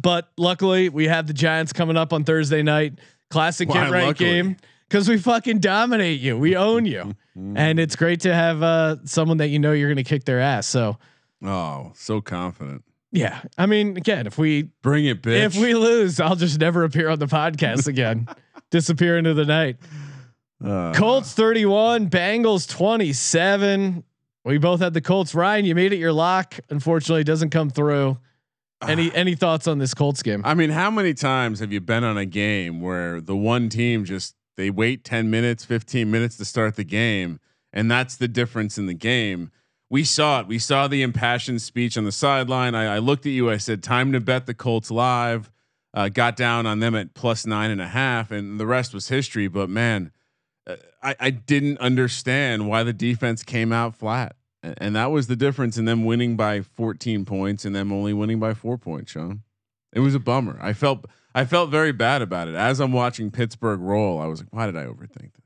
But 0.00 0.28
luckily, 0.36 0.88
we 0.88 1.08
have 1.08 1.26
the 1.26 1.32
Giants 1.32 1.72
coming 1.72 1.96
up 1.96 2.12
on 2.12 2.24
Thursday 2.24 2.62
night. 2.62 2.98
Classic 3.30 3.68
Why 3.68 3.74
get 3.74 3.90
right 3.90 4.06
luckily? 4.06 4.30
game 4.30 4.56
because 4.88 5.08
we 5.08 5.18
fucking 5.18 5.58
dominate 5.58 6.20
you. 6.20 6.38
We 6.38 6.56
own 6.56 6.86
you, 6.86 7.14
and 7.34 7.80
it's 7.80 7.96
great 7.96 8.20
to 8.20 8.34
have 8.34 8.62
uh, 8.62 8.96
someone 9.04 9.38
that 9.38 9.48
you 9.48 9.58
know 9.58 9.72
you're 9.72 9.88
going 9.88 9.96
to 9.96 10.08
kick 10.08 10.24
their 10.24 10.40
ass. 10.40 10.66
So 10.66 10.98
oh, 11.44 11.92
so 11.94 12.20
confident. 12.20 12.84
yeah, 13.12 13.42
I 13.56 13.66
mean, 13.66 13.96
again, 13.96 14.26
if 14.26 14.38
we 14.38 14.64
Bring 14.82 15.06
it, 15.06 15.22
bitch. 15.22 15.44
if 15.44 15.56
we 15.56 15.74
lose, 15.74 16.20
I'll 16.20 16.36
just 16.36 16.58
never 16.58 16.84
appear 16.84 17.08
on 17.08 17.18
the 17.18 17.26
podcast 17.26 17.86
again. 17.86 18.28
Disappear 18.70 19.18
into 19.18 19.34
the 19.34 19.44
night. 19.44 19.76
Uh, 20.64 20.92
Colts 20.94 21.32
31, 21.34 22.10
Bengals 22.10 22.68
27. 22.68 24.02
We 24.44 24.58
both 24.58 24.80
had 24.80 24.94
the 24.94 25.00
Colts. 25.00 25.34
Ryan, 25.34 25.64
you 25.64 25.74
made 25.74 25.92
it 25.92 25.98
your 25.98 26.12
lock. 26.12 26.58
Unfortunately, 26.70 27.20
it 27.20 27.26
doesn't 27.26 27.50
come 27.50 27.70
through. 27.70 28.18
Any 28.82 29.14
any 29.14 29.34
thoughts 29.34 29.66
on 29.68 29.78
this 29.78 29.94
Colts 29.94 30.22
game? 30.22 30.42
I 30.44 30.54
mean, 30.54 30.70
how 30.70 30.90
many 30.90 31.14
times 31.14 31.60
have 31.60 31.72
you 31.72 31.80
been 31.80 32.04
on 32.04 32.16
a 32.18 32.26
game 32.26 32.80
where 32.80 33.20
the 33.20 33.36
one 33.36 33.68
team 33.68 34.04
just 34.04 34.34
they 34.56 34.70
wait 34.70 35.04
10 35.04 35.30
minutes, 35.30 35.64
15 35.64 36.10
minutes 36.10 36.36
to 36.38 36.44
start 36.44 36.76
the 36.76 36.84
game 36.84 37.40
and 37.74 37.90
that's 37.90 38.16
the 38.16 38.28
difference 38.28 38.78
in 38.78 38.86
the 38.86 38.94
game. 38.94 39.50
We 39.94 40.02
saw 40.02 40.40
it. 40.40 40.48
We 40.48 40.58
saw 40.58 40.88
the 40.88 41.02
impassioned 41.02 41.62
speech 41.62 41.96
on 41.96 42.02
the 42.02 42.10
sideline. 42.10 42.74
I, 42.74 42.96
I 42.96 42.98
looked 42.98 43.26
at 43.26 43.30
you. 43.30 43.48
I 43.48 43.58
said, 43.58 43.80
"Time 43.80 44.10
to 44.10 44.18
bet 44.18 44.44
the 44.44 44.52
Colts 44.52 44.90
live." 44.90 45.52
Uh, 45.94 46.08
got 46.08 46.34
down 46.34 46.66
on 46.66 46.80
them 46.80 46.96
at 46.96 47.14
plus 47.14 47.46
nine 47.46 47.70
and 47.70 47.80
a 47.80 47.86
half, 47.86 48.32
and 48.32 48.58
the 48.58 48.66
rest 48.66 48.92
was 48.92 49.06
history. 49.06 49.46
But 49.46 49.70
man, 49.70 50.10
uh, 50.66 50.74
I, 51.00 51.14
I 51.20 51.30
didn't 51.30 51.78
understand 51.78 52.68
why 52.68 52.82
the 52.82 52.92
defense 52.92 53.44
came 53.44 53.70
out 53.70 53.94
flat, 53.94 54.34
and, 54.64 54.74
and 54.78 54.96
that 54.96 55.12
was 55.12 55.28
the 55.28 55.36
difference 55.36 55.78
in 55.78 55.84
them 55.84 56.04
winning 56.04 56.36
by 56.36 56.62
14 56.62 57.24
points 57.24 57.64
and 57.64 57.72
them 57.72 57.92
only 57.92 58.12
winning 58.12 58.40
by 58.40 58.52
four 58.52 58.76
points. 58.76 59.12
Sean, 59.12 59.42
it 59.92 60.00
was 60.00 60.16
a 60.16 60.18
bummer. 60.18 60.58
I 60.60 60.72
felt 60.72 61.04
I 61.36 61.44
felt 61.44 61.70
very 61.70 61.92
bad 61.92 62.20
about 62.20 62.48
it 62.48 62.56
as 62.56 62.80
I'm 62.80 62.92
watching 62.92 63.30
Pittsburgh 63.30 63.78
roll. 63.78 64.20
I 64.20 64.26
was 64.26 64.40
like, 64.40 64.48
why 64.50 64.66
did 64.66 64.76
I 64.76 64.86
overthink 64.86 65.34
this? 65.34 65.43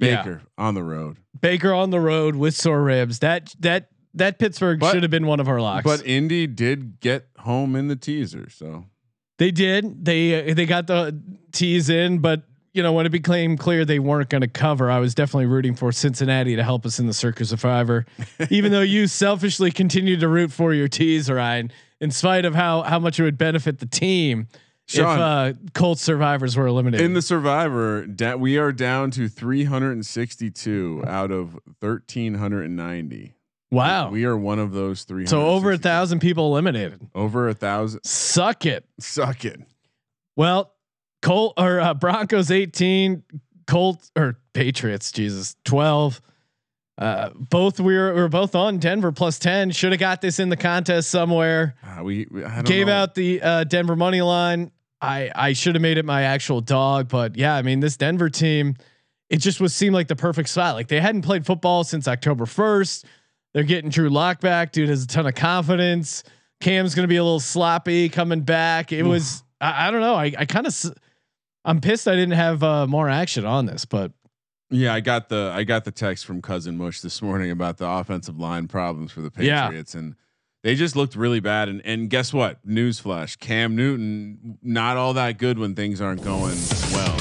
Yeah. 0.00 0.22
Baker 0.22 0.42
on 0.58 0.74
the 0.74 0.82
road, 0.82 1.18
Baker 1.40 1.72
on 1.74 1.90
the 1.90 2.00
road 2.00 2.34
with 2.36 2.54
sore 2.54 2.82
ribs. 2.82 3.18
That 3.20 3.54
that 3.60 3.88
that 4.14 4.38
Pittsburgh 4.38 4.80
But- 4.80 4.92
should 4.92 5.02
have 5.02 5.10
been 5.10 5.26
one 5.26 5.40
of 5.40 5.48
our 5.48 5.60
locks. 5.60 5.84
but 5.84 6.04
Indy 6.06 6.46
did 6.46 7.00
get 7.00 7.26
home 7.38 7.76
in 7.76 7.88
the 7.88 7.96
teaser, 7.96 8.48
so 8.50 8.86
they 9.38 9.50
did. 9.50 10.04
They 10.04 10.50
uh, 10.50 10.54
they 10.54 10.66
got 10.66 10.86
the 10.86 11.20
tease 11.52 11.88
in, 11.90 12.18
but 12.18 12.42
you 12.72 12.82
know 12.82 12.92
when 12.92 13.04
it 13.06 13.10
became 13.10 13.56
clear 13.56 13.84
they 13.84 13.98
weren't 13.98 14.28
going 14.30 14.40
to 14.42 14.48
cover, 14.48 14.90
I 14.90 14.98
was 15.00 15.14
definitely 15.14 15.46
rooting 15.46 15.74
for 15.74 15.92
Cincinnati 15.92 16.56
to 16.56 16.62
help 16.64 16.86
us 16.86 16.98
in 16.98 17.06
the 17.06 17.14
Circa 17.14 17.44
Survivor. 17.44 18.06
Even 18.50 18.72
though 18.72 18.80
you 18.80 19.06
selfishly 19.06 19.70
continued 19.70 20.20
to 20.20 20.28
root 20.28 20.50
for 20.52 20.72
your 20.72 20.88
tease, 20.88 21.30
Ryan, 21.30 21.70
in 22.00 22.10
spite 22.10 22.44
of 22.44 22.54
how 22.54 22.82
how 22.82 22.98
much 22.98 23.18
it 23.20 23.22
would 23.24 23.38
benefit 23.38 23.78
the 23.80 23.86
team 23.86 24.48
Sean, 24.90 25.14
if 25.50 25.56
uh, 25.56 25.58
Colts 25.74 26.02
survivors 26.02 26.56
were 26.56 26.66
eliminated. 26.66 27.04
in 27.06 27.14
the 27.14 27.22
Survivor, 27.22 28.06
da- 28.06 28.34
we 28.36 28.58
are 28.58 28.72
down 28.72 29.10
to 29.12 29.28
362 29.28 31.04
out 31.06 31.30
of 31.30 31.54
1390. 31.80 33.34
wow. 33.70 34.10
we 34.10 34.24
are 34.24 34.36
one 34.36 34.58
of 34.58 34.72
those 34.72 35.04
three. 35.04 35.26
so 35.26 35.46
over 35.46 35.72
a 35.72 35.78
thousand 35.78 36.20
people 36.20 36.46
eliminated. 36.46 37.00
over 37.14 37.48
a 37.48 37.54
thousand. 37.54 38.02
Suck 38.04 38.66
it. 38.66 38.84
Suck 38.98 39.44
it. 39.44 39.60
Well, 40.36 40.72
Colt 41.22 41.54
or 41.56 41.80
uh, 41.80 41.94
Broncos 41.94 42.50
18, 42.50 43.22
Colt 43.66 44.10
or 44.16 44.38
Patriots, 44.54 45.12
Jesus, 45.12 45.54
12. 45.64 46.20
Uh, 46.98 47.30
both 47.34 47.80
we 47.80 47.96
were, 47.96 48.12
we 48.14 48.20
were 48.20 48.28
both 48.28 48.54
on 48.54 48.78
Denver 48.78 49.10
plus 49.12 49.38
10. 49.38 49.70
Should 49.70 49.92
have 49.92 50.00
got 50.00 50.20
this 50.20 50.38
in 50.38 50.48
the 50.50 50.56
contest 50.56 51.08
somewhere. 51.10 51.74
Uh, 51.82 52.02
we, 52.04 52.26
we 52.30 52.44
I 52.44 52.56
don't 52.56 52.64
Gave 52.66 52.88
know. 52.88 52.92
out 52.94 53.14
the 53.14 53.40
uh, 53.40 53.64
Denver 53.64 53.96
money 53.96 54.20
line. 54.20 54.70
I 55.02 55.30
I 55.34 55.52
should 55.54 55.74
have 55.74 55.82
made 55.82 55.98
it 55.98 56.04
my 56.04 56.22
actual 56.22 56.60
dog, 56.60 57.08
but 57.08 57.36
yeah, 57.36 57.54
I 57.54 57.62
mean 57.62 57.80
this 57.80 57.96
Denver 57.96 58.28
team, 58.28 58.76
it 59.28 59.38
just 59.38 59.60
was 59.60 59.74
seemed 59.74 59.94
like 59.94 60.08
the 60.08 60.16
perfect 60.16 60.48
spot. 60.48 60.74
Like 60.74 60.88
they 60.88 61.00
hadn't 61.00 61.22
played 61.22 61.46
football 61.46 61.84
since 61.84 62.06
October 62.08 62.44
1st. 62.44 63.04
They're 63.54 63.64
getting 63.64 63.90
Drew 63.90 64.08
Lock 64.10 64.40
back. 64.40 64.72
Dude 64.72 64.88
has 64.88 65.04
a 65.04 65.06
ton 65.06 65.26
of 65.26 65.34
confidence. 65.34 66.22
Cam's 66.60 66.94
gonna 66.94 67.08
be 67.08 67.16
a 67.16 67.24
little 67.24 67.40
sloppy 67.40 68.08
coming 68.08 68.42
back. 68.42 68.92
It 68.92 69.02
was 69.02 69.42
I, 69.60 69.88
I 69.88 69.90
don't 69.90 70.00
know. 70.02 70.14
I 70.14 70.32
I 70.38 70.44
kind 70.44 70.66
of 70.66 70.76
I'm 71.64 71.80
pissed 71.80 72.06
I 72.08 72.12
didn't 72.14 72.32
have 72.32 72.62
uh, 72.62 72.86
more 72.86 73.08
action 73.08 73.44
on 73.44 73.66
this, 73.66 73.84
but 73.84 74.12
Yeah, 74.70 74.94
I 74.94 75.00
got 75.00 75.28
the 75.30 75.50
I 75.54 75.64
got 75.64 75.84
the 75.84 75.90
text 75.92 76.26
from 76.26 76.42
cousin 76.42 76.76
Mush 76.76 77.00
this 77.00 77.22
morning 77.22 77.50
about 77.50 77.78
the 77.78 77.88
offensive 77.88 78.38
line 78.38 78.68
problems 78.68 79.12
for 79.12 79.20
the 79.22 79.30
Yeah. 79.38 79.66
Patriots, 79.66 79.94
and 79.94 80.14
they 80.62 80.74
just 80.74 80.96
looked 80.96 81.16
really 81.16 81.40
bad. 81.40 81.68
And 81.68 81.80
and 81.84 82.10
guess 82.10 82.32
what? 82.32 82.64
Newsflash: 82.66 83.38
Cam 83.38 83.76
Newton 83.76 84.58
not 84.62 84.96
all 84.96 85.14
that 85.14 85.38
good 85.38 85.58
when 85.58 85.74
things 85.74 86.00
aren't 86.00 86.22
going 86.22 86.56
well. 86.92 87.20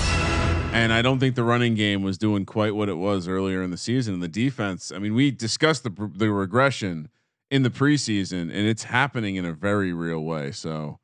And 0.72 0.94
I 0.94 1.02
don't 1.02 1.20
think 1.20 1.36
the 1.36 1.44
running 1.44 1.74
game 1.76 2.04
was 2.04 2.18
doing 2.18 2.46
quite 2.46 2.76
what 2.76 2.90
it 2.90 2.98
was 2.98 3.28
earlier 3.28 3.64
in 3.64 3.72
the 3.72 3.78
season. 3.78 4.14
And 4.14 4.24
the 4.24 4.28
defense, 4.28 4.92
I 4.92 5.00
mean, 5.00 5.16
we 5.16 5.32
discussed 5.32 5.84
the 5.84 6.12
the 6.16 6.32
regression 6.32 7.10
in 7.50 7.64
the 7.64 7.70
preseason, 7.72 8.42
and 8.42 8.52
it's 8.52 8.84
happening 8.84 9.36
in 9.36 9.46
a 9.46 9.54
very 9.54 9.94
real 9.94 10.22
way. 10.22 10.52
So. 10.52 11.00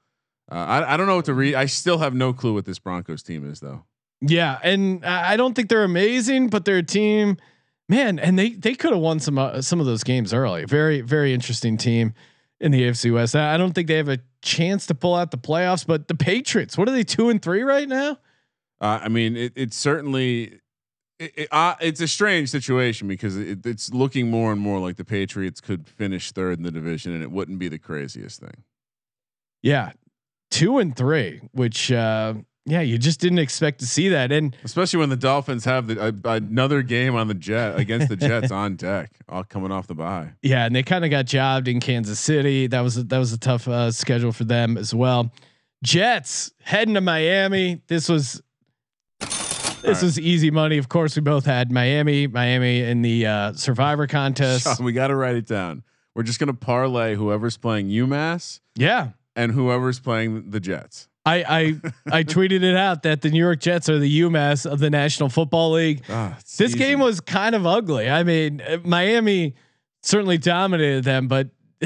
Uh, 0.52 0.58
I, 0.58 0.93
I 0.93 0.98
don't 0.98 1.08
know 1.08 1.15
what 1.15 1.26
to 1.26 1.34
read. 1.34 1.56
I 1.56 1.65
still 1.65 1.98
have 1.98 2.13
no 2.13 2.32
clue 2.32 2.54
what 2.54 2.65
this 2.65 2.78
Broncos 2.78 3.24
team 3.24 3.50
is, 3.50 3.62
though. 3.62 3.84
Yeah, 4.21 4.60
and 4.62 5.04
I 5.04 5.34
I 5.34 5.38
don't 5.38 5.56
think 5.56 5.69
they're 5.69 5.84
amazing, 5.84 6.50
but 6.50 6.65
they're 6.65 6.78
a 6.78 6.84
team, 6.84 7.38
man, 7.89 8.19
and 8.19 8.38
they 8.38 8.50
they 8.52 8.76
could 8.76 8.91
have 8.91 9.02
won 9.02 9.19
some 9.19 9.38
uh, 9.38 9.62
some 9.62 9.80
of 9.80 9.86
those 9.86 10.04
games 10.04 10.34
early. 10.34 10.65
Very 10.65 11.02
very 11.02 11.34
interesting 11.34 11.78
team 11.78 12.13
in 12.60 12.71
the 12.71 12.84
AFC 12.84 13.13
West. 13.13 13.36
I 13.36 13.58
don't 13.58 13.74
think 13.74 13.88
they 13.88 13.98
have 13.98 14.10
a 14.10 14.19
chance 14.41 14.86
to 14.88 14.95
pull 14.95 15.15
out 15.15 15.32
the 15.32 15.38
playoffs, 15.38 15.86
but 15.86 16.08
the 16.08 16.15
Patriots, 16.15 16.78
what 16.78 16.88
are 16.88 16.91
they 16.91 17.04
two 17.04 17.30
and 17.30 17.41
three 17.41 17.63
right 17.63 17.88
now? 17.88 18.17
Uh, 18.80 19.00
I 19.04 19.10
mean, 19.10 19.36
it, 19.36 19.54
it's 19.56 19.76
certainly 19.76 20.60
it, 21.19 21.34
it, 21.36 21.48
uh, 21.52 21.76
it's 21.80 22.02
a 22.02 22.08
strange 22.08 22.50
situation 22.50 23.08
because 23.08 23.38
it, 23.38 23.65
it's 23.65 23.93
looking 23.93 24.30
more 24.30 24.52
and 24.52 24.62
more 24.62 24.80
like 24.80 24.98
the 24.98 25.06
Patriots 25.06 25.62
could 25.62 25.88
finish 25.88 26.32
third 26.32 26.58
in 26.58 26.63
the 26.63 26.71
division, 26.71 27.13
and 27.13 27.24
it 27.24 27.32
wouldn't 27.32 27.60
be 27.60 27.69
the 27.69 27.80
craziest 27.80 28.39
thing. 28.39 28.63
Yeah, 29.62 29.93
two 30.52 30.78
and 30.78 30.95
three, 30.95 31.41
which 31.52 31.91
uh, 31.91 32.36
yeah, 32.65 32.82
you 32.82 32.97
just 32.97 33.19
didn't 33.19 33.39
expect 33.39 33.80
to 33.80 33.86
see 33.86 34.10
that. 34.10 34.32
And 34.32 34.56
Especially 34.63 34.99
when 34.99 35.10
the 35.10 35.15
Dolphins 35.15 35.65
have 35.65 35.88
the, 35.88 36.01
uh, 36.01 36.12
another 36.25 36.82
game 36.82 37.15
on 37.15 37.28
the 37.28 37.36
Jet 37.36 37.80
against 37.80 38.10
the 38.10 38.15
Jets 38.15 38.51
on 38.51 38.75
deck, 38.75 39.12
all 39.30 39.43
coming 39.43 39.71
off 39.71 39.86
the 39.86 39.93
bye. 39.93 40.34
yeah, 40.41 40.65
and 40.65 40.75
they 40.75 40.82
kind 40.82 41.06
of 41.06 41.12
got 41.12 41.25
jobbed 41.25 41.67
in 41.67 41.80
Kansas 41.80 42.19
City. 42.19 42.67
That 42.67 42.82
was 42.82 42.97
a, 42.97 43.04
that 43.04 43.19
was 43.19 43.34
a 43.34 43.38
tough 43.38 43.67
uh, 43.67 43.91
schedule 43.91 44.32
for 44.32 44.45
them 44.45 44.78
as 44.78 44.93
well. 44.95 45.32
Jets 45.84 46.51
heading 46.63 46.95
to 46.95 47.01
Miami. 47.01 47.82
This 47.88 48.10
was 48.10 48.41
this 49.19 49.84
right. 49.84 50.01
was 50.01 50.19
easy 50.19 50.49
money. 50.49 50.80
Of 50.80 50.89
course, 50.89 51.15
we 51.15 51.21
both 51.21 51.45
had 51.45 51.71
Miami, 51.71 52.25
Miami 52.25 52.82
in 52.82 53.04
the 53.04 53.28
uh, 53.28 53.54
Survivor 53.54 54.08
contest. 54.08 54.63
Sean, 54.63 54.78
we 54.86 54.93
got 54.93 55.08
to 55.08 55.15
write 55.15 55.36
it 55.36 55.45
down. 55.45 55.84
We're 56.15 56.23
just 56.23 56.39
gonna 56.39 56.54
parlay 56.54 57.15
whoever's 57.15 57.58
playing 57.58 57.89
UMass 57.89 58.62
Yeah, 58.75 59.10
and 59.36 59.51
whoever's 59.51 59.99
playing 59.99 60.49
the 60.49 60.60
Jets. 60.60 61.10
I 61.25 61.35
I 61.43 62.17
I 62.19 62.23
tweeted 62.23 62.63
it 62.63 62.75
out 62.75 63.03
that 63.03 63.21
the 63.21 63.29
New 63.29 63.39
York 63.39 63.59
Jets 63.59 63.89
are 63.89 63.97
the 63.97 64.21
UMass 64.21 64.69
of 64.69 64.79
the 64.79 64.89
National 64.89 65.29
Football 65.29 65.71
League. 65.73 66.03
It's 66.39 66.57
This 66.57 66.71
easy. 66.71 66.79
game 66.79 66.99
was 66.99 67.19
kind 67.19 67.55
of 67.55 67.65
ugly. 67.65 68.09
I 68.09 68.23
mean, 68.23 68.61
uh, 68.61 68.77
Miami 68.83 69.55
certainly 70.03 70.38
dominated 70.38 71.03
them, 71.03 71.27
but 71.27 71.49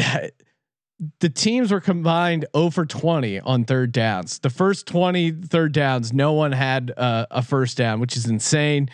the 1.19 1.29
teams 1.29 1.71
were 1.71 1.79
combined 1.79 2.45
0 2.55 2.69
for 2.71 2.85
20 2.85 3.39
on 3.39 3.63
third 3.63 3.91
downs. 3.91 4.39
The 4.39 4.49
first 4.49 4.85
20 4.87 5.31
third 5.31 5.71
downs, 5.71 6.11
no 6.11 6.33
one 6.33 6.51
had 6.51 6.91
uh, 6.97 7.25
a 7.31 7.41
first 7.41 7.77
down, 7.77 7.99
which 8.01 8.17
is 8.17 8.25
insane. 8.25 8.89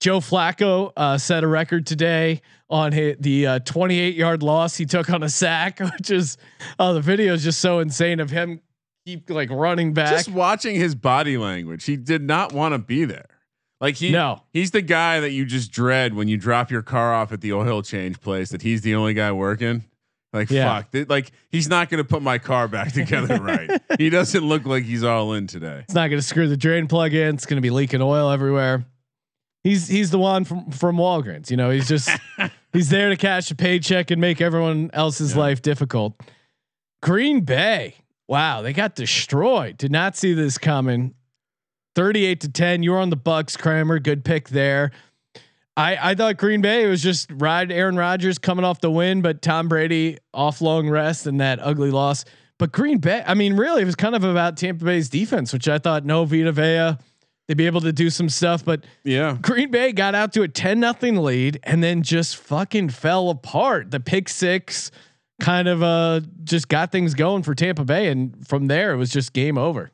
Joe 0.00 0.18
Flacco 0.18 0.92
uh, 0.96 1.16
set 1.18 1.44
a 1.44 1.46
record 1.46 1.86
today 1.86 2.42
on 2.68 2.92
his, 2.92 3.16
the 3.20 3.46
uh, 3.46 3.58
28 3.60 4.16
yard 4.16 4.42
loss 4.42 4.76
he 4.76 4.86
took 4.86 5.08
on 5.08 5.22
a 5.22 5.28
sack, 5.28 5.78
which 5.98 6.10
is 6.10 6.36
oh 6.80 6.94
the 6.94 7.00
video 7.00 7.32
is 7.32 7.44
just 7.44 7.60
so 7.60 7.78
insane 7.78 8.18
of 8.18 8.30
him 8.30 8.60
keep 9.06 9.28
like 9.30 9.50
running 9.50 9.92
back. 9.92 10.10
just 10.10 10.28
watching 10.28 10.74
his 10.76 10.94
body 10.94 11.36
language, 11.36 11.84
he 11.84 11.96
did 11.96 12.22
not 12.22 12.52
want 12.52 12.72
to 12.74 12.78
be 12.78 13.04
there. 13.04 13.26
Like 13.80 13.96
he, 13.96 14.10
No. 14.10 14.42
he's 14.52 14.70
the 14.70 14.82
guy 14.82 15.20
that 15.20 15.30
you 15.32 15.44
just 15.44 15.70
dread 15.70 16.14
when 16.14 16.28
you 16.28 16.36
drop 16.36 16.70
your 16.70 16.82
car 16.82 17.12
off 17.12 17.32
at 17.32 17.40
the 17.40 17.52
oil 17.52 17.82
change 17.82 18.20
place. 18.20 18.50
That 18.50 18.62
he's 18.62 18.80
the 18.82 18.94
only 18.94 19.12
guy 19.14 19.30
working. 19.32 19.84
Like 20.32 20.50
Yeah. 20.50 20.76
fuck, 20.80 20.90
th- 20.92 21.08
like 21.08 21.32
he's 21.50 21.68
not 21.68 21.90
going 21.90 22.02
to 22.02 22.08
put 22.08 22.22
my 22.22 22.38
car 22.38 22.66
back 22.66 22.92
together 22.92 23.40
right. 23.40 23.70
He 23.98 24.10
doesn't 24.10 24.42
look 24.42 24.64
like 24.64 24.84
he's 24.84 25.04
all 25.04 25.32
in 25.34 25.46
today. 25.46 25.80
It's 25.84 25.94
not 25.94 26.08
going 26.08 26.18
to 26.20 26.26
screw 26.26 26.48
the 26.48 26.56
drain 26.56 26.88
plug 26.88 27.14
in. 27.14 27.34
It's 27.36 27.46
going 27.46 27.56
to 27.58 27.62
be 27.62 27.70
leaking 27.70 28.00
oil 28.02 28.30
everywhere. 28.30 28.84
He's 29.62 29.86
he's 29.88 30.10
the 30.10 30.18
one 30.18 30.44
from 30.44 30.70
from 30.72 30.96
Walgreens. 30.96 31.50
You 31.50 31.56
know, 31.56 31.70
he's 31.70 31.88
just 31.88 32.10
he's 32.72 32.88
there 32.90 33.10
to 33.10 33.16
cash 33.16 33.50
a 33.50 33.54
paycheck 33.54 34.10
and 34.10 34.20
make 34.20 34.40
everyone 34.40 34.90
else's 34.92 35.32
Yeah. 35.34 35.40
life 35.40 35.62
difficult. 35.62 36.20
Green 37.02 37.42
Bay, 37.42 37.94
wow, 38.28 38.62
they 38.62 38.72
got 38.72 38.94
destroyed. 38.94 39.76
Did 39.76 39.92
not 39.92 40.16
see 40.16 40.32
this 40.34 40.58
coming. 40.58 41.14
Thirty-eight 41.94 42.40
to 42.40 42.48
ten. 42.48 42.82
You 42.82 42.92
were 42.92 42.98
on 42.98 43.10
the 43.10 43.16
Bucks, 43.16 43.56
Kramer. 43.56 43.98
Good 43.98 44.24
pick 44.24 44.48
there. 44.48 44.90
I 45.76 46.10
I 46.10 46.14
thought 46.14 46.36
Green 46.36 46.60
Bay 46.60 46.86
was 46.86 47.02
just 47.02 47.30
ride 47.32 47.70
Aaron 47.70 47.96
Rodgers 47.96 48.38
coming 48.38 48.64
off 48.64 48.80
the 48.80 48.90
win, 48.90 49.22
but 49.22 49.42
Tom 49.42 49.68
Brady 49.68 50.18
off 50.32 50.60
long 50.60 50.88
rest 50.88 51.26
and 51.26 51.40
that 51.40 51.58
ugly 51.60 51.90
loss. 51.90 52.24
But 52.58 52.72
Green 52.72 52.98
Bay, 52.98 53.22
I 53.26 53.34
mean, 53.34 53.56
really, 53.56 53.82
it 53.82 53.84
was 53.84 53.96
kind 53.96 54.14
of 54.14 54.22
about 54.22 54.56
Tampa 54.56 54.84
Bay's 54.84 55.08
defense, 55.08 55.52
which 55.52 55.68
I 55.68 55.78
thought 55.78 56.04
no 56.04 56.24
Vita 56.24 56.52
Vea, 56.52 56.96
they'd 57.48 57.56
be 57.56 57.66
able 57.66 57.80
to 57.80 57.92
do 57.92 58.10
some 58.10 58.28
stuff. 58.28 58.64
But 58.64 58.84
Yeah, 59.02 59.36
Green 59.40 59.70
Bay 59.70 59.92
got 59.92 60.14
out 60.14 60.32
to 60.34 60.42
a 60.42 60.48
10 60.48 60.78
nothing 60.78 61.16
lead 61.16 61.58
and 61.64 61.82
then 61.82 62.02
just 62.02 62.36
fucking 62.36 62.90
fell 62.90 63.28
apart. 63.30 63.90
The 63.90 63.98
pick 64.00 64.28
six 64.28 64.92
kind 65.40 65.68
of 65.68 65.82
uh 65.82 66.20
just 66.44 66.68
got 66.68 66.92
things 66.92 67.14
going 67.14 67.42
for 67.42 67.54
Tampa 67.54 67.84
Bay. 67.84 68.08
And 68.08 68.46
from 68.46 68.66
there 68.68 68.92
it 68.92 68.96
was 68.96 69.10
just 69.10 69.32
game 69.32 69.58
over. 69.58 69.90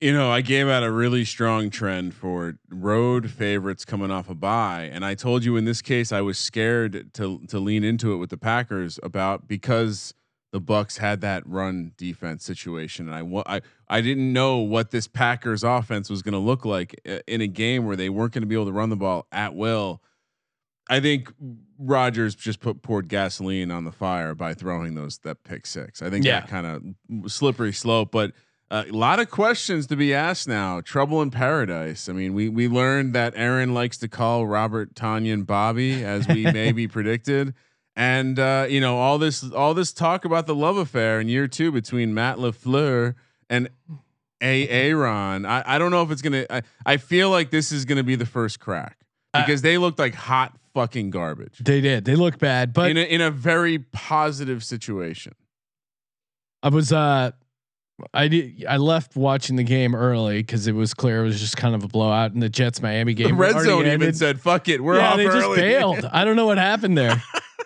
you 0.00 0.12
know, 0.12 0.32
I 0.32 0.40
gave 0.40 0.66
out 0.68 0.82
a 0.82 0.90
really 0.90 1.24
strong 1.24 1.70
trend 1.70 2.12
for 2.14 2.58
road 2.68 3.30
favorites 3.30 3.84
coming 3.84 4.10
off 4.10 4.28
a 4.28 4.34
bye, 4.34 4.90
and 4.92 5.04
I 5.04 5.14
told 5.14 5.44
you 5.44 5.56
in 5.56 5.64
this 5.64 5.80
case 5.80 6.10
I 6.10 6.20
was 6.22 6.38
scared 6.38 7.14
to 7.14 7.38
to 7.46 7.58
lean 7.60 7.84
into 7.84 8.12
it 8.12 8.16
with 8.16 8.30
the 8.30 8.36
Packers 8.36 8.98
about 9.04 9.46
because 9.46 10.12
the 10.50 10.58
Bucks 10.60 10.98
had 10.98 11.20
that 11.20 11.46
run 11.46 11.92
defense 11.96 12.44
situation, 12.44 13.08
and 13.08 13.16
I 13.16 13.56
I 13.56 13.60
I 13.88 14.00
didn't 14.00 14.32
know 14.32 14.58
what 14.58 14.90
this 14.90 15.06
Packers 15.06 15.62
offense 15.62 16.10
was 16.10 16.20
going 16.20 16.32
to 16.32 16.38
look 16.38 16.64
like 16.64 17.00
uh, 17.08 17.20
in 17.28 17.40
a 17.40 17.46
game 17.46 17.86
where 17.86 17.94
they 17.94 18.08
weren't 18.10 18.32
going 18.32 18.42
to 18.42 18.48
be 18.48 18.56
able 18.56 18.66
to 18.66 18.72
run 18.72 18.90
the 18.90 18.96
ball 18.96 19.28
at 19.30 19.54
will. 19.54 20.02
I 20.90 20.98
think 20.98 21.32
Rodgers 21.82 22.34
just 22.34 22.60
put 22.60 22.82
poured 22.82 23.08
gasoline 23.08 23.70
on 23.70 23.84
the 23.84 23.92
fire 23.92 24.34
by 24.34 24.54
throwing 24.54 24.94
those 24.94 25.18
that 25.18 25.42
pick 25.44 25.66
six. 25.66 26.00
I 26.02 26.10
think 26.10 26.24
Yeah. 26.24 26.40
that 26.40 26.48
kind 26.48 26.66
of 26.66 27.30
slippery 27.32 27.72
slope, 27.72 28.10
but 28.12 28.32
uh, 28.70 28.84
a 28.88 28.92
lot 28.92 29.20
of 29.20 29.30
questions 29.30 29.86
to 29.88 29.96
be 29.96 30.14
asked 30.14 30.48
now. 30.48 30.80
Trouble 30.80 31.20
in 31.20 31.30
paradise. 31.30 32.08
I 32.08 32.12
mean, 32.14 32.32
we 32.32 32.48
we 32.48 32.68
learned 32.68 33.14
that 33.14 33.34
Aaron 33.36 33.74
likes 33.74 33.98
to 33.98 34.08
call 34.08 34.46
Robert 34.46 34.94
Tonyan, 34.94 35.32
and 35.34 35.46
Bobby, 35.46 36.02
as 36.04 36.26
we 36.26 36.44
maybe 36.44 36.88
predicted, 36.96 37.52
and 37.96 38.38
uh, 38.38 38.66
you 38.70 38.80
know 38.80 38.96
all 38.98 39.18
this 39.18 39.44
all 39.52 39.74
this 39.74 39.92
talk 39.92 40.24
about 40.24 40.46
the 40.46 40.54
love 40.54 40.78
affair 40.78 41.20
in 41.20 41.28
year 41.28 41.46
two 41.48 41.70
between 41.70 42.14
Matt 42.14 42.38
Lafleur 42.38 43.14
and 43.50 43.68
a 44.40 44.66
Aaron. 44.68 45.44
I, 45.44 45.62
I 45.74 45.78
don't 45.78 45.90
know 45.90 46.02
if 46.02 46.10
it's 46.10 46.22
gonna. 46.22 46.46
I, 46.48 46.62
I 46.86 46.96
feel 46.96 47.28
like 47.28 47.50
this 47.50 47.72
is 47.72 47.84
gonna 47.84 48.02
be 48.02 48.16
the 48.16 48.24
first 48.26 48.58
crack 48.58 48.96
Uh, 49.34 49.44
because 49.44 49.60
they 49.60 49.76
looked 49.76 49.98
like 49.98 50.14
hot 50.14 50.56
fucking 50.74 51.10
garbage 51.10 51.58
They 51.58 51.80
did. 51.80 52.04
They 52.04 52.16
look 52.16 52.38
bad. 52.38 52.72
But 52.72 52.90
in 52.90 52.96
a, 52.96 53.02
in 53.02 53.20
a 53.20 53.30
very 53.30 53.78
positive 53.78 54.64
situation. 54.64 55.34
I 56.62 56.68
was 56.68 56.92
uh 56.92 57.32
I 58.14 58.28
did 58.28 58.64
I 58.68 58.76
left 58.78 59.16
watching 59.16 59.56
the 59.56 59.64
game 59.64 59.94
early 59.94 60.38
because 60.38 60.66
it 60.66 60.74
was 60.74 60.94
clear 60.94 61.20
it 61.20 61.24
was 61.24 61.40
just 61.40 61.56
kind 61.56 61.74
of 61.74 61.84
a 61.84 61.88
blowout 61.88 62.32
and 62.32 62.42
the 62.42 62.48
Jets 62.48 62.80
Miami 62.82 63.14
game. 63.14 63.28
The 63.28 63.34
red 63.34 63.60
zone 63.60 63.86
even 63.86 64.14
said, 64.14 64.40
"Fuck 64.40 64.68
it, 64.68 64.82
we're 64.82 64.96
yeah, 64.96 65.10
off 65.10 65.16
they 65.16 65.26
early." 65.26 65.40
just 65.40 65.56
bailed. 65.56 66.04
I 66.12 66.24
don't 66.24 66.36
know 66.36 66.46
what 66.46 66.58
happened 66.58 66.96
there. 66.96 67.22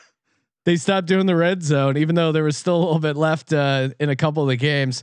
they 0.64 0.76
stopped 0.76 1.06
doing 1.06 1.26
the 1.26 1.36
red 1.36 1.62
zone, 1.62 1.96
even 1.96 2.14
though 2.14 2.32
there 2.32 2.44
was 2.44 2.56
still 2.56 2.76
a 2.76 2.82
little 2.84 2.98
bit 2.98 3.16
left 3.16 3.52
uh, 3.52 3.90
in 4.00 4.10
a 4.10 4.16
couple 4.16 4.42
of 4.42 4.48
the 4.48 4.56
games. 4.56 5.02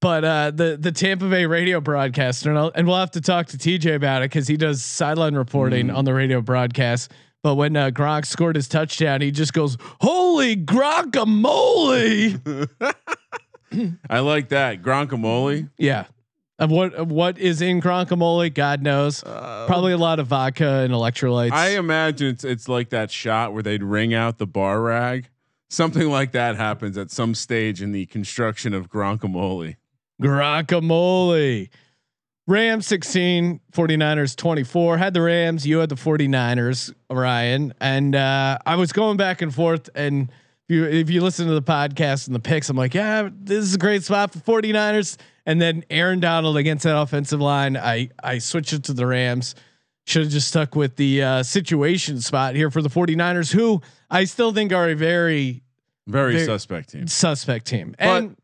But 0.00 0.24
uh, 0.24 0.50
the 0.52 0.78
the 0.80 0.92
Tampa 0.92 1.28
Bay 1.28 1.44
radio 1.46 1.80
broadcaster, 1.80 2.48
and, 2.48 2.58
I'll, 2.58 2.72
and 2.74 2.86
we'll 2.86 2.96
have 2.96 3.10
to 3.12 3.20
talk 3.20 3.48
to 3.48 3.58
TJ 3.58 3.94
about 3.94 4.22
it 4.22 4.30
because 4.30 4.48
he 4.48 4.56
does 4.56 4.82
sideline 4.82 5.34
reporting 5.34 5.88
Mm. 5.88 5.96
on 5.96 6.04
the 6.06 6.14
radio 6.14 6.40
broadcast. 6.40 7.12
But 7.42 7.54
when 7.56 7.76
uh, 7.76 7.90
Gronk 7.90 8.24
scored 8.26 8.56
his 8.56 8.68
touchdown, 8.68 9.20
he 9.20 9.30
just 9.30 9.52
goes, 9.52 9.76
"Holy 10.00 10.56
guacamole!" 10.56 12.68
I 14.10 14.18
like 14.20 14.48
that 14.48 14.82
Gronkemole. 14.82 15.70
yeah, 15.78 16.06
Of 16.58 16.70
what 16.70 16.94
of 16.94 17.10
what 17.10 17.38
is 17.38 17.62
in 17.62 17.80
Gronkamole, 17.80 18.52
God 18.52 18.82
knows. 18.82 19.22
Probably 19.22 19.92
a 19.92 19.98
lot 19.98 20.18
of 20.18 20.26
vodka 20.26 20.80
and 20.84 20.92
electrolytes. 20.92 21.52
I 21.52 21.70
imagine 21.76 22.28
it's 22.28 22.44
it's 22.44 22.68
like 22.68 22.90
that 22.90 23.10
shot 23.10 23.52
where 23.52 23.62
they'd 23.62 23.82
wring 23.82 24.12
out 24.14 24.38
the 24.38 24.46
bar 24.46 24.80
rag. 24.80 25.28
Something 25.68 26.10
like 26.10 26.32
that 26.32 26.56
happens 26.56 26.98
at 26.98 27.12
some 27.12 27.34
stage 27.34 27.80
in 27.80 27.92
the 27.92 28.06
construction 28.06 28.74
of 28.74 28.90
Gronkamole. 28.90 29.76
Guacamole. 30.20 31.68
Rams 32.46 32.86
16, 32.88 33.60
49ers 33.72 34.34
24. 34.36 34.98
Had 34.98 35.14
the 35.14 35.20
Rams, 35.20 35.66
you 35.66 35.78
had 35.78 35.88
the 35.88 35.94
49ers, 35.94 36.92
Ryan. 37.08 37.72
And 37.80 38.16
uh, 38.16 38.58
I 38.66 38.74
was 38.76 38.92
going 38.92 39.16
back 39.16 39.40
and 39.40 39.54
forth. 39.54 39.88
And 39.94 40.30
if 40.68 40.74
you, 40.74 40.84
if 40.84 41.10
you 41.10 41.22
listen 41.22 41.46
to 41.46 41.54
the 41.54 41.62
podcast 41.62 42.26
and 42.26 42.34
the 42.34 42.40
picks, 42.40 42.68
I'm 42.68 42.76
like, 42.76 42.94
yeah, 42.94 43.28
this 43.32 43.64
is 43.64 43.74
a 43.74 43.78
great 43.78 44.02
spot 44.02 44.32
for 44.32 44.40
49ers. 44.40 45.16
And 45.46 45.60
then 45.62 45.84
Aaron 45.90 46.18
Donald 46.18 46.56
against 46.56 46.84
that 46.84 46.98
offensive 46.98 47.40
line, 47.40 47.76
I, 47.76 48.10
I 48.22 48.38
switched 48.38 48.72
it 48.72 48.84
to 48.84 48.94
the 48.94 49.06
Rams. 49.06 49.54
Should 50.06 50.22
have 50.22 50.32
just 50.32 50.48
stuck 50.48 50.74
with 50.74 50.96
the 50.96 51.22
uh, 51.22 51.42
situation 51.44 52.20
spot 52.20 52.56
here 52.56 52.70
for 52.70 52.82
the 52.82 52.88
49ers, 52.88 53.52
who 53.52 53.80
I 54.10 54.24
still 54.24 54.52
think 54.52 54.72
are 54.72 54.88
a 54.88 54.94
very 54.94 55.62
Very 56.08 56.32
Very- 56.32 56.46
suspect 56.46 56.90
team. 56.90 57.06
suspect 57.06 57.66
team. 57.66 57.94
But- 57.96 58.06
And 58.08 58.36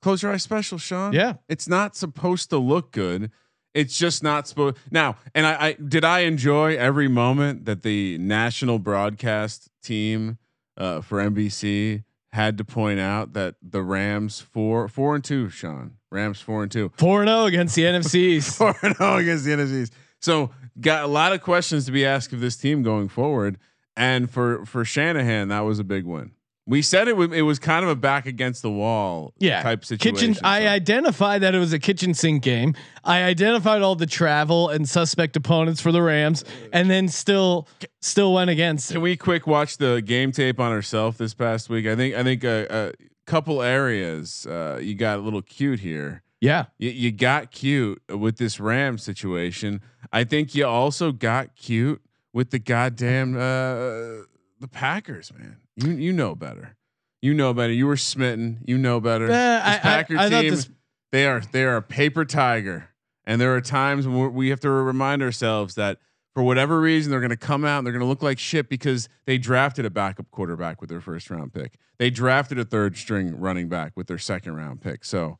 Close 0.00 0.22
your 0.22 0.32
eyes 0.32 0.42
special, 0.42 0.78
Sean. 0.78 1.12
Yeah. 1.12 1.34
It's 1.48 1.68
not 1.68 1.96
supposed 1.96 2.50
to 2.50 2.58
look 2.58 2.92
good. 2.92 3.30
It's 3.74 3.98
just 3.98 4.22
not 4.22 4.48
supposed 4.48 4.76
now. 4.90 5.16
And 5.34 5.46
I, 5.46 5.66
I 5.68 5.72
did 5.74 6.04
I 6.04 6.20
enjoy 6.20 6.76
every 6.76 7.08
moment 7.08 7.64
that 7.66 7.82
the 7.82 8.18
national 8.18 8.78
broadcast 8.78 9.70
team 9.82 10.38
uh, 10.76 11.00
for 11.00 11.18
NBC 11.18 12.04
had 12.32 12.58
to 12.58 12.64
point 12.64 13.00
out 13.00 13.32
that 13.34 13.56
the 13.62 13.82
Rams 13.82 14.40
four 14.40 14.88
four 14.88 15.14
and 15.14 15.24
two, 15.24 15.48
Sean. 15.48 15.92
Rams 16.10 16.40
four 16.40 16.62
and 16.62 16.72
two. 16.72 16.90
4 16.96 17.22
and 17.22 17.28
0 17.28 17.44
against 17.44 17.74
the 17.74 17.82
NFCs. 17.82 18.56
Four 18.56 18.74
and 18.82 18.96
zero 18.96 19.16
against 19.16 19.44
the 19.44 19.50
NFCs. 19.50 19.90
So 20.20 20.50
got 20.80 21.04
a 21.04 21.06
lot 21.06 21.32
of 21.32 21.42
questions 21.42 21.84
to 21.86 21.92
be 21.92 22.06
asked 22.06 22.32
of 22.32 22.40
this 22.40 22.56
team 22.56 22.82
going 22.82 23.08
forward. 23.08 23.58
And 23.96 24.30
for 24.30 24.64
for 24.64 24.84
Shanahan, 24.84 25.48
that 25.48 25.60
was 25.60 25.78
a 25.78 25.84
big 25.84 26.04
win. 26.04 26.32
We 26.68 26.82
said 26.82 27.08
it. 27.08 27.18
It 27.32 27.42
was 27.42 27.58
kind 27.58 27.82
of 27.82 27.90
a 27.90 27.96
back 27.96 28.26
against 28.26 28.62
the 28.62 28.70
wall 28.70 29.32
yeah 29.38 29.62
type 29.62 29.84
situation. 29.84 30.34
kitchen 30.34 30.44
i 30.44 30.68
identified 30.68 31.40
that 31.42 31.54
it 31.54 31.58
was 31.58 31.72
a 31.72 31.78
kitchen 31.78 32.12
sink 32.14 32.42
game 32.42 32.74
i 33.04 33.22
identified 33.22 33.82
all 33.82 33.94
the 33.94 34.06
travel 34.06 34.68
and 34.68 34.88
suspect 34.88 35.36
opponents 35.36 35.80
for 35.80 35.92
the 35.92 36.02
rams 36.02 36.44
and 36.72 36.90
then 36.90 37.08
still 37.08 37.66
still 38.00 38.34
went 38.34 38.50
against 38.50 38.92
Can 38.92 39.00
we 39.00 39.16
quick 39.16 39.46
watch 39.46 39.78
the 39.78 40.02
game 40.02 40.30
tape 40.32 40.60
on 40.60 40.70
herself 40.72 41.16
this 41.18 41.34
past 41.34 41.68
week? 41.68 41.86
I 41.86 41.96
think 41.96 42.14
I 42.14 42.22
think 42.22 42.44
a, 42.44 42.66
a 42.70 42.92
couple 43.26 43.62
areas 43.62 44.46
uh, 44.46 44.78
you 44.80 44.94
got 44.94 45.18
a 45.18 45.22
little 45.22 45.42
cute 45.42 45.80
here. 45.80 46.22
yeah 46.40 46.66
You, 46.78 46.90
you 46.90 47.12
got 47.12 47.50
cute 47.50 48.02
with 48.08 48.36
this 48.38 48.60
Ram 48.60 48.98
situation. 48.98 49.80
I 50.12 50.24
think 50.24 50.54
you 50.54 50.66
also 50.66 51.12
got 51.12 51.54
cute 51.56 52.00
with 52.32 52.50
the 52.50 52.58
goddamn 52.58 53.36
uh, 53.36 54.24
the 54.60 54.68
Packers, 54.70 55.32
man. 55.32 55.56
You 55.82 55.92
you 55.92 56.12
know 56.12 56.34
better. 56.34 56.76
You 57.22 57.34
know 57.34 57.52
better. 57.54 57.72
You 57.72 57.86
were 57.86 57.96
smitten. 57.96 58.62
You 58.66 58.78
know 58.78 59.00
better. 59.00 59.24
Uh, 59.26 59.28
this 59.28 59.38
I- 59.64 59.74
I- 59.74 59.78
Packer 59.78 60.16
I 60.18 60.30
thought 60.30 60.40
team, 60.42 60.50
this- 60.54 60.70
they 61.12 61.26
are 61.26 61.40
they 61.52 61.64
are 61.64 61.76
a 61.76 61.82
paper 61.82 62.24
tiger, 62.24 62.90
and 63.24 63.40
there 63.40 63.54
are 63.56 63.60
times 63.60 64.06
when 64.06 64.34
we're- 64.34 64.50
have 64.50 64.60
to 64.60 64.70
remind 64.70 65.22
ourselves 65.22 65.74
that 65.76 65.98
for 66.34 66.42
whatever 66.42 66.80
reason 66.80 67.10
they're 67.10 67.20
going 67.20 67.30
to 67.30 67.36
come 67.36 67.64
out 67.64 67.78
and 67.78 67.86
they're 67.86 67.92
going 67.92 68.02
to 68.04 68.06
look 68.08 68.22
like 68.22 68.38
shit 68.38 68.68
because 68.68 69.08
they 69.26 69.38
drafted 69.38 69.84
a 69.84 69.90
backup 69.90 70.30
quarterback 70.30 70.80
with 70.80 70.88
their 70.90 71.00
first 71.00 71.30
round 71.30 71.52
pick. 71.52 71.76
They 71.98 72.10
drafted 72.10 72.58
a 72.60 72.64
third 72.64 72.96
string 72.96 73.36
running 73.40 73.68
back 73.68 73.92
with 73.96 74.06
their 74.06 74.18
second 74.18 74.54
round 74.54 74.80
pick. 74.80 75.04
So 75.04 75.38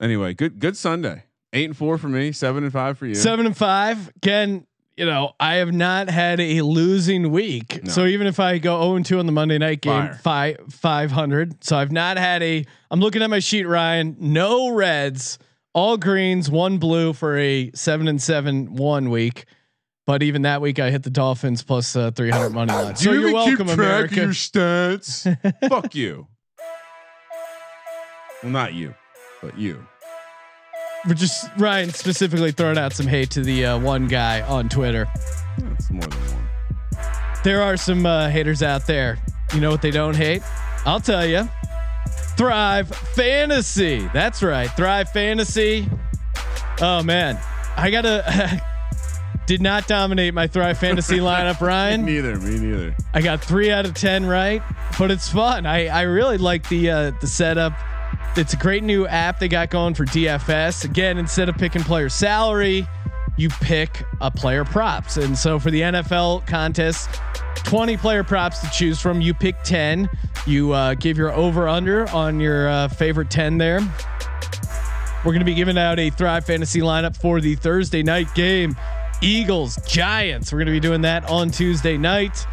anyway, 0.00 0.34
good 0.34 0.58
good 0.60 0.76
Sunday. 0.76 1.24
Eight 1.52 1.64
and 1.64 1.76
four 1.76 1.98
for 1.98 2.08
me, 2.08 2.30
seven 2.30 2.62
and 2.62 2.72
five 2.72 2.96
for 2.98 3.06
you. 3.06 3.14
seven 3.16 3.46
and 3.46 3.56
five 3.56 4.12
again 4.16 4.66
you 5.00 5.06
know 5.06 5.32
i 5.40 5.54
have 5.54 5.72
not 5.72 6.10
had 6.10 6.38
a 6.40 6.60
losing 6.60 7.30
week 7.30 7.82
No. 7.84 7.90
so 7.90 8.04
even 8.04 8.26
if 8.26 8.38
i 8.38 8.58
go 8.58 8.78
0 8.82 8.96
and 8.96 9.06
2 9.06 9.18
on 9.18 9.24
the 9.24 9.32
monday 9.32 9.56
night 9.56 9.80
game 9.80 10.08
Fire. 10.08 10.14
five 10.22 10.58
500 10.74 11.64
so 11.64 11.78
i've 11.78 11.90
not 11.90 12.18
had 12.18 12.42
a 12.42 12.66
i'm 12.90 13.00
looking 13.00 13.22
at 13.22 13.30
my 13.30 13.38
sheet 13.38 13.64
ryan 13.64 14.14
no 14.20 14.68
reds 14.74 15.38
all 15.72 15.96
greens 15.96 16.50
one 16.50 16.76
blue 16.76 17.14
for 17.14 17.38
a 17.38 17.70
seven 17.74 18.08
and 18.08 18.20
seven 18.20 18.74
one 18.76 19.08
week 19.08 19.46
but 20.06 20.22
even 20.22 20.42
that 20.42 20.60
week 20.60 20.78
i 20.78 20.90
hit 20.90 21.02
the 21.02 21.08
dolphins 21.10 21.62
plus 21.62 21.96
uh, 21.96 22.10
300 22.10 22.50
money 22.50 22.70
line 22.70 22.94
so 22.94 23.10
you 23.12 23.20
you're 23.20 23.32
welcome 23.32 23.68
keep 23.68 23.76
track 23.76 23.78
america 23.78 24.12
of 24.12 24.16
your 24.18 24.28
stats. 24.34 25.68
Fuck 25.70 25.94
you. 25.94 26.26
Well, 28.42 28.52
not 28.52 28.74
you, 28.74 28.94
but 29.42 29.58
you. 29.58 29.86
We're 31.08 31.14
just 31.14 31.48
ryan 31.56 31.90
specifically 31.90 32.52
throwing 32.52 32.76
out 32.78 32.92
some 32.92 33.06
hate 33.06 33.30
to 33.30 33.42
the 33.42 33.64
uh, 33.64 33.78
one 33.78 34.06
guy 34.06 34.42
on 34.42 34.68
twitter 34.68 35.06
That's 35.58 35.90
more 35.90 36.02
than 36.02 36.20
one. 36.20 36.48
there 37.44 37.62
are 37.62 37.76
some 37.76 38.04
uh, 38.06 38.28
haters 38.28 38.62
out 38.62 38.86
there. 38.86 39.18
You 39.54 39.60
know 39.60 39.70
what 39.70 39.82
they 39.82 39.90
don't 39.90 40.14
hate? 40.16 40.42
I'll 40.86 41.00
tell 41.00 41.26
you. 41.26 41.48
Thrive 42.36 42.88
Fantasy. 42.88 44.08
That's 44.14 44.42
right. 44.42 44.68
Thrive 44.76 45.10
Fantasy. 45.10 45.88
Oh 46.80 47.02
man, 47.02 47.38
I 47.76 47.90
gotta. 47.90 48.62
did 49.46 49.60
not 49.60 49.88
dominate 49.88 50.32
my 50.32 50.46
Thrive 50.46 50.78
Fantasy 50.78 51.16
lineup, 51.18 51.60
Ryan. 51.60 52.04
Neither. 52.04 52.36
Me 52.38 52.58
neither. 52.58 52.94
I 53.12 53.20
got 53.20 53.42
three 53.42 53.70
out 53.72 53.84
of 53.84 53.94
ten 53.94 54.24
right, 54.26 54.62
but 54.98 55.10
it's 55.10 55.28
fun. 55.28 55.66
I 55.66 55.88
I 55.88 56.02
really 56.02 56.38
like 56.38 56.68
the 56.68 56.90
uh, 56.90 57.10
the 57.20 57.26
setup. 57.26 57.72
It's 58.36 58.54
a 58.54 58.56
great 58.56 58.84
new 58.84 59.08
app 59.08 59.40
they 59.40 59.48
got 59.48 59.70
going 59.70 59.94
for 59.94 60.04
DFS. 60.06 60.84
Again, 60.84 61.18
instead 61.18 61.48
of 61.48 61.56
picking 61.56 61.82
player 61.82 62.08
salary, 62.08 62.86
you 63.36 63.48
pick 63.48 64.04
a 64.20 64.30
player 64.30 64.64
props. 64.64 65.16
And 65.16 65.36
so 65.36 65.58
for 65.58 65.72
the 65.72 65.80
NFL 65.80 66.46
contest, 66.46 67.10
20 67.56 67.96
player 67.96 68.22
props 68.22 68.60
to 68.60 68.70
choose 68.70 69.00
from. 69.00 69.20
You 69.20 69.34
pick 69.34 69.60
10. 69.64 70.08
You 70.46 70.72
uh, 70.72 70.94
give 70.94 71.18
your 71.18 71.32
over 71.32 71.68
under 71.68 72.08
on 72.10 72.38
your 72.38 72.68
uh, 72.68 72.88
favorite 72.88 73.30
10 73.30 73.58
there. 73.58 73.80
We're 75.24 75.32
going 75.32 75.40
to 75.40 75.44
be 75.44 75.54
giving 75.54 75.76
out 75.76 75.98
a 75.98 76.10
Thrive 76.10 76.46
Fantasy 76.46 76.80
lineup 76.80 77.16
for 77.16 77.40
the 77.40 77.56
Thursday 77.56 78.04
night 78.04 78.32
game. 78.36 78.76
Eagles, 79.20 79.76
Giants. 79.86 80.52
We're 80.52 80.58
going 80.58 80.66
to 80.66 80.72
be 80.72 80.80
doing 80.80 81.02
that 81.02 81.28
on 81.28 81.50
Tuesday 81.50 81.98
night 81.98 82.46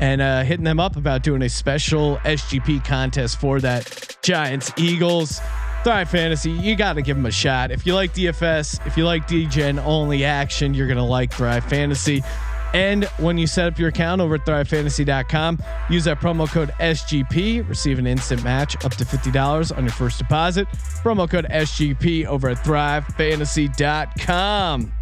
and 0.00 0.20
uh, 0.20 0.42
hitting 0.42 0.64
them 0.64 0.80
up 0.80 0.96
about 0.96 1.22
doing 1.22 1.42
a 1.42 1.48
special 1.48 2.16
SGP 2.18 2.84
contest 2.84 3.40
for 3.40 3.60
that 3.60 4.16
Giants, 4.22 4.72
Eagles. 4.76 5.40
Thrive 5.84 6.10
Fantasy, 6.10 6.50
you 6.50 6.74
got 6.74 6.94
to 6.94 7.02
give 7.02 7.16
them 7.16 7.26
a 7.26 7.30
shot. 7.30 7.70
If 7.70 7.86
you 7.86 7.94
like 7.94 8.12
DFS, 8.12 8.84
if 8.88 8.96
you 8.96 9.04
like 9.04 9.28
DGen 9.28 9.80
only 9.84 10.24
action, 10.24 10.74
you're 10.74 10.88
going 10.88 10.96
to 10.96 11.04
like 11.04 11.32
Thrive 11.32 11.64
Fantasy. 11.66 12.24
And 12.74 13.04
when 13.18 13.38
you 13.38 13.46
set 13.46 13.72
up 13.72 13.78
your 13.78 13.88
account 13.88 14.20
over 14.20 14.34
at 14.34 14.44
thrivefantasy.com, 14.44 15.58
use 15.88 16.04
that 16.04 16.20
promo 16.20 16.46
code 16.46 16.68
SGP, 16.80 17.66
receive 17.68 17.98
an 17.98 18.06
instant 18.06 18.44
match 18.44 18.76
up 18.84 18.94
to 18.96 19.04
$50 19.04 19.74
on 19.74 19.84
your 19.84 19.92
first 19.92 20.18
deposit. 20.18 20.68
Promo 21.02 21.30
code 21.30 21.46
SGP 21.50 22.26
over 22.26 22.50
at 22.50 22.58
thrivefantasy.com. 22.58 24.92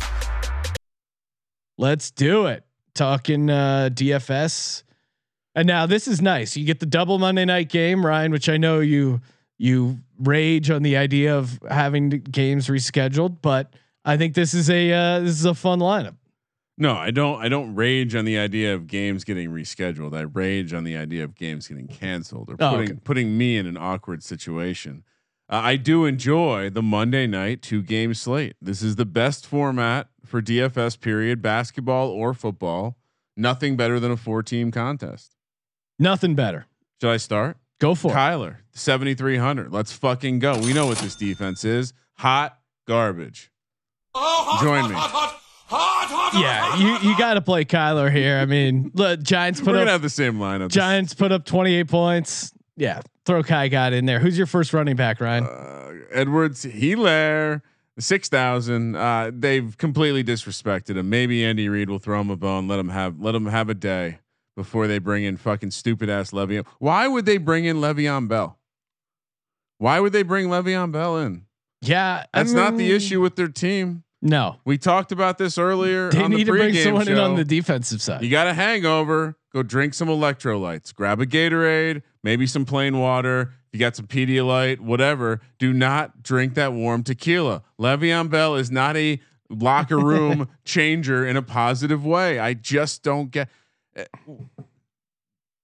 Let's 1.76 2.12
do 2.12 2.46
it. 2.46 2.62
Talking 2.94 3.50
uh, 3.50 3.90
DFS. 3.92 4.83
And 5.54 5.66
now 5.68 5.86
this 5.86 6.08
is 6.08 6.20
nice. 6.20 6.56
You 6.56 6.64
get 6.64 6.80
the 6.80 6.86
double 6.86 7.18
Monday 7.18 7.44
night 7.44 7.68
game, 7.68 8.04
Ryan, 8.04 8.32
which 8.32 8.48
I 8.48 8.56
know 8.56 8.80
you 8.80 9.20
you 9.56 9.98
rage 10.18 10.68
on 10.70 10.82
the 10.82 10.96
idea 10.96 11.36
of 11.36 11.60
having 11.70 12.08
games 12.10 12.66
rescheduled, 12.66 13.38
but 13.40 13.72
I 14.04 14.16
think 14.16 14.34
this 14.34 14.52
is 14.52 14.68
a 14.68 14.92
uh, 14.92 15.20
this 15.20 15.30
is 15.30 15.44
a 15.44 15.54
fun 15.54 15.78
lineup. 15.78 16.16
No, 16.76 16.94
I 16.96 17.12
don't. 17.12 17.40
I 17.40 17.48
don't 17.48 17.76
rage 17.76 18.16
on 18.16 18.24
the 18.24 18.36
idea 18.36 18.74
of 18.74 18.88
games 18.88 19.22
getting 19.22 19.50
rescheduled. 19.50 20.12
I 20.16 20.22
rage 20.22 20.72
on 20.74 20.82
the 20.82 20.96
idea 20.96 21.22
of 21.22 21.36
games 21.36 21.68
getting 21.68 21.86
canceled 21.86 22.50
or 22.50 22.56
Oh, 22.58 22.70
putting 22.72 22.90
okay. 22.90 23.00
putting 23.04 23.38
me 23.38 23.56
in 23.56 23.66
an 23.66 23.76
awkward 23.76 24.24
situation. 24.24 25.04
Uh, 25.48 25.60
I 25.62 25.76
do 25.76 26.04
enjoy 26.04 26.70
the 26.70 26.82
Monday 26.82 27.28
night 27.28 27.62
two 27.62 27.80
game 27.80 28.12
slate. 28.12 28.56
This 28.60 28.82
is 28.82 28.96
the 28.96 29.04
best 29.04 29.46
format 29.46 30.08
for 30.24 30.42
DFS. 30.42 30.98
Period. 31.00 31.40
Basketball 31.42 32.08
or 32.10 32.34
football. 32.34 32.96
Nothing 33.36 33.76
better 33.76 34.00
than 34.00 34.10
a 34.10 34.16
four 34.16 34.42
team 34.42 34.72
contest. 34.72 35.33
Nothing 35.98 36.34
better. 36.34 36.66
Should 37.00 37.10
I 37.10 37.16
start? 37.18 37.56
Go 37.80 37.94
for 37.94 38.10
it. 38.10 38.14
Kyler, 38.14 38.56
7,300. 38.72 39.72
Let's 39.72 39.92
fucking 39.92 40.38
go. 40.38 40.58
We 40.58 40.72
know 40.72 40.86
what 40.86 40.98
this 40.98 41.16
defense 41.16 41.64
is. 41.64 41.92
Hot 42.18 42.58
garbage. 42.86 43.50
Join 44.14 44.88
me. 44.88 44.94
Hot, 44.96 46.34
Yeah, 46.34 46.76
you 46.76 47.10
you 47.10 47.18
got 47.18 47.34
to 47.34 47.40
play 47.40 47.64
Kyler 47.64 48.10
here. 48.12 48.38
I 48.38 48.46
mean, 48.46 48.90
look, 48.94 49.22
Giants 49.22 49.60
We're 49.60 49.66
put 49.66 49.72
gonna 49.72 49.82
up 49.82 49.88
have 49.88 50.02
the 50.02 50.08
same 50.10 50.34
lineup. 50.38 50.70
Giants 50.70 51.14
put 51.14 51.32
up 51.32 51.44
28 51.44 51.88
points. 51.88 52.52
Yeah, 52.76 53.00
throw 53.24 53.42
Kai 53.42 53.68
got 53.68 53.92
in 53.92 54.06
there. 54.06 54.20
Who's 54.20 54.36
your 54.38 54.46
first 54.46 54.72
running 54.72 54.96
back, 54.96 55.20
Ryan? 55.20 55.44
Uh, 55.44 55.92
Edwards, 56.12 56.64
Helaire, 56.64 57.62
six 57.98 58.28
thousand. 58.28 58.94
Uh, 58.96 59.30
they've 59.34 59.76
completely 59.78 60.22
disrespected 60.22 60.96
him. 60.96 61.08
Maybe 61.08 61.44
Andy 61.44 61.68
Reid 61.68 61.88
will 61.90 61.98
throw 61.98 62.20
him 62.20 62.30
a 62.30 62.36
bone. 62.36 62.68
Let 62.68 62.78
him 62.78 62.88
have 62.88 63.20
let 63.20 63.34
him 63.34 63.46
have 63.46 63.68
a 63.68 63.74
day 63.74 64.18
before 64.56 64.86
they 64.86 64.98
bring 64.98 65.24
in 65.24 65.36
fucking 65.36 65.70
stupid 65.70 66.08
ass 66.08 66.30
Le'Veon. 66.30 66.66
Why 66.78 67.08
would 67.08 67.26
they 67.26 67.38
bring 67.38 67.64
in 67.64 67.78
Le'Veon 67.78 68.28
Bell? 68.28 68.58
Why 69.78 70.00
would 70.00 70.12
they 70.12 70.22
bring 70.22 70.48
Le'Veon 70.48 70.92
Bell 70.92 71.18
in? 71.18 71.46
Yeah, 71.80 72.24
I 72.32 72.38
That's 72.38 72.52
not 72.52 72.76
the 72.76 72.92
issue 72.92 73.20
with 73.20 73.36
their 73.36 73.48
team. 73.48 74.04
No, 74.22 74.56
We 74.64 74.78
talked 74.78 75.12
about 75.12 75.36
this 75.36 75.58
earlier. 75.58 76.08
they 76.10 76.22
on 76.22 76.30
the 76.30 76.38
need 76.38 76.44
to 76.44 76.52
bring 76.52 76.74
someone 76.74 77.06
in 77.08 77.18
on 77.18 77.36
the 77.36 77.44
defensive 77.44 78.00
side. 78.00 78.22
You 78.24 78.30
got 78.30 78.46
a 78.46 78.54
hangover, 78.54 79.36
go 79.52 79.62
drink 79.62 79.92
some 79.92 80.08
electrolytes, 80.08 80.94
grab 80.94 81.20
a 81.20 81.26
Gatorade, 81.26 82.00
maybe 82.22 82.46
some 82.46 82.64
plain 82.64 82.98
water. 82.98 83.52
You 83.70 83.80
got 83.80 83.96
some 83.96 84.06
Pedialyte, 84.06 84.80
whatever. 84.80 85.42
Do 85.58 85.74
not 85.74 86.22
drink 86.22 86.54
that 86.54 86.72
warm 86.72 87.02
tequila. 87.02 87.64
Le'Veon 87.78 88.30
Bell 88.30 88.54
is 88.54 88.70
not 88.70 88.96
a 88.96 89.20
locker 89.50 89.98
room 89.98 90.48
changer 90.64 91.26
in 91.26 91.36
a 91.36 91.42
positive 91.42 92.06
way. 92.06 92.38
I 92.38 92.54
just 92.54 93.02
don't 93.02 93.30
get 93.30 93.50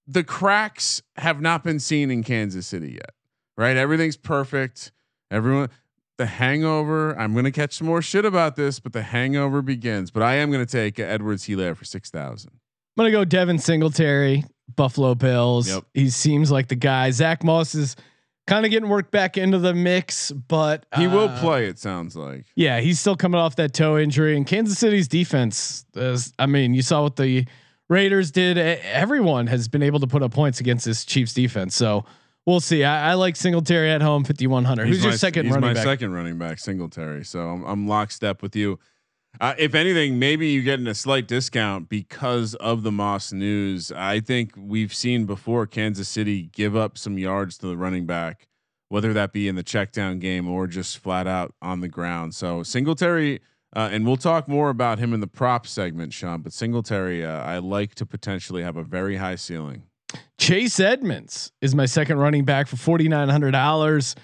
the 0.06 0.24
cracks 0.24 1.02
have 1.16 1.40
not 1.40 1.64
been 1.64 1.80
seen 1.80 2.10
in 2.10 2.22
Kansas 2.22 2.66
City 2.66 2.92
yet. 2.92 3.14
Right? 3.56 3.76
Everything's 3.76 4.16
perfect. 4.16 4.92
Everyone 5.30 5.68
the 6.20 6.26
hangover. 6.26 7.18
I'm 7.18 7.32
going 7.32 7.46
to 7.46 7.50
catch 7.50 7.72
some 7.78 7.86
more 7.86 8.02
shit 8.02 8.26
about 8.26 8.54
this, 8.54 8.78
but 8.78 8.92
the 8.92 9.02
hangover 9.02 9.62
begins. 9.62 10.10
But 10.10 10.22
I 10.22 10.34
am 10.34 10.50
going 10.52 10.64
to 10.64 10.70
take 10.70 10.98
Edwards 11.00 11.46
Helaire 11.46 11.74
for 11.74 11.86
six 11.86 12.10
thousand. 12.10 12.52
I'm 13.00 13.04
gonna 13.04 13.12
go 13.12 13.24
Devin 13.24 13.58
Singletary, 13.58 14.44
Buffalo 14.76 15.14
Bills. 15.14 15.68
Yep. 15.68 15.84
He 15.94 16.10
seems 16.10 16.50
like 16.50 16.68
the 16.68 16.74
guy. 16.74 17.10
Zach 17.12 17.42
Moss 17.42 17.74
is 17.74 17.96
kind 18.46 18.66
of 18.66 18.70
getting 18.70 18.90
worked 18.90 19.10
back 19.10 19.38
into 19.38 19.58
the 19.58 19.72
mix, 19.72 20.30
but 20.30 20.84
He 20.96 21.06
will 21.06 21.28
uh, 21.28 21.40
play. 21.40 21.66
It 21.66 21.78
sounds 21.78 22.16
like. 22.16 22.44
Yeah, 22.56 22.80
he's 22.80 23.00
still 23.00 23.16
coming 23.16 23.40
off 23.40 23.56
that 23.56 23.72
toe 23.72 23.96
injury, 23.96 24.36
and 24.36 24.46
Kansas 24.46 24.78
City's 24.78 25.08
defense. 25.08 25.86
Is, 25.94 26.34
I 26.38 26.44
mean, 26.44 26.74
you 26.74 26.82
saw 26.82 27.02
what 27.02 27.16
the 27.16 27.46
Raiders 27.90 28.30
did. 28.30 28.56
Everyone 28.56 29.46
has 29.48 29.68
been 29.68 29.82
able 29.82 30.00
to 30.00 30.06
put 30.06 30.22
up 30.22 30.32
points 30.32 30.60
against 30.60 30.86
this 30.86 31.04
Chiefs 31.04 31.34
defense. 31.34 31.74
So 31.74 32.06
we'll 32.46 32.60
see. 32.60 32.84
I, 32.84 33.10
I 33.10 33.14
like 33.14 33.36
Singletary 33.36 33.90
at 33.90 34.00
home, 34.00 34.24
fifty 34.24 34.46
one 34.46 34.64
hundred. 34.64 34.86
Who's 34.88 34.96
He's 34.98 35.04
your 35.04 35.12
my- 35.12 35.16
second 35.16 35.44
He's 35.46 35.54
running 35.54 35.68
my 35.68 35.74
back? 35.74 35.84
second 35.84 36.14
running 36.14 36.38
back, 36.38 36.58
Singletary. 36.60 37.24
So 37.24 37.40
I'm, 37.40 37.64
I'm 37.64 37.86
lockstep 37.88 38.40
with 38.40 38.56
you. 38.56 38.78
Uh, 39.40 39.54
if 39.58 39.74
anything, 39.76 40.18
maybe 40.18 40.48
you're 40.48 40.62
getting 40.64 40.86
a 40.88 40.94
slight 40.94 41.28
discount 41.28 41.88
because 41.88 42.54
of 42.56 42.82
the 42.82 42.90
Moss 42.90 43.32
news. 43.32 43.92
I 43.92 44.18
think 44.20 44.52
we've 44.56 44.92
seen 44.94 45.24
before 45.24 45.66
Kansas 45.66 46.08
City 46.08 46.42
give 46.52 46.74
up 46.74 46.98
some 46.98 47.16
yards 47.18 47.56
to 47.58 47.68
the 47.68 47.76
running 47.76 48.06
back, 48.06 48.48
whether 48.88 49.12
that 49.12 49.32
be 49.32 49.46
in 49.46 49.54
the 49.54 49.62
check 49.62 49.92
down 49.92 50.18
game 50.18 50.48
or 50.48 50.66
just 50.66 50.98
flat 50.98 51.28
out 51.28 51.54
on 51.62 51.80
the 51.80 51.86
ground. 51.86 52.34
So 52.34 52.64
Singletary, 52.64 53.40
uh, 53.74 53.88
and 53.92 54.06
we'll 54.06 54.16
talk 54.16 54.48
more 54.48 54.70
about 54.70 54.98
him 54.98 55.12
in 55.14 55.20
the 55.20 55.26
prop 55.26 55.66
segment, 55.66 56.12
Sean. 56.12 56.42
But 56.42 56.52
Singletary, 56.52 57.24
uh, 57.24 57.42
I 57.42 57.58
like 57.58 57.94
to 57.96 58.06
potentially 58.06 58.62
have 58.62 58.76
a 58.76 58.82
very 58.82 59.16
high 59.16 59.36
ceiling. 59.36 59.84
Chase 60.38 60.80
Edmonds 60.80 61.52
is 61.60 61.74
my 61.74 61.86
second 61.86 62.18
running 62.18 62.44
back 62.44 62.66
for 62.66 62.76
forty 62.76 63.08
nine 63.08 63.28
hundred 63.28 63.52
dollars. 63.52 64.16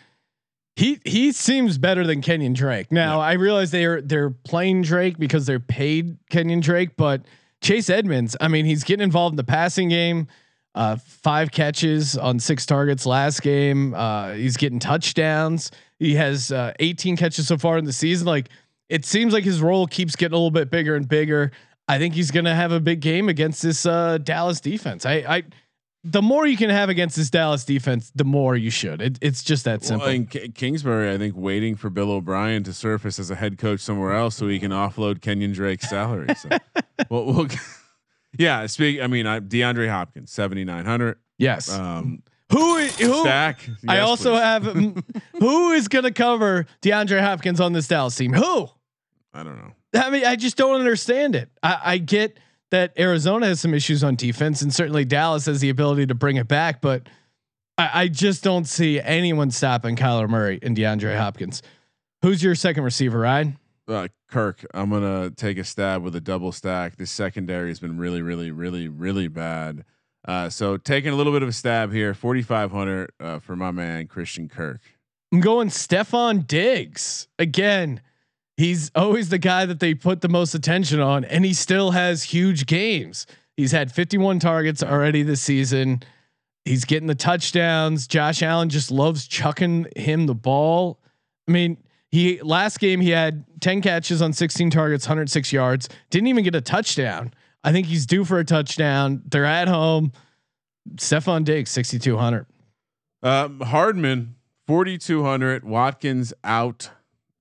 He 0.74 1.00
he 1.04 1.32
seems 1.32 1.78
better 1.78 2.06
than 2.06 2.22
Kenyon 2.22 2.54
Drake. 2.54 2.90
Now 2.90 3.20
I 3.20 3.34
realize 3.34 3.70
they're 3.70 4.00
they're 4.00 4.30
playing 4.30 4.82
Drake 4.82 5.18
because 5.18 5.46
they're 5.46 5.60
paid 5.60 6.18
Kenyon 6.28 6.60
Drake, 6.60 6.96
but 6.96 7.22
Chase 7.62 7.88
Edmonds, 7.88 8.36
I 8.40 8.48
mean, 8.48 8.64
he's 8.64 8.84
getting 8.84 9.04
involved 9.04 9.32
in 9.32 9.36
the 9.36 9.44
passing 9.44 9.88
game. 9.88 10.26
Uh, 10.74 10.96
five 10.96 11.50
catches 11.50 12.18
on 12.18 12.38
six 12.38 12.66
targets 12.66 13.06
last 13.06 13.40
game. 13.40 13.94
Uh, 13.94 14.32
he's 14.32 14.58
getting 14.58 14.78
touchdowns. 14.78 15.70
He 15.98 16.14
has 16.16 16.52
uh, 16.52 16.74
18 16.80 17.16
catches 17.16 17.48
so 17.48 17.56
far 17.56 17.78
in 17.78 17.86
the 17.86 17.94
season. 17.94 18.26
Like 18.26 18.50
it 18.88 19.04
seems 19.04 19.32
like 19.32 19.44
his 19.44 19.60
role 19.60 19.86
keeps 19.86 20.16
getting 20.16 20.34
a 20.34 20.36
little 20.36 20.50
bit 20.50 20.70
bigger 20.70 20.94
and 20.94 21.08
bigger. 21.08 21.52
I 21.88 21.98
think 21.98 22.14
he's 22.14 22.30
going 22.30 22.44
to 22.46 22.54
have 22.54 22.72
a 22.72 22.80
big 22.80 23.00
game 23.00 23.28
against 23.28 23.62
this 23.62 23.86
uh, 23.86 24.18
Dallas 24.18 24.60
defense. 24.60 25.06
I, 25.06 25.14
I 25.14 25.42
the 26.08 26.22
more 26.22 26.46
you 26.46 26.56
can 26.56 26.70
have 26.70 26.88
against 26.88 27.16
this 27.16 27.30
Dallas 27.30 27.64
defense, 27.64 28.12
the 28.14 28.24
more 28.24 28.54
you 28.56 28.70
should. 28.70 29.02
It, 29.02 29.18
it's 29.20 29.42
just 29.42 29.64
that 29.64 29.84
simple. 29.84 30.06
Well, 30.06 30.14
and 30.14 30.30
K- 30.30 30.48
Kingsbury, 30.48 31.12
I 31.12 31.18
think, 31.18 31.34
waiting 31.36 31.74
for 31.74 31.90
Bill 31.90 32.12
O'Brien 32.12 32.62
to 32.64 32.72
surface 32.72 33.18
as 33.18 33.30
a 33.30 33.34
head 33.34 33.58
coach 33.58 33.80
somewhere 33.80 34.14
else 34.14 34.36
so 34.36 34.46
he 34.46 34.60
can 34.60 34.70
offload 34.70 35.20
Kenyon 35.20 35.52
Drake's 35.52 35.88
salary. 35.88 36.32
So, 36.36 36.48
well, 37.10 37.24
we'll, 37.24 37.48
yeah. 38.38 38.66
Speak. 38.66 39.00
I 39.00 39.08
mean, 39.08 39.26
I, 39.26 39.40
DeAndre 39.40 39.90
Hopkins, 39.90 40.30
seventy 40.30 40.64
nine 40.64 40.84
hundred. 40.84 41.18
yes. 41.38 41.72
Um, 41.76 42.22
who? 42.50 42.78
Who? 42.78 43.20
stack. 43.22 43.68
I 43.88 44.00
also 44.00 44.32
please. 44.32 44.40
have 44.40 44.64
who 45.38 45.72
is 45.72 45.88
going 45.88 46.04
to 46.04 46.12
cover 46.12 46.66
DeAndre 46.82 47.20
Hopkins 47.20 47.60
on 47.60 47.72
this 47.72 47.88
Dallas 47.88 48.14
team? 48.14 48.32
Who? 48.32 48.68
I 49.34 49.42
don't 49.42 49.56
know. 49.56 49.72
I 49.94 50.10
mean, 50.10 50.24
I 50.24 50.36
just 50.36 50.56
don't 50.56 50.78
understand 50.78 51.34
it. 51.34 51.50
I, 51.62 51.80
I 51.84 51.98
get 51.98 52.38
that 52.70 52.92
Arizona 52.98 53.46
has 53.46 53.60
some 53.60 53.74
issues 53.74 54.02
on 54.02 54.16
defense, 54.16 54.62
and 54.62 54.72
certainly 54.72 55.04
Dallas 55.04 55.46
has 55.46 55.60
the 55.60 55.70
ability 55.70 56.06
to 56.06 56.14
bring 56.14 56.36
it 56.36 56.48
back, 56.48 56.80
but 56.80 57.08
I, 57.78 57.90
I 58.02 58.08
just 58.08 58.42
don't 58.42 58.66
see 58.66 59.00
anyone 59.00 59.50
stopping 59.50 59.96
Kyler 59.96 60.28
Murray 60.28 60.58
and 60.62 60.76
DeAndre 60.76 61.16
Hopkins. 61.16 61.62
Who's 62.22 62.42
your 62.42 62.54
second 62.54 62.84
receiver, 62.84 63.20
Ryan? 63.20 63.58
Uh, 63.88 64.08
Kirk, 64.28 64.66
I'm 64.74 64.90
gonna 64.90 65.30
take 65.30 65.58
a 65.58 65.64
stab 65.64 66.02
with 66.02 66.16
a 66.16 66.20
double 66.20 66.50
stack. 66.50 66.96
This 66.96 67.10
secondary 67.10 67.68
has 67.68 67.78
been 67.78 67.98
really, 67.98 68.20
really, 68.20 68.50
really, 68.50 68.88
really 68.88 69.28
bad. 69.28 69.84
Uh, 70.26 70.48
so 70.48 70.76
taking 70.76 71.12
a 71.12 71.16
little 71.16 71.32
bit 71.32 71.42
of 71.42 71.48
a 71.48 71.52
stab 71.52 71.92
here, 71.92 72.12
4,500 72.12 73.12
uh, 73.20 73.38
for 73.38 73.56
my 73.56 73.70
man 73.70 74.06
Christian 74.06 74.48
Kirk. 74.48 74.80
I'm 75.32 75.40
going 75.40 75.68
Stefon 75.68 76.46
Diggs 76.46 77.28
again. 77.38 78.00
He's 78.56 78.90
always 78.94 79.28
the 79.28 79.38
guy 79.38 79.66
that 79.66 79.80
they 79.80 79.94
put 79.94 80.22
the 80.22 80.28
most 80.28 80.54
attention 80.54 81.00
on, 81.00 81.24
and 81.24 81.44
he 81.44 81.52
still 81.52 81.90
has 81.90 82.22
huge 82.22 82.66
games. 82.66 83.26
He's 83.56 83.72
had 83.72 83.92
51 83.92 84.38
targets 84.38 84.82
already 84.82 85.22
this 85.22 85.42
season. 85.42 86.02
He's 86.64 86.84
getting 86.84 87.06
the 87.06 87.14
touchdowns. 87.14 88.06
Josh 88.06 88.42
Allen 88.42 88.68
just 88.68 88.90
loves 88.90 89.28
chucking 89.28 89.86
him 89.94 90.26
the 90.26 90.34
ball. 90.34 90.98
I 91.48 91.52
mean, 91.52 91.76
he 92.10 92.40
last 92.42 92.80
game 92.80 93.00
he 93.00 93.10
had 93.10 93.44
10 93.60 93.82
catches 93.82 94.22
on 94.22 94.32
16 94.32 94.70
targets, 94.70 95.06
106 95.06 95.52
yards. 95.52 95.88
Didn't 96.10 96.28
even 96.28 96.44
get 96.44 96.54
a 96.54 96.60
touchdown. 96.60 97.32
I 97.66 97.72
think 97.72 97.88
he's 97.88 98.06
due 98.06 98.24
for 98.24 98.38
a 98.38 98.44
touchdown. 98.44 99.22
They're 99.26 99.44
at 99.44 99.66
home. 99.66 100.12
Stefon 100.94 101.44
Diggs, 101.44 101.68
6,200. 101.72 102.46
Um, 103.24 103.58
Hardman, 103.58 104.36
4,200. 104.68 105.64
Watkins 105.64 106.32
out. 106.44 106.90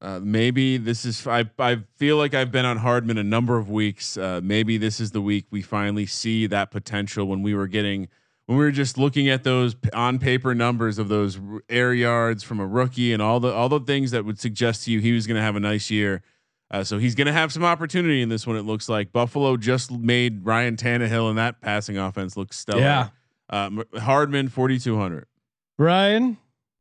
Uh, 0.01 0.19
maybe 0.21 0.77
this 0.77 1.05
is. 1.05 1.25
I 1.27 1.45
I 1.59 1.83
feel 1.97 2.17
like 2.17 2.33
I've 2.33 2.51
been 2.51 2.65
on 2.65 2.77
Hardman 2.77 3.19
a 3.19 3.23
number 3.23 3.57
of 3.57 3.69
weeks. 3.69 4.17
Uh, 4.17 4.41
maybe 4.43 4.77
this 4.77 4.99
is 4.99 5.11
the 5.11 5.21
week 5.21 5.45
we 5.51 5.61
finally 5.61 6.05
see 6.07 6.47
that 6.47 6.71
potential 6.71 7.27
when 7.27 7.43
we 7.43 7.53
were 7.53 7.67
getting 7.67 8.07
when 8.45 8.57
we 8.57 8.65
were 8.65 8.71
just 8.71 8.97
looking 8.97 9.29
at 9.29 9.43
those 9.43 9.75
on 9.93 10.19
paper 10.19 10.53
numbers 10.53 10.97
of 10.97 11.07
those 11.07 11.39
air 11.69 11.93
yards 11.93 12.43
from 12.43 12.59
a 12.59 12.67
rookie 12.67 13.13
and 13.13 13.21
all 13.21 13.39
the 13.39 13.51
all 13.51 13.69
the 13.69 13.79
things 13.79 14.11
that 14.11 14.25
would 14.25 14.39
suggest 14.39 14.85
to 14.85 14.91
you 14.91 14.99
he 14.99 15.11
was 15.11 15.27
going 15.27 15.38
to 15.38 15.41
have 15.41 15.55
a 15.55 15.59
nice 15.59 15.89
year. 15.89 16.21
Uh, 16.75 16.83
so 16.83 16.97
he's 16.97 17.15
going 17.15 17.27
to 17.27 17.31
have 17.33 17.53
some 17.53 17.63
opportunity 17.63 18.21
in 18.21 18.27
this 18.27 18.45
one. 18.45 18.57
It 18.57 18.63
looks 18.63 18.89
like 18.89 19.13
Buffalo 19.13 19.55
just 19.55 19.91
made 19.91 20.45
Ryan 20.45 20.75
Tannehill 20.75 21.29
and 21.29 21.38
that 21.38 21.61
passing 21.61 21.97
offense 21.97 22.35
look 22.35 22.51
stellar. 22.51 22.81
Yeah. 22.81 23.07
Um, 23.49 23.83
Hardman, 23.97 24.49
4,200. 24.49 25.25
Ryan, 25.77 26.35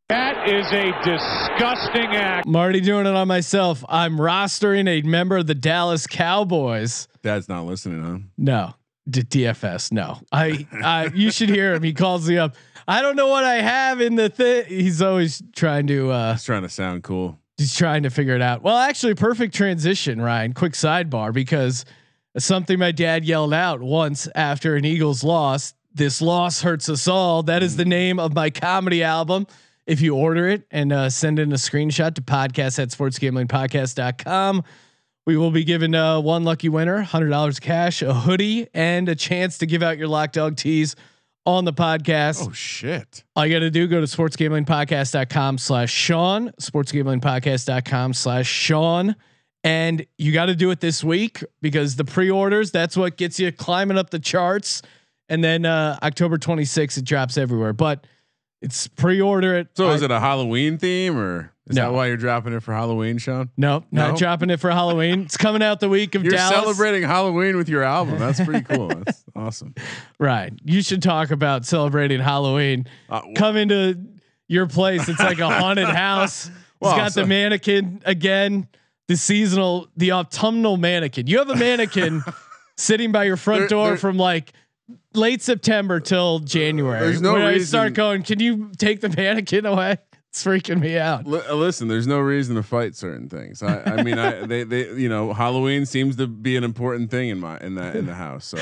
That 0.09 0.49
is 0.49 0.67
a 0.73 0.91
disgusting 1.05 2.17
act. 2.17 2.47
I'm 2.49 2.57
already 2.57 2.81
doing 2.81 3.07
it 3.07 3.15
on 3.15 3.29
myself. 3.29 3.85
I'm 3.89 4.17
rostering 4.19 4.89
a 4.89 5.03
member 5.07 5.37
of 5.37 5.47
the 5.47 5.55
Dallas 5.55 6.09
Cowboys. 6.09 7.07
Dad's 7.23 7.49
not 7.49 7.65
listening, 7.65 8.03
huh? 8.03 8.19
No, 8.37 8.75
D- 9.09 9.23
DFS. 9.23 9.93
No, 9.93 10.19
I, 10.33 10.67
I. 10.73 11.11
You 11.15 11.31
should 11.31 11.51
hear 11.51 11.73
him. 11.75 11.85
He 11.85 11.93
calls 11.93 12.29
me 12.29 12.37
up. 12.37 12.57
I 12.89 13.01
don't 13.01 13.15
know 13.15 13.29
what 13.29 13.45
I 13.45 13.63
have 13.63 14.01
in 14.01 14.17
the 14.17 14.29
thing. 14.29 14.65
He's 14.67 15.01
always 15.01 15.41
trying 15.55 15.87
to. 15.87 16.11
uh 16.11 16.33
He's 16.33 16.45
trying 16.45 16.63
to 16.63 16.69
sound 16.69 17.05
cool. 17.05 17.39
He's 17.57 17.75
trying 17.75 18.03
to 18.03 18.11
figure 18.11 18.35
it 18.35 18.43
out. 18.43 18.63
Well, 18.63 18.77
actually, 18.77 19.15
perfect 19.15 19.55
transition, 19.55 20.21
Ryan. 20.21 20.55
Quick 20.55 20.73
sidebar 20.73 21.33
because 21.33 21.85
something 22.37 22.79
my 22.79 22.91
dad 22.91 23.25
yelled 23.25 23.55
out 23.55 23.81
once 23.81 24.29
after 24.35 24.75
an 24.77 24.85
Eagles 24.85 25.23
loss. 25.23 25.75
This 25.93 26.21
loss 26.21 26.63
hurts 26.63 26.89
us 26.89 27.07
all. 27.07 27.45
That 27.45 27.63
is 27.63 27.77
the 27.77 27.85
name 27.85 28.19
of 28.19 28.35
my 28.35 28.51
comedy 28.51 29.05
album. 29.05 29.47
If 29.87 30.01
you 30.01 30.17
order 30.17 30.49
it 30.49 30.67
and 30.71 30.93
uh, 30.93 31.11
send 31.11 31.39
in 31.39 31.53
a 31.53 31.57
screenshot 31.57 32.15
to 32.17 32.23
podcast 32.23 32.83
at 32.83 32.89
sportsgamblingpodcast.com, 32.89 34.65
we 35.27 35.37
will 35.37 35.51
be 35.51 35.63
giving 35.63 35.95
uh, 35.95 36.21
one 36.21 36.43
lucky 36.43 36.69
winner 36.69 37.05
$100 37.05 37.61
cash, 37.61 38.03
a 38.03 38.13
hoodie, 38.13 38.69
and 38.75 39.09
a 39.09 39.15
chance 39.15 39.59
to 39.59 39.67
give 39.67 39.83
out 39.83 39.97
your 39.97 40.09
lock 40.09 40.33
dog 40.33 40.57
tees 40.57 40.97
on 41.47 41.65
the 41.65 41.73
podcast. 41.73 42.47
Oh 42.47 42.53
shit! 42.53 43.25
All 43.37 43.47
you 43.47 43.55
got 43.55 43.61
to 43.61 43.71
do, 43.71 43.87
go 43.87 44.01
to 44.01 44.07
sportsgamblingpodcast.com 44.07 45.59
slash 45.59 45.93
Sean, 45.93 46.51
sportsgamblingpodcast.com 46.61 48.15
slash 48.15 48.47
Sean. 48.49 49.17
And 49.63 50.05
you 50.19 50.33
got 50.33 50.47
to 50.47 50.55
do 50.55 50.71
it 50.71 50.81
this 50.81 51.03
week 51.03 51.43
because 51.63 51.97
the 51.97 52.05
pre-orders, 52.05 52.71
that's 52.71 52.97
what 52.99 53.17
gets 53.17 53.41
you 53.41 53.51
climbing 53.51 53.97
up 53.97 54.11
the 54.11 54.19
charts. 54.19 54.83
And 55.31 55.43
then 55.43 55.65
uh, 55.65 55.99
October 56.03 56.37
26th, 56.37 56.99
it 56.99 57.05
drops 57.07 57.39
everywhere, 57.39 57.73
but 57.73 58.07
it's 58.61 58.89
pre-order 58.89 59.55
it. 59.57 59.69
So 59.75 59.89
I- 59.89 59.95
is 59.95 60.03
it 60.03 60.11
a 60.11 60.21
Halloween 60.21 60.77
theme, 60.77 61.17
or 61.17 61.54
is 61.69 61.77
No. 61.77 61.83
that 61.85 61.93
why 61.93 62.07
you're 62.09 62.17
dropping 62.17 62.53
it 62.53 62.63
for 62.63 62.75
Halloween, 62.75 63.19
Sean? 63.19 63.49
No, 63.57 63.85
not 63.91 64.19
dropping 64.19 64.51
it 64.51 64.61
for 64.61 64.71
Halloween. 64.71 65.23
It's 65.23 65.37
coming 65.37 65.63
out 65.63 65.81
the 65.81 65.89
week 65.89 66.15
of 66.15 66.23
You're 66.25 66.33
Dallas. 66.33 66.55
celebrating 66.59 67.03
Halloween 67.09 67.57
with 67.57 67.69
your 67.69 67.83
album. 67.83 68.19
That's 68.19 68.41
pretty 68.45 68.63
cool. 68.63 68.89
That's 68.89 69.25
awesome. 69.37 69.75
Right. 70.19 70.53
You 70.65 70.83
should 70.83 71.03
talk 71.03 71.31
about 71.31 71.65
celebrating 71.65 72.21
Halloween. 72.21 72.87
Uh, 73.09 73.17
w- 73.21 73.35
Come 73.35 73.57
into 73.57 73.99
your 74.49 74.67
place. 74.67 75.09
It's 75.09 75.21
like 75.21 75.39
a 75.39 75.49
haunted 75.49 75.89
house. 75.89 76.51
Well, 76.81 76.93
it's 76.93 77.01
got 77.01 77.13
so- 77.13 77.23
the 77.23 77.27
mannequin 77.27 78.03
again. 78.05 78.69
The 79.07 79.17
seasonal, 79.19 79.89
the 79.99 80.13
autumnal 80.13 80.79
mannequin. 80.79 81.27
You 81.27 81.37
have 81.39 81.51
a 81.51 81.57
mannequin 81.57 82.23
sitting 82.79 83.13
by 83.13 83.25
your 83.25 83.37
front 83.37 83.69
door 83.69 83.99
from 83.99 84.17
like 84.17 84.53
late 85.13 85.43
September 85.43 86.01
till 86.01 86.39
January. 86.39 87.01
There's 87.01 87.21
no 87.21 87.35
when 87.35 87.43
I 87.43 87.59
start 87.59 87.93
going. 87.93 88.23
Can 88.23 88.41
you 88.41 88.71
take 88.79 89.03
the 89.03 89.11
mannequin 89.11 89.67
away? 89.67 89.99
It's 90.35 90.43
freaking 90.45 90.81
me 90.81 90.99
out. 90.99 91.29
Li- 91.29 91.43
uh, 91.49 91.55
listen, 91.55 91.87
there's 91.87 92.09
no 92.09 92.19
reason 92.19 92.57
to 92.57 92.63
fight 92.65 92.97
certain 92.97 93.29
things. 93.29 93.63
I, 93.63 93.83
I 93.85 94.03
mean, 94.03 94.19
I 94.19 94.45
they 94.47 94.65
they 94.65 94.91
you 94.95 95.09
know 95.09 95.33
Halloween 95.33 95.87
seems 95.87 96.17
to 96.17 96.27
be 96.27 96.57
an 96.57 96.65
important 96.65 97.09
thing 97.13 97.29
in 97.29 97.39
my 97.39 97.57
in 97.61 97.77
the 97.77 97.97
in 97.97 98.07
the 98.07 98.15
house. 98.15 98.45
So 98.47 98.57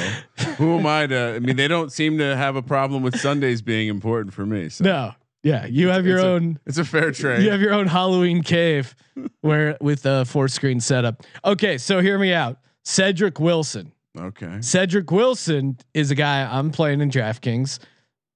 who 0.59 0.79
am 0.79 0.87
I 0.87 1.07
to? 1.07 1.35
I 1.37 1.39
mean, 1.39 1.57
they 1.57 1.69
don't 1.69 1.91
seem 1.91 2.19
to 2.19 2.37
have 2.37 2.57
a 2.57 2.63
problem 2.63 3.03
with 3.03 3.19
Sundays 3.19 3.63
being 3.63 3.89
important 3.89 4.35
for 4.35 4.45
me. 4.45 4.69
So 4.69 4.85
No, 4.85 5.15
yeah, 5.43 5.65
you 5.65 5.89
have 5.89 6.05
your 6.05 6.19
it's 6.19 6.25
a- 6.25 6.29
own. 6.29 6.59
it's 6.67 6.79
a 6.79 6.85
fair 6.85 7.11
trade. 7.11 7.43
You 7.43 7.51
have 7.53 7.63
your 7.63 7.73
own 7.73 7.87
Halloween 7.87 8.43
cave 8.43 8.95
where 9.41 9.79
with 9.81 10.05
a 10.05 10.27
four 10.27 10.49
screen 10.49 10.79
setup. 10.79 11.23
Okay, 11.43 11.79
so 11.79 12.01
hear 12.01 12.19
me 12.19 12.35
out. 12.35 12.59
Cedric 12.85 13.41
Wilson. 13.41 13.93
okay. 14.19 14.59
Cedric 14.61 15.11
Wilson 15.11 15.79
is 15.95 16.11
a 16.11 16.15
guy 16.15 16.43
I'm 16.43 16.71
playing 16.71 17.01
in 17.01 17.11
DraftKings. 17.11 17.79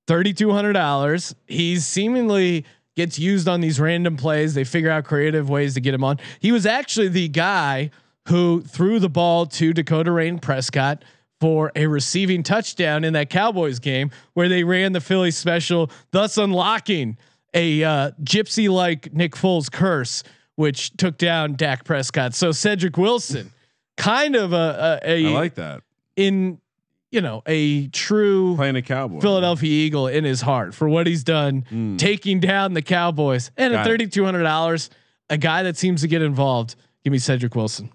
Thirty 0.06 0.32
two 0.32 0.52
hundred 0.52 0.74
dollars. 0.74 1.34
He's 1.48 1.84
seemingly 1.84 2.64
gets 2.96 3.18
used 3.18 3.46
on 3.46 3.60
these 3.60 3.78
random 3.78 4.16
plays. 4.16 4.54
They 4.54 4.64
figure 4.64 4.90
out 4.90 5.04
creative 5.04 5.48
ways 5.48 5.74
to 5.74 5.80
get 5.80 5.94
him 5.94 6.02
on. 6.02 6.18
He 6.40 6.50
was 6.50 6.66
actually 6.66 7.08
the 7.08 7.28
guy 7.28 7.90
who 8.28 8.62
threw 8.62 8.98
the 8.98 9.08
ball 9.08 9.46
to 9.46 9.72
Dakota 9.72 10.10
Rayne 10.10 10.38
Prescott 10.38 11.04
for 11.38 11.70
a 11.76 11.86
receiving 11.86 12.42
touchdown 12.42 13.04
in 13.04 13.12
that 13.12 13.30
Cowboys 13.30 13.78
game 13.78 14.10
where 14.32 14.48
they 14.48 14.64
ran 14.64 14.92
the 14.92 15.00
Philly 15.00 15.30
special, 15.30 15.90
thus 16.10 16.38
unlocking 16.38 17.18
a 17.54 17.84
uh, 17.84 18.10
gypsy 18.22 18.68
like 18.68 19.12
Nick 19.12 19.32
Foles 19.32 19.70
curse, 19.70 20.22
which 20.56 20.96
took 20.96 21.18
down 21.18 21.54
Dak 21.54 21.84
Prescott. 21.84 22.34
So 22.34 22.52
Cedric 22.52 22.96
Wilson, 22.96 23.52
kind 23.96 24.34
of 24.34 24.52
a, 24.54 25.00
a, 25.04 25.26
a 25.26 25.26
I 25.26 25.30
like 25.30 25.54
that 25.56 25.82
in 26.16 26.58
you 27.16 27.20
know 27.22 27.42
a 27.46 27.88
true 27.88 28.54
playing 28.56 28.76
a 28.76 28.82
cowboy. 28.82 29.18
Philadelphia 29.20 29.68
Eagle 29.70 30.06
in 30.06 30.22
his 30.22 30.42
heart 30.42 30.74
for 30.74 30.88
what 30.88 31.06
he's 31.08 31.24
done, 31.24 31.64
Mm. 31.72 31.98
taking 31.98 32.38
down 32.38 32.74
the 32.74 32.82
Cowboys, 32.82 33.50
and 33.56 33.72
Got 33.72 33.80
at 33.80 33.86
thirty 33.86 34.06
two 34.06 34.24
hundred 34.24 34.44
dollars, 34.44 34.90
a 35.28 35.36
guy 35.38 35.64
that 35.64 35.76
seems 35.76 36.02
to 36.02 36.08
get 36.08 36.22
involved. 36.22 36.76
Give 37.02 37.10
me 37.12 37.18
Cedric 37.18 37.54
Wilson. 37.56 37.90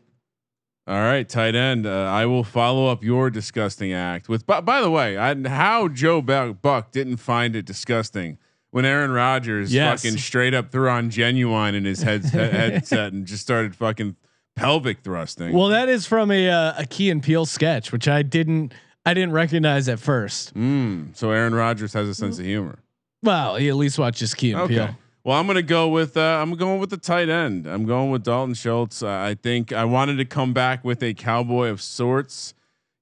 All 0.87 0.99
right, 0.99 1.27
tight 1.29 1.53
end. 1.55 1.85
Uh, 1.85 1.91
I 2.11 2.25
will 2.25 2.43
follow 2.43 2.87
up 2.87 3.03
your 3.03 3.29
disgusting 3.29 3.93
act 3.93 4.27
with. 4.27 4.45
By, 4.47 4.61
by 4.61 4.81
the 4.81 4.89
way, 4.89 5.15
I, 5.17 5.35
how 5.47 5.87
Joe 5.87 6.21
Buck, 6.21 6.91
didn't 6.91 7.17
find 7.17 7.55
it 7.55 7.65
disgusting 7.65 8.39
when 8.71 8.83
Aaron 8.83 9.11
Rodgers 9.11 9.71
Yes. 9.71 10.01
fucking 10.01 10.17
straight 10.17 10.53
up 10.55 10.71
threw 10.71 10.89
on 10.89 11.09
genuine 11.11 11.75
in 11.75 11.85
his 11.85 12.01
head, 12.01 12.25
headset 12.25 13.13
and 13.13 13.25
just 13.27 13.43
started 13.43 13.75
fucking 13.75 14.15
pelvic 14.55 15.01
thrusting. 15.03 15.53
Well, 15.53 15.67
that 15.67 15.87
is 15.87 16.07
from 16.07 16.31
a 16.31 16.49
uh, 16.49 16.73
a 16.79 16.85
Key 16.87 17.11
and 17.11 17.21
Peele 17.21 17.45
sketch, 17.45 17.91
which 17.91 18.07
I 18.07 18.23
didn't 18.23 18.73
I 19.05 19.13
didn't 19.13 19.31
recognize 19.33 19.89
at 19.89 19.99
first. 19.99 20.53
Mm, 20.53 21.15
so 21.15 21.31
Aaron 21.31 21.55
Rodgers 21.55 21.93
has 21.93 22.07
a 22.07 22.13
sense 22.13 22.37
of 22.39 22.45
humor. 22.45 22.79
Well, 23.23 23.55
he 23.55 23.69
at 23.69 23.75
least 23.75 23.97
watches 23.99 24.33
Key 24.33 24.51
and 24.51 24.61
Okay. 24.61 24.75
Peele. 24.75 24.97
Well, 25.23 25.39
I'm 25.39 25.45
gonna 25.45 25.61
go 25.61 25.87
with 25.87 26.17
uh, 26.17 26.39
I'm 26.41 26.55
going 26.55 26.79
with 26.79 26.89
the 26.89 26.97
tight 26.97 27.29
end. 27.29 27.67
I'm 27.67 27.85
going 27.85 28.09
with 28.09 28.23
Dalton 28.23 28.55
Schultz. 28.55 29.03
Uh, 29.03 29.07
I 29.09 29.35
think 29.35 29.71
I 29.71 29.85
wanted 29.85 30.17
to 30.17 30.25
come 30.25 30.51
back 30.53 30.83
with 30.83 31.03
a 31.03 31.13
cowboy 31.13 31.67
of 31.69 31.79
sorts. 31.81 32.55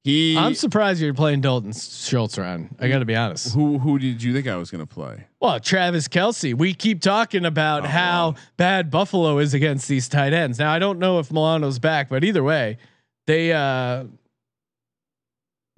He 0.04 0.38
I'm 0.38 0.54
surprised 0.56 1.02
you're 1.02 1.14
playing 1.14 1.42
Dalton 1.42 1.72
Schultz 1.74 2.38
around. 2.38 2.76
I 2.80 2.88
got 2.90 3.00
to 3.00 3.06
be 3.06 3.16
honest. 3.16 3.54
who 3.54 3.80
who 3.80 4.00
did 4.00 4.22
you 4.24 4.34
think 4.34 4.48
I 4.48 4.56
was 4.58 4.70
gonna 4.72 4.86
play? 4.86 5.28
Well, 5.40 5.60
Travis 5.62 6.08
Kelce. 6.10 6.54
We 6.54 6.74
keep 6.74 7.02
talking 7.02 7.46
about 7.46 7.84
Oh, 7.84 7.88
how 7.88 8.30
wow. 8.32 8.36
bad 8.58 8.90
Buffalo 8.92 9.38
is 9.40 9.54
against 9.54 9.88
these 9.88 10.10
tight 10.10 10.34
ends. 10.34 10.60
Now 10.60 10.72
I 10.74 10.80
don't 10.80 11.00
know 11.00 11.20
if 11.20 11.32
Milano's 11.32 11.80
back, 11.80 12.10
but 12.10 12.24
either 12.26 12.44
way, 12.44 12.78
they 13.28 13.54
uh 13.54 14.06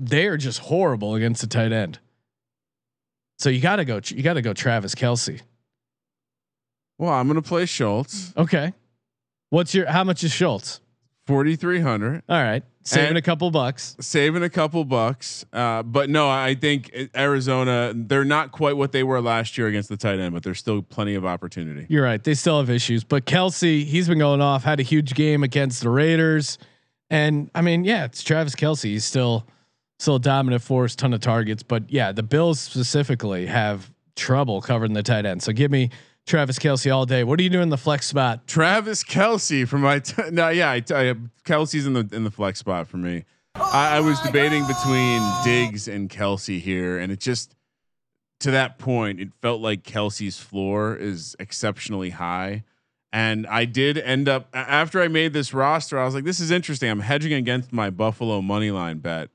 they 0.03 0.25
are 0.27 0.35
just 0.37 0.59
horrible 0.59 1.15
against 1.15 1.41
the 1.41 1.47
tight 1.47 1.71
end. 1.71 1.99
So 3.39 3.49
you 3.49 3.61
got 3.61 3.77
to 3.77 3.85
go. 3.85 4.01
You 4.05 4.23
got 4.23 4.33
to 4.33 4.41
go 4.41 4.53
Travis 4.53 4.95
Kelce. 4.95 5.41
Well, 6.97 7.11
I'm 7.13 7.27
gonna 7.27 7.41
play 7.41 7.65
Schultz. 7.65 8.33
Okay. 8.37 8.73
What's 9.49 9.73
your? 9.73 9.87
How 9.87 10.03
much 10.03 10.23
is 10.23 10.31
Schultz? 10.31 10.79
4,300. 11.27 12.23
All 12.27 12.41
right, 12.43 12.63
saving 12.83 13.09
And- 13.09 13.17
a 13.17 13.21
couple 13.21 13.49
bucks. 13.51 13.95
saving 14.01 14.43
a 14.43 14.49
couple 14.49 14.83
bucks. 14.85 15.45
Uh, 15.53 15.81
but 15.83 16.09
no, 16.09 16.29
I 16.29 16.55
think 16.55 16.91
Arizona, 17.15 17.93
they're 17.95 18.25
not 18.25 18.51
quite 18.51 18.75
what 18.75 18.91
they 18.91 19.03
were 19.03 19.21
last 19.21 19.57
year 19.57 19.67
against 19.67 19.87
the 19.89 19.97
tight 19.97 20.19
end, 20.19 20.33
but 20.33 20.43
there's 20.43 20.59
still 20.59 20.81
plenty 20.81 21.13
of 21.15 21.23
opportunity. 21.25 21.85
You're 21.89 22.03
right. 22.03 22.21
They 22.23 22.33
still 22.33 22.59
have 22.59 22.69
issues, 22.69 23.03
but 23.03 23.25
Kelce, 23.25 23.85
he's 23.85 24.07
been 24.07 24.17
going 24.19 24.41
off. 24.41 24.63
Had 24.63 24.79
a 24.79 24.83
huge 24.83 25.13
game 25.13 25.43
against 25.43 25.81
the 25.83 25.89
Raiders, 25.89 26.57
and 27.09 27.49
I 27.55 27.61
mean, 27.61 27.83
yeah, 27.83 28.05
it's 28.05 28.23
Travis 28.23 28.55
Kelce. 28.55 28.83
He's 28.83 29.05
still 29.05 29.47
still 30.01 30.15
a 30.15 30.19
dominant 30.19 30.63
force, 30.63 30.95
ton 30.95 31.13
of 31.13 31.21
targets. 31.21 31.63
But 31.63 31.83
yeah, 31.89 32.11
the 32.11 32.23
Bills 32.23 32.59
specifically 32.59 33.45
have 33.45 33.91
trouble 34.15 34.61
covering 34.61 34.93
the 34.93 35.03
tight 35.03 35.25
end. 35.25 35.43
So 35.43 35.53
give 35.53 35.71
me 35.71 35.91
Travis 36.25 36.59
Kelce 36.59 36.93
all 36.93 37.05
day. 37.05 37.23
What 37.23 37.39
are 37.39 37.43
you 37.43 37.49
doing 37.49 37.63
in 37.63 37.69
the 37.69 37.77
flex 37.77 38.07
spot? 38.07 38.47
Travis 38.47 39.03
Kelce 39.03 39.67
from 39.67 39.81
my 39.81 39.99
t- 39.99 40.29
no, 40.31 40.49
yeah, 40.49 40.71
I, 40.71 40.75
I, 40.77 41.15
Kelce's 41.45 41.85
in 41.85 41.93
the 41.93 42.07
in 42.11 42.23
the 42.23 42.31
flex 42.31 42.59
spot 42.59 42.87
for 42.87 42.97
me. 42.97 43.25
I, 43.55 43.97
I 43.97 43.99
was 43.99 44.19
debating 44.21 44.65
between 44.65 45.21
Diggs 45.43 45.87
and 45.87 46.09
Kelce 46.09 46.59
here, 46.59 46.97
and 46.97 47.11
it 47.11 47.19
just 47.19 47.55
to 48.39 48.51
that 48.51 48.79
point, 48.79 49.19
it 49.19 49.29
felt 49.41 49.61
like 49.61 49.83
Kelce's 49.83 50.39
floor 50.39 50.95
is 50.95 51.35
exceptionally 51.39 52.09
high. 52.09 52.63
And 53.13 53.45
I 53.45 53.65
did 53.65 53.97
end 53.97 54.29
up 54.29 54.47
after 54.53 55.01
I 55.01 55.09
made 55.09 55.33
this 55.33 55.53
roster, 55.53 55.99
I 55.99 56.05
was 56.05 56.15
like, 56.15 56.23
this 56.23 56.39
is 56.39 56.49
interesting. 56.49 56.89
I'm 56.89 57.01
hedging 57.01 57.33
against 57.33 57.73
my 57.73 57.89
Buffalo 57.89 58.41
money 58.41 58.71
line 58.71 58.99
bet. 58.99 59.29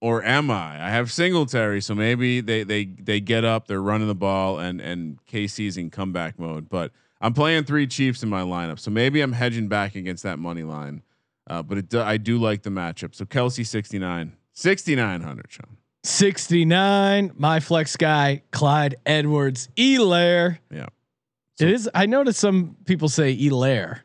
Or 0.00 0.22
am 0.22 0.50
I? 0.50 0.86
I 0.86 0.90
have 0.90 1.10
Singletary, 1.10 1.80
so 1.80 1.94
maybe 1.94 2.40
they 2.40 2.62
they 2.62 2.84
they 2.84 3.20
get 3.20 3.44
up, 3.44 3.66
they're 3.66 3.80
running 3.80 4.08
the 4.08 4.14
ball, 4.14 4.58
and 4.58 4.80
and 4.80 5.18
KC's 5.26 5.76
in 5.76 5.90
comeback 5.90 6.38
mode. 6.38 6.68
But 6.68 6.92
I'm 7.20 7.32
playing 7.32 7.64
three 7.64 7.86
Chiefs 7.86 8.22
in 8.22 8.28
my 8.28 8.42
lineup, 8.42 8.78
so 8.78 8.90
maybe 8.90 9.22
I'm 9.22 9.32
hedging 9.32 9.68
back 9.68 9.94
against 9.94 10.22
that 10.24 10.38
money 10.38 10.62
line. 10.62 11.02
Uh, 11.46 11.62
but 11.62 11.78
it 11.78 11.94
I 11.94 12.16
do 12.18 12.38
like 12.38 12.62
the 12.62 12.70
matchup. 12.70 13.14
So 13.14 13.24
Kelce 13.24 13.66
69, 13.66 14.32
6900, 14.52 15.46
Sean. 15.50 15.76
69. 16.04 17.32
My 17.36 17.60
flex 17.60 17.96
guy, 17.96 18.42
Clyde 18.50 18.96
Edwards, 19.06 19.68
Helaire. 19.76 20.58
Yeah. 20.70 20.86
it 21.58 21.70
is. 21.70 21.88
I 21.94 22.04
noticed 22.06 22.40
some 22.40 22.76
people 22.84 23.08
say 23.08 23.32
Elair. 23.32 24.03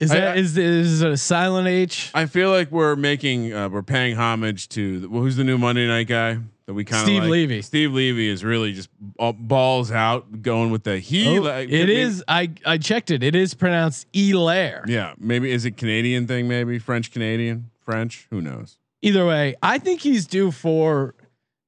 Is 0.00 0.10
that 0.10 0.28
I- 0.36 0.36
is 0.36 0.56
is 0.56 1.02
it 1.02 1.10
a 1.10 1.16
silent 1.16 1.68
H? 1.68 2.10
I 2.14 2.24
feel 2.26 2.50
like 2.50 2.70
we're 2.72 2.96
making 2.96 3.52
uh, 3.52 3.68
we're 3.68 3.82
paying 3.82 4.16
homage 4.16 4.68
to 4.70 5.00
the, 5.00 5.08
well, 5.10 5.20
who's 5.22 5.36
the 5.36 5.44
new 5.44 5.58
Monday 5.58 5.86
night 5.86 6.06
guy 6.08 6.38
that 6.64 6.72
we 6.72 6.84
kind 6.84 7.02
of 7.02 7.06
Steve 7.06 7.22
like? 7.22 7.30
Levy. 7.30 7.60
Steve 7.62 7.92
Levy 7.92 8.28
is 8.28 8.42
really 8.42 8.72
just 8.72 8.88
all 9.18 9.34
balls 9.34 9.92
out, 9.92 10.40
going 10.40 10.70
with 10.70 10.84
the 10.84 10.98
he. 10.98 11.38
Oh, 11.38 11.42
like, 11.42 11.68
it 11.68 11.86
maybe- 11.86 12.22
I 12.26 12.50
I 12.64 12.78
checked 12.78 13.10
it. 13.10 13.22
It 13.22 13.36
is 13.36 13.52
pronounced 13.52 14.06
Elair. 14.16 14.84
Yeah, 14.88 15.12
maybe 15.18 15.50
is 15.52 15.66
it 15.66 15.76
Canadian 15.76 16.26
thing? 16.26 16.48
Maybe 16.48 16.78
French 16.78 17.12
Canadian, 17.12 17.70
French. 17.84 18.26
Who 18.30 18.40
knows? 18.40 18.78
Either 19.02 19.26
way, 19.26 19.54
I 19.62 19.78
think 19.78 20.00
he's 20.00 20.26
due 20.26 20.50
for. 20.50 21.14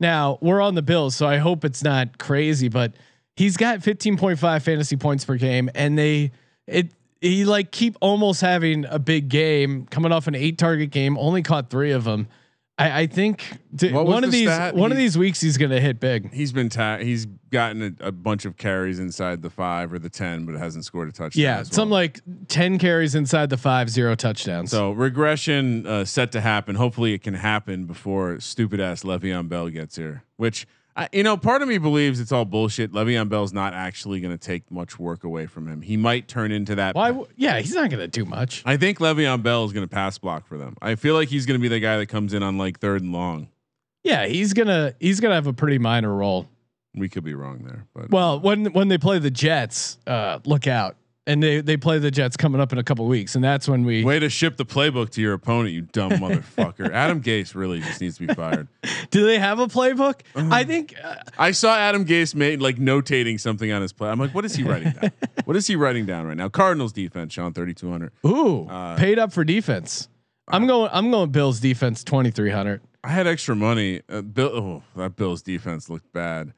Now 0.01 0.39
we're 0.41 0.61
on 0.63 0.75
the 0.75 0.83
Bills, 0.83 1.15
so 1.15 1.27
I 1.27 1.37
hope 1.37 1.65
it's 1.67 1.85
not 1.85 2.19
crazy, 2.19 2.69
but 2.69 2.93
he's 3.37 3.57
got 3.57 3.79
15.5 3.81 4.63
fantasy 4.63 4.97
points 4.97 5.25
per 5.25 5.37
game, 5.37 5.71
and 5.75 5.97
they 5.99 6.33
it 6.67 6.91
he 7.23 7.45
like 7.47 7.71
keep 7.71 7.97
almost 8.03 8.41
having 8.43 8.85
a 8.85 8.99
big 8.99 9.29
game, 9.31 9.87
coming 9.87 10.13
off 10.13 10.27
an 10.27 10.35
eight 10.35 10.59
target 10.59 10.91
game, 10.91 11.17
only 11.17 11.43
caught 11.43 11.71
three 11.71 11.93
of 11.93 12.05
them. 12.05 12.29
I, 12.79 13.03
I 13.03 13.07
think 13.07 13.45
th- 13.77 13.93
What 13.93 14.07
was 14.07 14.15
one 14.15 14.25
of 14.25 14.31
these 14.33 14.49
stat? 14.49 14.75
one 14.75 14.91
of 14.91 14.97
these 14.99 15.17
weeks 15.17 15.41
he's 15.43 15.59
gonna 15.59 15.79
hit 15.79 16.01
big. 16.01 16.33
He's 16.33 16.53
been 16.53 16.69
ta- 16.71 16.99
he's 16.99 17.27
gotten 17.51 17.97
a, 18.01 18.09
a 18.09 18.13
bunch 18.13 18.45
of 18.47 18.57
carries 18.57 18.99
inside 18.99 19.43
the 19.43 19.51
five 19.51 19.93
or 19.93 19.99
the 19.99 20.09
ten, 20.09 20.47
but 20.47 20.55
hasn't 20.57 20.85
scored 20.87 21.09
a 21.09 21.13
touchdown. 21.13 21.43
Yeah, 21.43 21.57
well. 21.57 21.65
some 21.67 21.91
like 21.91 22.21
ten 22.49 22.79
carries 22.79 23.15
inside 23.15 23.51
the 23.51 23.59
five, 23.59 23.91
zero 23.91 24.15
touchdowns. 24.15 24.71
So 24.71 24.91
regression 24.91 25.87
uh, 25.87 26.05
set 26.07 26.33
to 26.33 26.41
happen. 26.41 26.75
Hopefully, 26.75 27.13
it 27.13 27.23
can 27.23 27.35
happen 27.35 27.85
before 27.85 28.41
stupid 28.41 28.81
ass 28.81 29.03
Le'Veon 29.05 29.49
Bell 29.51 29.69
gets 29.69 29.97
here. 29.97 30.25
Which 30.37 30.67
I, 30.95 31.09
you 31.13 31.23
know, 31.23 31.37
part 31.39 31.63
of 31.63 31.69
me 31.69 31.79
believes 31.79 32.21
it's 32.21 32.33
all 32.33 32.45
bullshit. 32.45 32.93
Le'Veon 32.93 33.29
Bell's 33.29 33.53
not 33.53 33.73
actually 33.73 34.21
going 34.21 34.37
to 34.37 34.43
take 34.47 34.71
much 34.71 34.99
work 34.99 35.25
away 35.25 35.47
from 35.47 35.67
him. 35.67 35.81
He 35.81 35.97
might 35.97 36.29
turn 36.29 36.53
into 36.53 36.75
that. 36.75 36.95
why? 36.95 37.09
w- 37.09 37.27
Yeah, 37.37 37.61
he's 37.61 37.75
not 37.75 37.89
gonna 37.91 38.09
do 38.09 38.25
much. 38.27 38.63
I 38.67 38.77
think 38.77 38.99
Le'Veon 38.99 39.43
Bell 39.43 39.65
is 39.65 39.73
going 39.73 39.89
to 39.89 39.95
pass 39.95 40.19
block 40.19 40.47
for 40.47 40.59
them. 40.59 40.77
I 40.83 40.95
feel 40.97 41.15
like 41.15 41.29
he's 41.29 41.47
going 41.47 41.59
to 41.59 41.63
be 41.63 41.69
the 41.69 41.81
guy 41.81 41.97
that 41.97 42.07
comes 42.07 42.35
in 42.35 42.43
on 42.43 42.59
like 42.59 42.79
third 42.79 43.01
and 43.03 43.13
long. 43.13 43.49
Yeah, 44.05 44.27
he's 44.27 44.53
gonna 44.53 44.95
he's 45.01 45.21
gonna 45.21 45.35
have 45.37 45.47
a 45.47 45.53
pretty 45.53 45.79
minor 45.79 46.13
role. 46.13 46.49
We 46.95 47.09
could 47.09 47.25
be 47.25 47.35
wrong 47.35 47.61
there, 47.65 47.87
but 47.95 48.11
Well, 48.11 48.39
when 48.41 48.67
when 48.73 48.89
they 48.89 48.99
play 48.99 49.19
the 49.19 49.31
Jets, 49.31 49.97
uh, 50.07 50.41
look 50.45 50.67
out. 50.67 50.97
And 51.27 51.43
they 51.43 51.61
they 51.61 51.77
play 51.77 51.99
the 51.99 52.11
Jets 52.11 52.37
coming 52.37 52.61
up 52.61 52.73
in 52.73 52.79
a 52.79 52.83
couple 52.83 53.07
weeks, 53.07 53.35
and 53.35 53.45
that's 53.45 53.69
when 53.69 53.85
we 53.85 54.05
Way 54.05 54.19
to 54.19 54.29
ship 54.29 54.57
the 54.57 54.65
playbook 54.65 55.11
to 55.11 55.21
your 55.21 55.35
opponent, 55.35 55.75
you 55.75 55.83
dumb 55.83 56.13
motherfucker. 56.13 56.91
Adam 56.93 57.23
Gase 57.23 57.55
really 57.55 57.81
just 57.81 58.01
needs 58.01 58.19
to 58.19 58.27
be 58.27 58.35
fired. 58.35 58.69
do 59.11 59.25
they 59.27 59.39
have 59.39 59.59
a 59.59 59.67
playbook? 59.67 60.21
Uh-huh. 60.35 60.49
I 60.51 60.65
think 60.65 60.95
uh, 61.03 61.17
I 61.39 61.53
saw 61.53 61.77
Adam 61.77 62.05
Gase 62.05 62.35
made 62.35 62.61
like 62.61 62.77
notating 62.77 63.39
something 63.39 63.71
on 63.71 63.83
his 63.83 63.93
play. 63.93 64.09
I'm 64.09 64.19
like, 64.19 64.35
what 64.35 64.45
is 64.45 64.55
he 64.55 64.63
writing 64.65 64.93
down? 64.93 65.13
what 65.45 65.57
is 65.57 65.67
he 65.67 65.77
writing 65.77 66.07
down 66.07 66.27
right 66.27 66.37
now? 66.37 66.49
Cardinals 66.49 66.93
defense, 66.93 67.33
Sean, 67.33 67.53
3200. 67.53 68.13
ooh 68.27 68.67
Uh, 68.69 68.97
paid 68.97 69.19
up 69.19 69.33
for 69.33 69.45
defense. 69.45 70.09
I'm 70.49 70.67
going. 70.67 70.91
I'm 70.93 71.11
going 71.11 71.31
Bills 71.31 71.61
defense 71.61 72.03
twenty 72.03 72.31
three 72.31 72.51
hundred. 72.51 72.83
I 73.05 73.09
had 73.09 73.27
extra 73.27 73.57
money. 73.57 74.03
Uh, 74.09 74.23
Bill, 74.23 74.49
oh, 74.49 74.83
that 74.97 75.17
Bills 75.17 75.43
defense 75.43 75.89
looked 75.89 76.13
bad. 76.13 76.53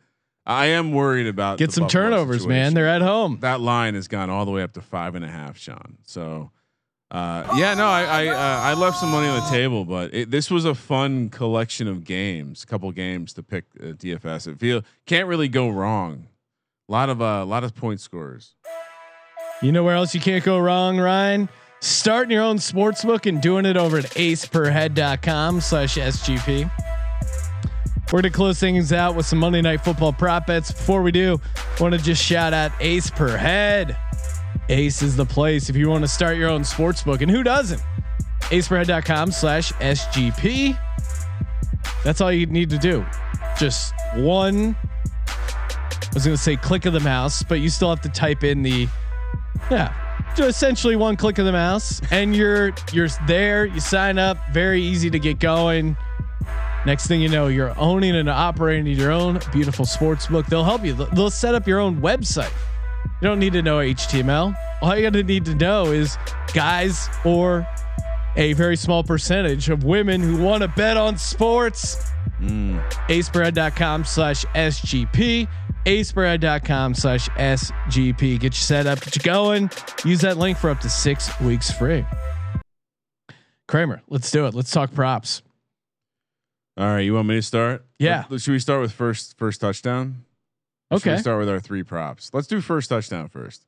I 0.47 0.67
am 0.67 0.93
worried 0.93 1.27
about 1.27 1.59
Get 1.59 1.73
some 1.73 1.85
Buffalo 1.85 2.05
turnovers, 2.05 2.47
man. 2.47 2.75
They're 2.75 2.89
at 2.89 3.03
home. 3.03 3.39
that 3.41 3.61
line 3.61 3.95
has 3.95 4.09
gone 4.09 4.29
all 4.29 4.45
the 4.45 4.51
way 4.51 4.63
up 4.63 4.73
to 4.75 4.81
five 4.81 5.15
and 5.15 5.25
a 5.25 5.29
half, 5.29 5.57
Sean. 5.57 5.97
So, 6.05 6.51
uh, 7.11 7.55
yeah, 7.57 7.75
no, 7.75 7.87
I 7.87 8.03
I, 8.03 8.27
uh, 8.29 8.61
I 8.63 8.75
left 8.75 8.99
some 8.99 9.11
money 9.11 9.29
on 9.29 9.43
the 9.43 9.51
table, 9.51 9.85
but 9.85 10.13
it, 10.13 10.31
this 10.31 10.51
was 10.51 10.67
a 10.67 10.75
fun 10.75 11.31
collection 11.31 11.89
of 11.89 12.05
games, 12.05 12.63
a 12.63 12.67
couple 12.67 12.91
games 12.93 13.33
to 13.35 13.43
pick 13.43 13.65
uh, 13.81 13.93
DFS. 13.93 14.47
It 14.49 14.59
feel 14.59 14.83
can't 15.07 15.29
really 15.29 15.49
go 15.49 15.71
wrong. 15.71 16.29
A 16.89 16.93
lot 16.93 17.09
of 17.09 17.23
a 17.23 17.25
uh, 17.25 17.45
lot 17.47 17.65
of 17.65 17.75
point 17.75 18.01
scorers. 18.01 18.55
You 19.63 19.73
know 19.73 19.83
where 19.83 19.95
else 19.95 20.15
you 20.15 20.21
can't 20.21 20.45
go 20.45 20.59
wrong, 20.59 20.99
Ryan? 20.99 21.49
Starting 21.81 22.31
your 22.31 22.43
own 22.43 22.59
sports 22.59 23.05
book 23.05 23.25
and 23.25 23.41
doing 23.41 23.65
it 23.65 23.77
over 23.77 23.99
at 23.99 24.05
aceperhead.com 24.05 25.61
slash 25.61 25.97
SGP. 25.97 26.71
We're 28.15 28.23
going 28.23 28.31
to 28.31 28.37
close 28.37 28.61
things 28.61 28.93
out 28.93 29.17
with 29.17 29.27
some 29.27 29.41
Monday 29.41 29.61
night 29.61 29.81
football 29.83 30.13
prop 30.13 30.47
bets. 30.47 30.71
Before 30.71 31.03
we 31.03 31.11
do, 31.11 31.41
want 31.81 31.95
to 31.95 32.01
just 32.01 32.23
shout 32.23 32.53
out 32.53 32.71
Ace 32.79 33.11
Per 33.11 33.37
Head. 33.37 33.97
Ace 34.69 35.03
is 35.03 35.17
the 35.17 35.25
place 35.25 35.69
if 35.69 35.75
you 35.75 35.89
want 35.89 36.05
to 36.05 36.09
start 36.09 36.37
your 36.37 36.49
own 36.49 36.63
sports 36.63 37.03
book. 37.03 37.23
And 37.23 37.29
who 37.29 37.43
doesn't? 37.43 37.83
aceperhead.com 38.51 39.33
slash 39.33 39.73
SGP. 39.73 40.79
That's 42.05 42.21
all 42.21 42.31
you 42.31 42.47
need 42.47 42.71
to 42.71 42.79
do. 42.79 43.05
Just 43.59 43.93
one, 44.15 44.77
I 45.27 46.15
was 46.15 46.25
going 46.25 46.37
to 46.37 46.41
say 46.41 46.55
click 46.55 46.87
of 46.87 46.93
the 46.93 47.01
mouse, 47.01 47.43
but 47.43 47.59
you 47.59 47.69
still 47.69 47.91
have 47.91 48.03
to 48.03 48.09
type 48.11 48.45
in 48.45 48.63
the, 48.63 48.87
yeah, 49.73 49.93
essentially 50.39 50.95
one 50.95 51.17
click 51.17 51.39
of 51.39 51.47
the 51.47 51.53
mouse 51.53 52.01
and 52.13 52.37
you're, 52.37 52.73
you're 52.93 53.09
there. 53.27 53.65
You 53.65 53.81
sign 53.81 54.21
up, 54.21 54.39
very 54.53 54.81
easy 54.83 55.11
to 55.11 55.19
get 55.19 55.41
going. 55.41 55.97
Next 56.87 57.07
thing 57.07 57.23
you 57.23 57.29
know, 57.29 57.49
you're 57.49 57.79
owning 57.79 58.15
and 58.17 58.29
operating 58.29 58.87
your 58.87 59.11
own 59.11 59.41
beautiful 59.53 59.87
sports 59.87 60.27
book. 60.27 60.47
They'll 60.47 60.65
help 60.65 60.85
you. 60.85 60.93
They'll 60.93 61.31
set 61.31 61.55
up 61.55 61.67
your 61.67 61.79
own 61.79 62.01
website. 62.01 62.53
You 63.23 63.29
don't 63.29 63.39
need 63.39 63.55
to 63.55 63.63
know 63.63 63.79
HTML. 63.79 64.55
All 64.83 64.97
you 64.97 65.03
gotta 65.03 65.23
need 65.23 65.45
to 65.47 65.55
know 65.55 65.87
is 65.87 66.19
guys 66.53 67.09
or 67.25 67.67
a 68.37 68.53
very 68.55 68.77
small 68.77 69.03
percentage 69.03 69.71
of 69.71 69.85
women 69.85 70.21
who 70.21 70.43
want 70.43 70.63
to 70.63 70.69
bet 70.69 70.97
on 70.97 71.17
sports. 71.17 71.97
Mm. 72.41 72.83
Aceperhead.com 73.09 74.05
slash 74.05 74.45
SGP. 74.47 75.49
Aceperhead.com 75.87 76.95
slash 76.95 77.29
SGP. 77.31 78.41
Get 78.41 78.55
you 78.55 78.63
set 78.63 78.87
up, 78.87 79.01
get 79.01 79.17
you 79.17 79.23
going. 79.23 79.71
Use 80.05 80.21
that 80.21 80.37
link 80.37 80.59
for 80.59 80.71
up 80.71 80.81
to 80.81 80.91
six 80.91 81.39
weeks 81.41 81.71
free. 81.71 82.05
Kramer, 83.69 84.03
let's 84.09 84.31
do 84.31 84.47
it. 84.47 84.55
Let's 84.55 84.71
talk 84.71 84.93
props. 84.93 85.43
All 86.77 86.87
right, 86.87 87.01
you 87.01 87.15
want 87.15 87.29
me 87.29 87.37
to 87.37 87.43
start? 87.43 87.85
Yeah. 87.99 88.25
Let- 88.29 88.41
should 88.41 88.53
we 88.53 88.59
start 88.59 88.81
with 88.81 88.93
first 88.93 89.39
first 89.39 89.61
touchdown? 89.61 90.25
Okay. 90.93 91.13
we 91.15 91.19
start 91.19 91.39
with 91.39 91.49
our 91.49 91.61
three 91.61 91.83
props. 91.83 92.31
Let's 92.33 92.47
do 92.47 92.61
first 92.61 92.89
touchdown 92.89 93.29
first. 93.29 93.65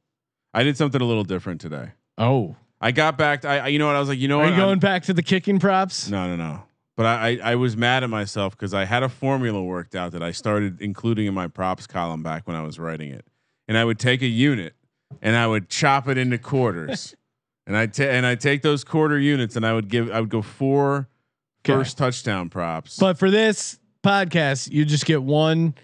I 0.54 0.62
did 0.62 0.76
something 0.76 1.00
a 1.00 1.04
little 1.04 1.24
different 1.24 1.61
today. 1.61 1.90
Oh, 2.18 2.57
I 2.80 2.92
got 2.92 3.16
back. 3.18 3.44
I, 3.44 3.59
I 3.59 3.66
you 3.68 3.78
know 3.78 3.86
what 3.86 3.96
I 3.96 4.00
was 4.00 4.09
like. 4.09 4.18
You 4.18 4.28
know 4.28 4.38
are 4.40 4.44
what? 4.44 4.48
you 4.48 4.54
I'm- 4.54 4.61
going 4.62 4.78
back 4.80 5.04
to 5.04 5.12
the 5.14 5.22
kicking 5.22 5.59
props? 5.59 6.09
No, 6.11 6.26
no, 6.28 6.36
no. 6.36 6.62
But 6.96 7.07
I, 7.07 7.28
I, 7.42 7.52
I 7.52 7.54
was 7.57 7.76
mad 7.76 8.04
at 8.04 8.11
myself 8.11 8.57
because 8.57 8.72
I 8.72 8.86
had 8.86 9.02
a 9.02 9.09
formula 9.11 9.62
worked 9.62 9.94
out 9.94 10.12
that 10.12 10.22
I 10.22 10.30
started 10.30 10.80
including 10.80 11.26
in 11.26 11.34
my 11.34 11.46
props 11.46 11.86
column 11.86 12.22
back 12.22 12.46
when 12.46 12.57
I 12.57 12.62
was 12.62 12.78
writing 12.78 13.11
it, 13.12 13.26
and 13.68 13.76
I 13.76 13.84
would 13.84 13.98
take 13.98 14.22
a 14.22 14.26
unit 14.26 14.74
and 15.20 15.36
I 15.36 15.46
would 15.46 15.68
chop 15.68 16.09
it 16.09 16.16
into 16.16 16.38
quarters, 16.38 17.14
and 17.66 17.76
I 17.76 17.86
ta- 17.86 18.04
and 18.04 18.24
I 18.24 18.34
take 18.34 18.62
those 18.62 18.82
quarter 18.82 19.18
units 19.18 19.57
and 19.57 19.66
I 19.66 19.74
would 19.74 19.88
give 19.88 20.11
I 20.11 20.20
would 20.20 20.30
go 20.30 20.42
four. 20.42 21.09
First 21.74 21.98
touchdown 21.98 22.48
props. 22.48 22.98
But 22.98 23.18
for 23.18 23.30
this 23.30 23.78
podcast, 24.04 24.70
you 24.70 24.84
just 24.84 25.06
get 25.06 25.22
one 25.22 25.74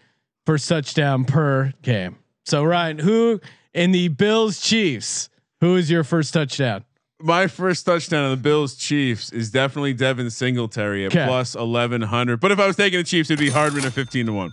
first 0.46 0.68
touchdown 0.68 1.24
per 1.24 1.72
game. 1.82 2.18
So 2.44 2.64
Ryan, 2.64 2.98
who 2.98 3.40
in 3.74 3.92
the 3.92 4.08
Bills 4.08 4.60
Chiefs, 4.60 5.28
who 5.60 5.76
is 5.76 5.90
your 5.90 6.04
first 6.04 6.34
touchdown? 6.34 6.84
my 7.22 7.46
first 7.46 7.86
touchdown 7.86 8.24
on 8.24 8.30
the 8.30 8.36
Bills 8.36 8.74
Chiefs 8.74 9.32
is 9.32 9.50
definitely 9.50 9.94
Devin 9.94 10.30
Singletary 10.30 11.06
at 11.06 11.12
plus 11.12 11.54
eleven 11.54 12.02
hundred. 12.02 12.40
But 12.40 12.52
if 12.52 12.58
I 12.58 12.66
was 12.66 12.76
taking 12.76 12.98
the 12.98 13.04
Chiefs, 13.04 13.30
it'd 13.30 13.38
be 13.38 13.50
Hardman 13.50 13.84
at 13.84 13.92
fifteen 13.92 14.26
to 14.26 14.32
one. 14.32 14.52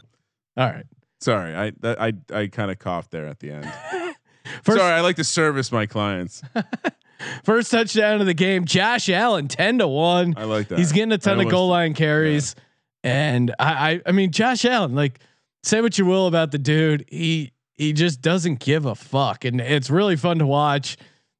All 0.57 0.67
right. 0.67 0.85
Sorry, 1.19 1.55
I 1.55 1.71
that, 1.81 2.01
I 2.01 2.13
I 2.33 2.47
kind 2.47 2.71
of 2.71 2.79
coughed 2.79 3.11
there 3.11 3.27
at 3.27 3.39
the 3.39 3.51
end. 3.51 3.65
First, 4.63 4.79
Sorry, 4.79 4.93
I 4.93 5.01
like 5.01 5.17
to 5.17 5.23
service 5.23 5.71
my 5.71 5.85
clients. 5.85 6.41
first 7.43 7.71
touchdown 7.71 8.21
of 8.21 8.27
the 8.27 8.33
game. 8.33 8.65
Josh 8.65 9.09
Allen, 9.09 9.47
10 9.47 9.79
to 9.79 9.87
1. 9.87 10.35
I 10.37 10.43
like 10.43 10.67
that. 10.69 10.79
He's 10.79 10.91
getting 10.91 11.11
a 11.11 11.17
ton 11.17 11.39
of 11.39 11.49
goal 11.49 11.69
line 11.69 11.93
carries. 11.93 12.55
And 13.03 13.53
I, 13.59 13.93
I 13.93 14.01
I 14.07 14.11
mean 14.11 14.31
Josh 14.31 14.65
Allen, 14.65 14.93
like 14.93 15.19
say 15.63 15.81
what 15.81 15.97
you 15.97 16.05
will 16.05 16.27
about 16.27 16.51
the 16.51 16.57
dude, 16.57 17.05
he 17.09 17.51
he 17.77 17.93
just 17.93 18.21
doesn't 18.21 18.59
give 18.59 18.85
a 18.85 18.95
fuck. 18.95 19.45
And 19.45 19.61
it's 19.61 19.89
really 19.89 20.15
fun 20.15 20.39
to 20.39 20.45
watch. 20.45 20.97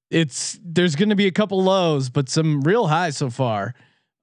It's 0.10 0.58
there's 0.64 0.96
gonna 0.96 1.16
be 1.16 1.28
a 1.28 1.32
couple 1.32 1.62
lows, 1.62 2.10
but 2.10 2.30
some 2.30 2.62
real 2.62 2.88
highs 2.88 3.18
so 3.18 3.30
far 3.30 3.74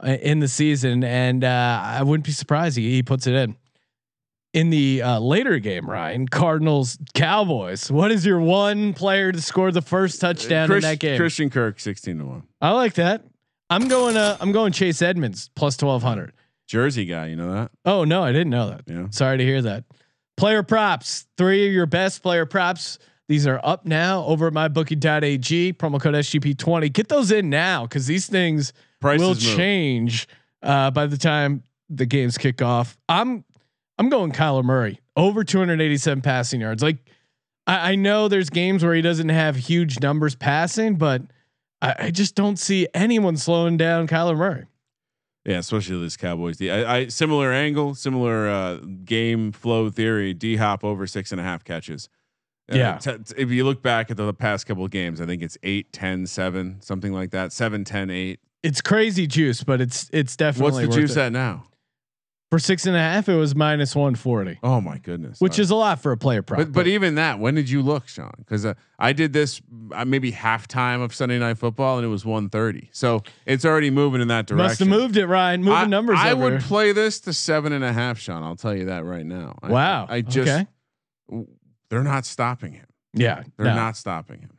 uh, 0.02 0.16
in 0.22 0.40
the 0.40 0.48
season. 0.48 1.04
And 1.04 1.44
uh, 1.44 1.80
I 1.84 2.02
wouldn't 2.02 2.24
be 2.24 2.32
surprised 2.32 2.76
he, 2.76 2.90
he 2.90 3.02
puts 3.02 3.26
it 3.26 3.34
in. 3.34 3.56
In 4.52 4.70
the 4.70 5.02
uh, 5.02 5.18
later 5.18 5.58
game, 5.58 5.88
Ryan, 5.88 6.26
Cardinals, 6.28 6.96
Cowboys. 7.14 7.90
What 7.90 8.10
is 8.10 8.24
your 8.24 8.40
one 8.40 8.94
player 8.94 9.30
to 9.30 9.40
score 9.42 9.70
the 9.70 9.82
first 9.82 10.18
touchdown 10.18 10.68
Chris- 10.68 10.82
in 10.82 10.90
that 10.90 10.98
game? 10.98 11.18
Christian 11.18 11.50
Kirk, 11.50 11.78
sixteen 11.78 12.18
to 12.18 12.24
one. 12.24 12.42
I 12.62 12.70
like 12.70 12.94
that. 12.94 13.22
I'm 13.68 13.88
going. 13.88 14.16
Uh, 14.16 14.36
I'm 14.40 14.52
going 14.52 14.72
Chase 14.72 15.02
Edmonds 15.02 15.50
plus 15.56 15.76
twelve 15.76 16.02
hundred. 16.02 16.32
Jersey 16.68 17.04
guy, 17.04 17.26
you 17.26 17.36
know 17.36 17.52
that? 17.52 17.70
Oh 17.84 18.04
no, 18.04 18.22
I 18.24 18.32
didn't 18.32 18.50
know 18.50 18.70
that. 18.70 18.82
Yeah. 18.86 19.08
Sorry 19.10 19.36
to 19.36 19.44
hear 19.44 19.60
that. 19.62 19.84
Player 20.38 20.62
props. 20.62 21.26
Three 21.36 21.66
of 21.66 21.72
your 21.72 21.86
best 21.86 22.22
player 22.22 22.46
props. 22.46 22.98
These 23.28 23.46
are 23.46 23.60
up 23.62 23.84
now 23.84 24.24
over 24.24 24.46
at 24.46 24.52
mybookie.ag. 24.52 25.72
Promo 25.74 26.00
code 26.00 26.14
SGP20. 26.14 26.92
Get 26.92 27.08
those 27.08 27.30
in 27.30 27.50
now 27.50 27.82
because 27.82 28.06
these 28.06 28.26
things 28.26 28.72
Prices 29.00 29.20
will 29.20 29.34
move. 29.34 29.56
change 29.56 30.28
uh, 30.62 30.90
by 30.92 31.06
the 31.06 31.16
time 31.18 31.62
the 31.90 32.06
games 32.06 32.38
kick 32.38 32.62
off. 32.62 32.96
I'm 33.08 33.44
I'm 33.98 34.08
going 34.08 34.32
Kyler 34.32 34.64
Murray 34.64 35.00
over 35.16 35.42
287 35.44 36.22
passing 36.22 36.60
yards. 36.60 36.82
Like 36.82 36.98
I, 37.66 37.92
I 37.92 37.94
know 37.94 38.28
there's 38.28 38.50
games 38.50 38.84
where 38.84 38.94
he 38.94 39.02
doesn't 39.02 39.28
have 39.30 39.56
huge 39.56 40.00
numbers 40.00 40.34
passing, 40.34 40.96
but 40.96 41.22
I, 41.82 41.94
I 41.98 42.10
just 42.10 42.34
don't 42.34 42.58
see 42.58 42.86
anyone 42.94 43.36
slowing 43.36 43.76
down 43.76 44.06
Kyler 44.06 44.36
Murray. 44.36 44.66
Yeah, 45.44 45.58
especially 45.58 46.00
this 46.00 46.16
Cowboys. 46.16 46.56
D. 46.56 46.70
I, 46.70 46.96
I 46.96 47.06
similar 47.06 47.52
angle, 47.52 47.94
similar 47.94 48.48
uh, 48.48 48.76
game 49.04 49.52
flow 49.52 49.90
theory. 49.90 50.34
D 50.34 50.56
Hop 50.56 50.82
over 50.82 51.06
six 51.06 51.30
and 51.30 51.40
a 51.40 51.44
half 51.44 51.62
catches. 51.64 52.08
Uh, 52.70 52.76
Yeah. 52.76 52.98
t- 52.98 53.12
t- 53.18 53.34
if 53.36 53.50
you 53.50 53.64
look 53.64 53.80
back 53.80 54.10
at 54.10 54.16
the, 54.16 54.34
past 54.34 54.66
couple 54.66 54.84
of 54.84 54.90
games, 54.90 55.20
I 55.20 55.26
think 55.26 55.42
it's 55.42 55.56
8, 55.62 55.92
10, 55.92 56.26
7, 56.26 56.80
something 56.80 57.12
like 57.12 57.30
that. 57.30 57.52
7, 57.52 57.84
10, 57.84 58.10
8. 58.10 58.40
It's 58.64 58.80
crazy 58.80 59.28
juice, 59.28 59.62
but 59.62 59.80
it's 59.80 60.10
it's 60.12 60.34
definitely 60.36 60.86
What's 60.86 60.96
the 60.96 61.00
juice 61.00 61.16
it. 61.16 61.20
at 61.20 61.32
now? 61.32 61.66
For 62.50 62.58
six 62.58 62.86
and 62.86 62.96
a 62.96 62.98
half. 62.98 63.28
It 63.28 63.34
was 63.34 63.54
minus 63.54 63.94
one 63.96 64.14
forty. 64.14 64.58
Oh 64.62 64.80
my 64.80 64.98
goodness. 64.98 65.40
which 65.40 65.58
Uh, 65.58 65.62
is 65.62 65.70
a 65.70 65.74
lot 65.74 66.00
for 66.00 66.12
a 66.12 66.16
player 66.16 66.42
prop. 66.42 66.58
But 66.58 66.72
but 66.72 66.86
even 66.86 67.16
that, 67.16 67.38
when 67.38 67.54
did 67.54 67.68
you 67.68 67.82
look, 67.82 68.08
Sean? 68.08 68.32
Because 68.38 68.64
uh, 68.64 68.74
I 68.98 69.12
did 69.12 69.32
this 69.32 69.60
uh, 69.92 70.04
maybe 70.04 70.32
halftime 70.32 71.02
of 71.02 71.14
Sunday 71.14 71.38
Night 71.38 71.58
Football, 71.58 71.98
and 71.98 72.06
it 72.06 72.08
was 72.08 72.24
1.30. 72.24 72.88
So 72.92 73.22
it's 73.44 73.64
already 73.64 73.90
moving 73.90 74.20
in 74.20 74.28
that 74.28 74.46
direction. 74.46 74.66
must 74.66 74.78
have 74.80 74.88
moved 74.88 75.16
it, 75.16 75.26
Ryan. 75.26 75.62
Moving 75.62 75.74
I, 75.74 75.84
numbers. 75.86 76.18
I 76.20 76.32
over 76.32 76.50
would 76.50 76.60
play 76.62 76.92
this 76.92 77.20
to 77.20 77.32
seven 77.32 77.72
and 77.72 77.84
a 77.84 77.92
half, 77.92 78.18
Sean. 78.18 78.42
I'll 78.42 78.56
tell 78.56 78.74
you 78.74 78.86
that 78.86 79.04
right 79.04 79.26
now. 79.26 79.56
Wow. 79.62 80.06
I, 80.08 80.22
just 80.22 80.48
okay. 81.30 81.46
they're 81.90 82.04
not 82.04 82.24
stopping 82.24 82.74
him. 82.74 82.86
Yeah. 83.12 83.42
They're 83.56 83.66
no. 83.66 83.74
not 83.74 83.96
stopping 83.96 84.40
him. 84.40 84.56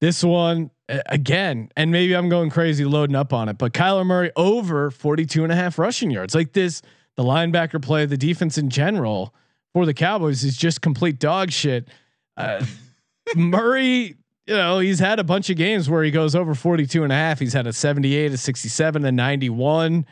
This 0.00 0.24
one 0.24 0.70
again, 1.06 1.70
and 1.76 1.90
maybe 1.90 2.14
I'm 2.14 2.28
going 2.28 2.50
crazy 2.50 2.84
loading 2.84 3.16
up 3.16 3.32
on 3.32 3.48
it, 3.48 3.58
but 3.58 3.72
Kyler 3.72 4.04
Murray 4.04 4.30
over 4.36 4.90
42 4.90 5.42
and 5.42 5.52
a 5.52 5.56
half 5.56 5.78
rushing 5.78 6.10
yards. 6.10 6.34
Like 6.34 6.52
this, 6.52 6.82
the 7.16 7.22
linebacker 7.22 7.80
play, 7.80 8.06
the 8.06 8.16
defense 8.16 8.58
in 8.58 8.68
general 8.68 9.34
for 9.72 9.86
the 9.86 9.94
Cowboys 9.94 10.44
is 10.44 10.56
just 10.56 10.82
complete 10.82 11.18
dog 11.18 11.50
shit. 11.50 11.88
Uh, 12.36 12.64
Murray, 13.36 14.16
you 14.46 14.54
know, 14.54 14.78
he's 14.78 14.98
had 14.98 15.18
a 15.18 15.24
bunch 15.24 15.50
of 15.50 15.56
games 15.56 15.88
where 15.88 16.02
he 16.02 16.10
goes 16.10 16.34
over 16.34 16.54
42 16.54 17.02
and 17.02 17.12
a 17.12 17.16
half. 17.16 17.38
He's 17.38 17.52
had 17.52 17.66
a 17.66 17.72
78, 17.72 18.32
a 18.32 18.36
67, 18.36 19.04
a 19.04 19.12
91. 19.12 20.06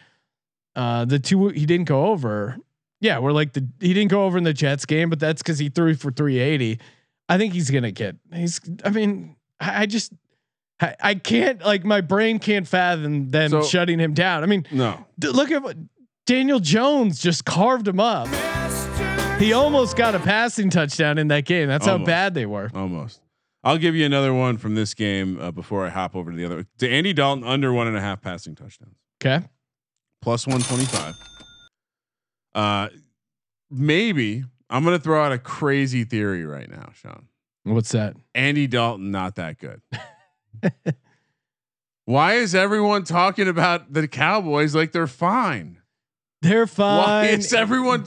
Uh, 0.76 1.04
the 1.04 1.18
two 1.18 1.48
he 1.48 1.66
didn't 1.66 1.88
go 1.88 2.06
over. 2.06 2.56
Yeah, 3.00 3.18
we're 3.18 3.32
like 3.32 3.54
the 3.54 3.66
he 3.80 3.92
didn't 3.92 4.10
go 4.10 4.24
over 4.24 4.38
in 4.38 4.44
the 4.44 4.52
Jets 4.52 4.86
game, 4.86 5.10
but 5.10 5.18
that's 5.18 5.42
because 5.42 5.58
he 5.58 5.68
threw 5.68 5.94
for 5.94 6.10
380. 6.10 6.78
I 7.28 7.38
think 7.38 7.54
he's 7.54 7.70
gonna 7.70 7.90
get. 7.90 8.16
He's. 8.32 8.60
I 8.84 8.90
mean, 8.90 9.36
I, 9.58 9.82
I 9.82 9.86
just. 9.86 10.12
I, 10.80 11.14
can't 11.14 11.60
like 11.62 11.84
my 11.84 12.00
brain 12.00 12.38
can't 12.38 12.66
fathom 12.66 13.30
them 13.30 13.50
So- 13.50 13.62
shutting 13.62 13.98
him 13.98 14.14
down. 14.14 14.42
I 14.42 14.46
mean, 14.46 14.66
No. 14.70 15.04
d- 15.18 15.28
look 15.28 15.50
at 15.50 15.62
what 15.62 15.76
Daniel 16.26 16.60
Jones 16.60 17.20
just 17.20 17.44
carved 17.44 17.86
him 17.86 18.00
up. 18.00 18.28
He 19.40 19.52
almost 19.52 19.96
got 19.96 20.14
a 20.14 20.18
passing 20.18 20.70
touchdown 20.70 21.18
in 21.18 21.28
that 21.28 21.44
game. 21.46 21.68
That's 21.68 21.86
how 21.86 21.98
bad 21.98 22.34
they 22.34 22.46
were. 22.46 22.70
Almost. 22.74 23.20
I'll 23.64 23.78
give 23.78 23.94
you 23.94 24.06
another 24.06 24.32
one 24.32 24.56
from 24.58 24.74
this 24.74 24.94
game 24.94 25.38
uh, 25.40 25.50
before 25.50 25.84
I 25.84 25.90
hop 25.90 26.14
over 26.16 26.30
to 26.30 26.36
the 26.36 26.44
other. 26.44 26.64
To 26.78 26.88
Andy 26.90 27.12
Dalton 27.12 27.44
under 27.44 27.72
one 27.72 27.86
and 27.86 27.96
a 27.96 28.00
half 28.00 28.22
passing 28.22 28.54
touchdowns, 28.54 28.96
Okay. 29.22 29.44
plus 30.22 30.46
one 30.46 30.60
twenty 30.62 30.84
five. 30.86 31.14
Uh, 32.54 32.88
maybe 33.70 34.44
I'm 34.70 34.84
gonna 34.84 34.98
throw 34.98 35.22
out 35.22 35.32
a 35.32 35.38
crazy 35.38 36.04
theory 36.04 36.44
right 36.44 36.70
now, 36.70 36.90
Sean. 36.94 37.26
What's 37.64 37.92
that? 37.92 38.16
Andy 38.34 38.66
Dalton 38.66 39.10
not 39.10 39.36
that 39.36 39.58
good. 39.58 39.82
Why 42.04 42.34
is 42.34 42.54
everyone 42.54 43.04
talking 43.04 43.48
about 43.48 43.92
the 43.92 44.08
Cowboys 44.08 44.74
like 44.74 44.92
they're 44.92 45.06
fine? 45.06 45.78
They're 46.42 46.66
fine. 46.66 46.98
Why 47.04 47.26
is 47.26 47.52
everyone? 47.52 48.06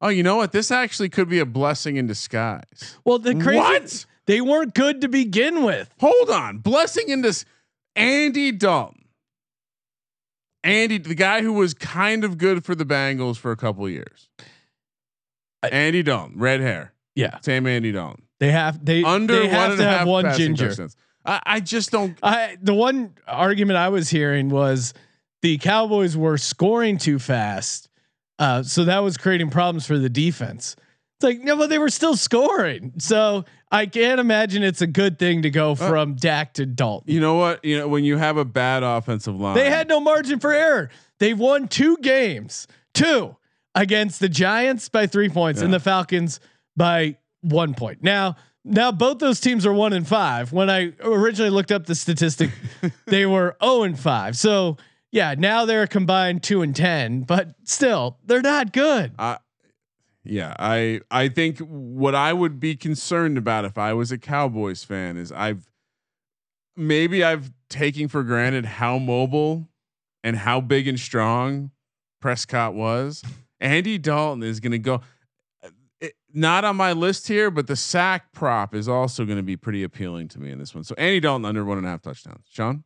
Oh, 0.00 0.08
you 0.08 0.22
know 0.22 0.36
what? 0.36 0.52
This 0.52 0.70
actually 0.70 1.08
could 1.08 1.28
be 1.28 1.38
a 1.38 1.46
blessing 1.46 1.96
in 1.96 2.06
disguise. 2.06 2.96
well, 3.04 3.18
the 3.18 3.34
crazy. 3.34 3.58
What? 3.58 4.06
They 4.26 4.40
weren't 4.40 4.74
good 4.74 5.02
to 5.02 5.08
begin 5.08 5.62
with. 5.64 5.94
Hold 6.00 6.30
on. 6.30 6.58
Blessing 6.58 7.08
in 7.10 7.20
this. 7.22 7.44
Andy 7.94 8.50
Dalton. 8.52 9.04
Andy, 10.64 10.96
the 10.98 11.14
guy 11.14 11.42
who 11.42 11.52
was 11.52 11.74
kind 11.74 12.24
of 12.24 12.38
good 12.38 12.64
for 12.64 12.74
the 12.74 12.86
Bengals 12.86 13.36
for 13.36 13.52
a 13.52 13.56
couple 13.56 13.84
of 13.84 13.90
years. 13.92 14.28
I- 15.62 15.68
Andy 15.68 16.02
Dalton, 16.02 16.38
red 16.38 16.60
hair. 16.60 16.92
Yeah, 17.14 17.38
Same 17.42 17.66
Andy 17.66 17.92
Dalton. 17.92 18.24
they 18.40 18.50
have 18.50 18.84
they 18.84 19.04
Under 19.04 19.34
they 19.34 19.42
one 19.46 19.50
have 19.50 19.70
and 19.70 19.78
to 19.78 19.84
have 19.86 20.08
one 20.08 20.34
ginger. 20.36 20.68
touchdowns. 20.68 20.96
I, 21.24 21.40
I 21.44 21.60
just 21.60 21.90
don't. 21.90 22.18
I 22.22 22.56
the 22.60 22.74
one 22.74 23.14
argument 23.26 23.78
I 23.78 23.88
was 23.88 24.10
hearing 24.10 24.48
was 24.48 24.94
the 25.42 25.58
Cowboys 25.58 26.16
were 26.16 26.38
scoring 26.38 26.98
too 26.98 27.18
fast, 27.18 27.88
uh, 28.38 28.62
so 28.62 28.84
that 28.84 29.00
was 29.00 29.16
creating 29.16 29.50
problems 29.50 29.86
for 29.86 29.98
the 29.98 30.08
defense. 30.08 30.76
It's 31.16 31.24
like 31.24 31.40
no, 31.40 31.56
but 31.56 31.70
they 31.70 31.78
were 31.78 31.90
still 31.90 32.16
scoring, 32.16 32.92
so 32.98 33.44
I 33.70 33.86
can't 33.86 34.20
imagine 34.20 34.62
it's 34.62 34.82
a 34.82 34.86
good 34.86 35.18
thing 35.18 35.42
to 35.42 35.50
go 35.50 35.74
from 35.74 36.14
Dak 36.14 36.54
to 36.54 36.66
Dalton. 36.66 37.12
You 37.12 37.20
know 37.20 37.34
what? 37.34 37.64
You 37.64 37.78
know 37.78 37.88
when 37.88 38.04
you 38.04 38.16
have 38.16 38.36
a 38.36 38.44
bad 38.44 38.82
offensive 38.82 39.38
line, 39.38 39.54
They 39.56 39.70
had 39.70 39.88
no 39.88 40.00
margin 40.00 40.40
for 40.40 40.52
error. 40.52 40.90
They 41.20 41.34
won 41.34 41.68
two 41.68 41.96
games, 41.98 42.66
two 42.92 43.36
against 43.74 44.20
the 44.20 44.28
Giants 44.28 44.88
by 44.88 45.06
three 45.06 45.28
points 45.28 45.60
and 45.60 45.72
the 45.72 45.80
Falcons 45.80 46.40
by 46.76 47.16
one 47.40 47.74
point. 47.74 48.02
Now, 48.02 48.36
now 48.64 48.90
both 48.90 49.18
those 49.18 49.40
teams 49.40 49.66
are 49.66 49.72
one 49.72 49.92
and 49.92 50.06
five. 50.06 50.52
When 50.52 50.70
I 50.70 50.92
originally 51.02 51.50
looked 51.50 51.72
up 51.72 51.86
the 51.86 51.94
statistic, 51.94 52.50
they 53.06 53.26
were 53.26 53.56
zero 53.62 53.82
and 53.82 53.98
five. 53.98 54.36
So 54.36 54.76
yeah, 55.12 55.34
now 55.36 55.64
they're 55.64 55.82
a 55.82 55.88
combined 55.88 56.42
two 56.42 56.62
and 56.62 56.74
ten, 56.74 57.22
but 57.22 57.54
still 57.64 58.18
they're 58.24 58.42
not 58.42 58.72
good. 58.72 59.12
Yeah, 60.24 60.54
I 60.58 61.00
I 61.10 61.28
think 61.28 61.58
what 61.58 62.14
I 62.14 62.32
would 62.32 62.58
be 62.58 62.76
concerned 62.76 63.36
about 63.36 63.66
if 63.66 63.76
I 63.76 63.92
was 63.92 64.10
a 64.10 64.18
Cowboys 64.18 64.82
fan 64.82 65.18
is 65.18 65.30
I've 65.30 65.68
maybe 66.76 67.22
I've 67.22 67.52
taken 67.68 68.08
for 68.08 68.22
granted 68.22 68.64
how 68.64 68.98
mobile 68.98 69.68
and 70.22 70.36
how 70.36 70.60
big 70.60 70.88
and 70.88 70.98
strong 70.98 71.70
Prescott 72.20 72.74
was. 72.74 73.22
Andy 73.60 73.98
Dalton 73.98 74.42
is 74.42 74.60
going 74.60 74.72
to 74.72 74.78
go 74.78 75.00
not 76.34 76.64
on 76.64 76.76
my 76.76 76.92
list 76.92 77.28
here, 77.28 77.50
but 77.50 77.66
the 77.66 77.76
sack 77.76 78.32
prop 78.32 78.74
is 78.74 78.88
also 78.88 79.24
going 79.24 79.36
to 79.38 79.42
be 79.42 79.56
pretty 79.56 79.82
appealing 79.82 80.28
to 80.28 80.40
me 80.40 80.50
in 80.50 80.58
this 80.58 80.74
one. 80.74 80.84
So 80.84 80.94
Andy 80.98 81.20
Dalton 81.20 81.44
under 81.44 81.64
one 81.64 81.78
and 81.78 81.86
a 81.86 81.90
half 81.90 82.02
touchdowns. 82.02 82.44
Sean, 82.50 82.84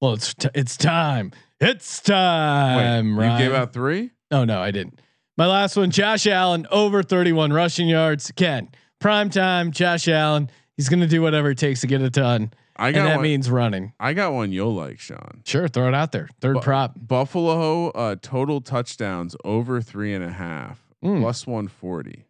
Well, 0.00 0.14
it's 0.14 0.34
t- 0.34 0.48
it's 0.54 0.76
time. 0.76 1.32
It's 1.60 2.00
time. 2.00 3.16
Wait, 3.16 3.32
you 3.32 3.38
gave 3.38 3.52
out 3.52 3.72
three. 3.72 4.10
Oh 4.30 4.44
no, 4.44 4.60
I 4.60 4.70
didn't. 4.70 5.00
My 5.38 5.46
last 5.46 5.76
one, 5.76 5.90
Josh 5.90 6.26
Allen 6.26 6.66
over 6.70 7.02
31 7.02 7.52
rushing 7.52 7.88
yards. 7.88 8.30
Ken, 8.36 8.68
prime 9.00 9.30
time, 9.30 9.70
Josh 9.70 10.08
Allen. 10.08 10.50
He's 10.76 10.88
gonna 10.88 11.06
do 11.06 11.22
whatever 11.22 11.50
it 11.50 11.58
takes 11.58 11.80
to 11.82 11.86
get 11.86 12.02
it 12.02 12.12
done. 12.12 12.52
I 12.78 12.88
And 12.88 12.96
that 12.96 13.14
one. 13.16 13.22
means 13.22 13.48
running. 13.50 13.94
I 13.98 14.12
got 14.12 14.34
one 14.34 14.52
you'll 14.52 14.74
like, 14.74 14.98
Sean. 14.98 15.40
Sure, 15.46 15.66
throw 15.66 15.88
it 15.88 15.94
out 15.94 16.12
there. 16.12 16.28
Third 16.42 16.54
Bu- 16.56 16.60
prop. 16.60 16.92
Buffalo 16.96 17.88
uh, 17.90 18.16
total 18.20 18.60
touchdowns 18.60 19.34
over 19.44 19.80
three 19.80 20.12
and 20.12 20.22
a 20.22 20.30
half, 20.30 20.85
Mm. 21.04 21.20
plus 21.20 21.46
140. 21.46 22.24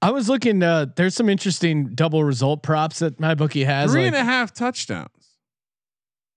I 0.00 0.10
was 0.10 0.28
looking. 0.28 0.62
Uh, 0.62 0.86
there's 0.96 1.14
some 1.14 1.28
interesting 1.28 1.94
double 1.94 2.22
result 2.24 2.62
props 2.62 3.00
that 3.00 3.18
my 3.20 3.34
bookie 3.34 3.64
has. 3.64 3.90
Three 3.90 4.02
like- 4.04 4.08
and 4.08 4.16
a 4.16 4.24
half 4.24 4.52
touchdowns. 4.54 5.08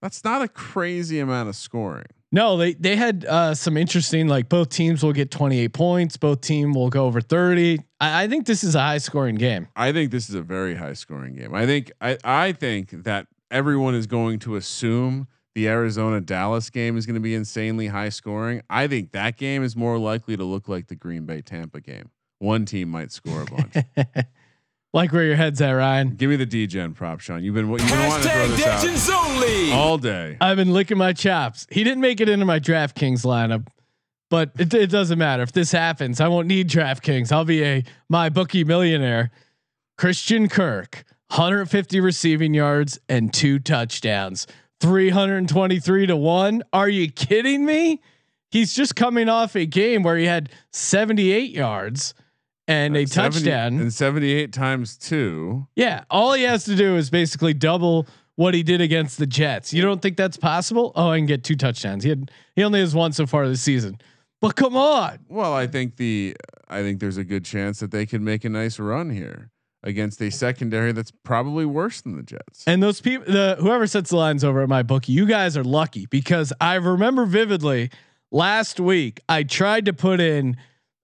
That's 0.02 0.24
not 0.24 0.42
a 0.42 0.48
crazy 0.48 1.20
amount 1.20 1.50
of 1.50 1.56
scoring. 1.56 2.06
no, 2.32 2.58
they 2.58 2.74
they 2.74 2.96
had 2.96 3.26
uh, 3.26 3.56
some 3.56 3.78
interesting. 3.78 4.28
Like 4.28 4.50
both 4.50 4.70
teams 4.70 5.04
will 5.04 5.14
get 5.14 5.32
28 5.32 5.74
points. 5.74 6.18
Both 6.18 6.42
team 6.42 6.74
will 6.74 6.90
go 6.90 7.06
over 7.06 7.22
30. 7.22 7.80
I, 8.00 8.24
I 8.24 8.28
think 8.28 8.46
this 8.46 8.64
is 8.64 8.76
a 8.76 8.82
high 8.82 8.98
scoring 8.98 9.36
game. 9.36 9.68
I 9.76 9.92
think 9.92 10.12
this 10.12 10.28
is 10.30 10.36
a 10.36 10.42
very 10.42 10.76
high 10.76 10.94
scoring 10.94 11.36
game. 11.36 11.54
I 11.56 11.66
think 11.66 11.92
I, 12.02 12.18
I 12.24 12.52
think 12.52 13.04
that 13.04 13.28
everyone 13.52 13.96
is 13.96 14.06
going 14.06 14.40
to 14.40 14.56
assume 14.56 15.28
the 15.56 15.70
Arizona 15.70 16.20
Dallas 16.20 16.70
game 16.70 16.98
is 16.98 17.06
going 17.06 17.16
to 17.16 17.22
be 17.22 17.34
insanely 17.34 17.88
high 17.88 18.10
scoring. 18.10 18.62
I 18.70 18.88
think 18.88 19.12
that 19.14 19.38
game 19.38 19.64
is 19.64 19.76
more 19.76 19.98
likely 19.98 20.36
to 20.36 20.44
look 20.44 20.68
like 20.68 20.88
the 20.88 20.96
Green 20.96 21.26
Bay 21.26 21.42
Tampa 21.42 21.80
game. 21.80 22.12
One 22.40 22.66
team 22.66 22.90
might 22.90 23.14
score 23.14 23.44
a 23.44 23.46
bunch. 23.46 23.76
like 24.94 25.14
where 25.14 25.24
your 25.24 25.38
head's 25.38 25.62
at, 25.62 25.72
Ryan. 25.72 26.10
Give 26.10 26.30
me 26.30 26.36
the 26.36 26.46
DGen 26.46 26.94
prop, 26.94 27.22
Sean. 27.22 27.42
You've 27.42 27.56
been 27.56 27.70
what 27.70 27.80
you've 27.82 27.90
been 27.90 28.08
wanting 28.08 28.24
to 28.24 28.30
throw 28.30 28.48
Hashtag 28.48 28.82
this 28.82 29.10
out 29.10 29.26
only. 29.30 29.72
all 29.72 29.98
day. 29.98 30.38
I've 30.42 30.58
been 30.58 30.74
licking 30.74 30.98
my 30.98 31.14
chops. 31.14 31.66
He 31.72 31.86
didn't 31.86 32.02
make 32.02 32.20
it 32.20 32.28
into 32.28 32.46
my 32.46 32.60
DraftKings 32.60 33.26
lineup, 33.26 33.68
but 34.30 34.52
it, 34.60 34.74
it 34.74 34.90
doesn't 34.90 35.18
matter. 35.18 35.44
If 35.44 35.54
this 35.54 35.72
happens, 35.72 36.20
I 36.20 36.28
won't 36.28 36.48
need 36.48 36.70
DraftKings. 36.70 37.32
I'll 37.32 37.46
be 37.46 37.64
a 37.64 37.84
my 38.10 38.28
bookie 38.28 38.66
millionaire. 38.66 39.32
Christian 39.98 40.50
Kirk, 40.50 41.06
150 41.30 42.02
receiving 42.02 42.54
yards 42.54 43.00
and 43.08 43.34
two 43.34 43.60
touchdowns, 43.60 44.46
323 44.82 46.08
to 46.08 46.16
one. 46.16 46.64
Are 46.74 46.90
you 46.90 47.12
kidding 47.12 47.66
me? 47.66 48.02
He's 48.52 48.74
just 48.74 48.96
coming 48.96 49.30
off 49.30 49.56
a 49.56 49.66
game 49.66 50.04
where 50.04 50.18
he 50.18 50.26
had 50.26 50.50
78 50.72 51.52
yards 51.52 52.14
and 52.68 52.96
a 52.96 53.04
uh, 53.04 53.06
70 53.06 53.40
touchdown. 53.40 53.80
and 53.80 53.94
78 53.94 54.54
times 54.54 54.98
two. 54.98 55.68
Yeah, 55.76 56.04
all 56.10 56.34
he 56.34 56.44
has 56.44 56.66
to 56.66 56.76
do 56.76 56.96
is 56.96 57.10
basically 57.10 57.54
double 57.54 58.08
what 58.36 58.54
he 58.54 58.64
did 58.64 58.82
against 58.82 59.18
the 59.18 59.28
Jets. 59.28 59.74
You 59.74 59.82
don't 59.82 60.02
think 60.02 60.18
that's 60.18 60.38
possible? 60.38 60.92
Oh, 60.96 61.10
I 61.10 61.18
can 61.18 61.26
get 61.26 61.44
two 61.44 61.56
touchdowns. 61.56 62.04
He 62.04 62.10
had 62.10 62.32
he 62.56 62.64
only 62.64 62.80
has 62.80 62.94
one 62.94 63.14
so 63.14 63.26
far 63.26 63.48
this 63.48 63.62
season. 63.62 64.00
But 64.42 64.56
come 64.56 64.76
on. 64.76 65.20
Well, 65.30 65.54
I 65.54 65.68
think 65.68 65.98
the 65.98 66.36
I 66.68 66.82
think 66.82 67.00
there's 67.00 67.18
a 67.18 67.24
good 67.24 67.46
chance 67.46 67.80
that 67.80 67.92
they 67.92 68.06
can 68.06 68.24
make 68.24 68.44
a 68.46 68.50
nice 68.50 68.80
run 68.80 69.10
here 69.10 69.52
against 69.86 70.22
a 70.22 70.30
secondary 70.30 70.92
that's 70.92 71.12
probably 71.12 71.66
worse 71.66 72.02
than 72.02 72.18
the 72.18 72.24
Jets. 72.24 72.64
And 72.68 72.82
those 72.84 73.00
people 73.02 73.32
the 73.32 73.56
whoever 73.60 73.88
sets 73.88 74.10
the 74.10 74.18
lines 74.18 74.44
over 74.44 74.62
at 74.62 74.70
my 74.70 74.84
bookie, 74.84 75.14
you 75.14 75.26
guys 75.26 75.56
are 75.56 75.64
lucky 75.64 76.06
because 76.08 76.52
I 76.60 76.76
remember 76.76 77.26
vividly 77.26 77.92
last 78.32 78.80
week 78.80 79.22
I 79.30 79.44
tried 79.44 79.86
to 79.86 79.94
put 79.94 80.20
in 80.20 80.58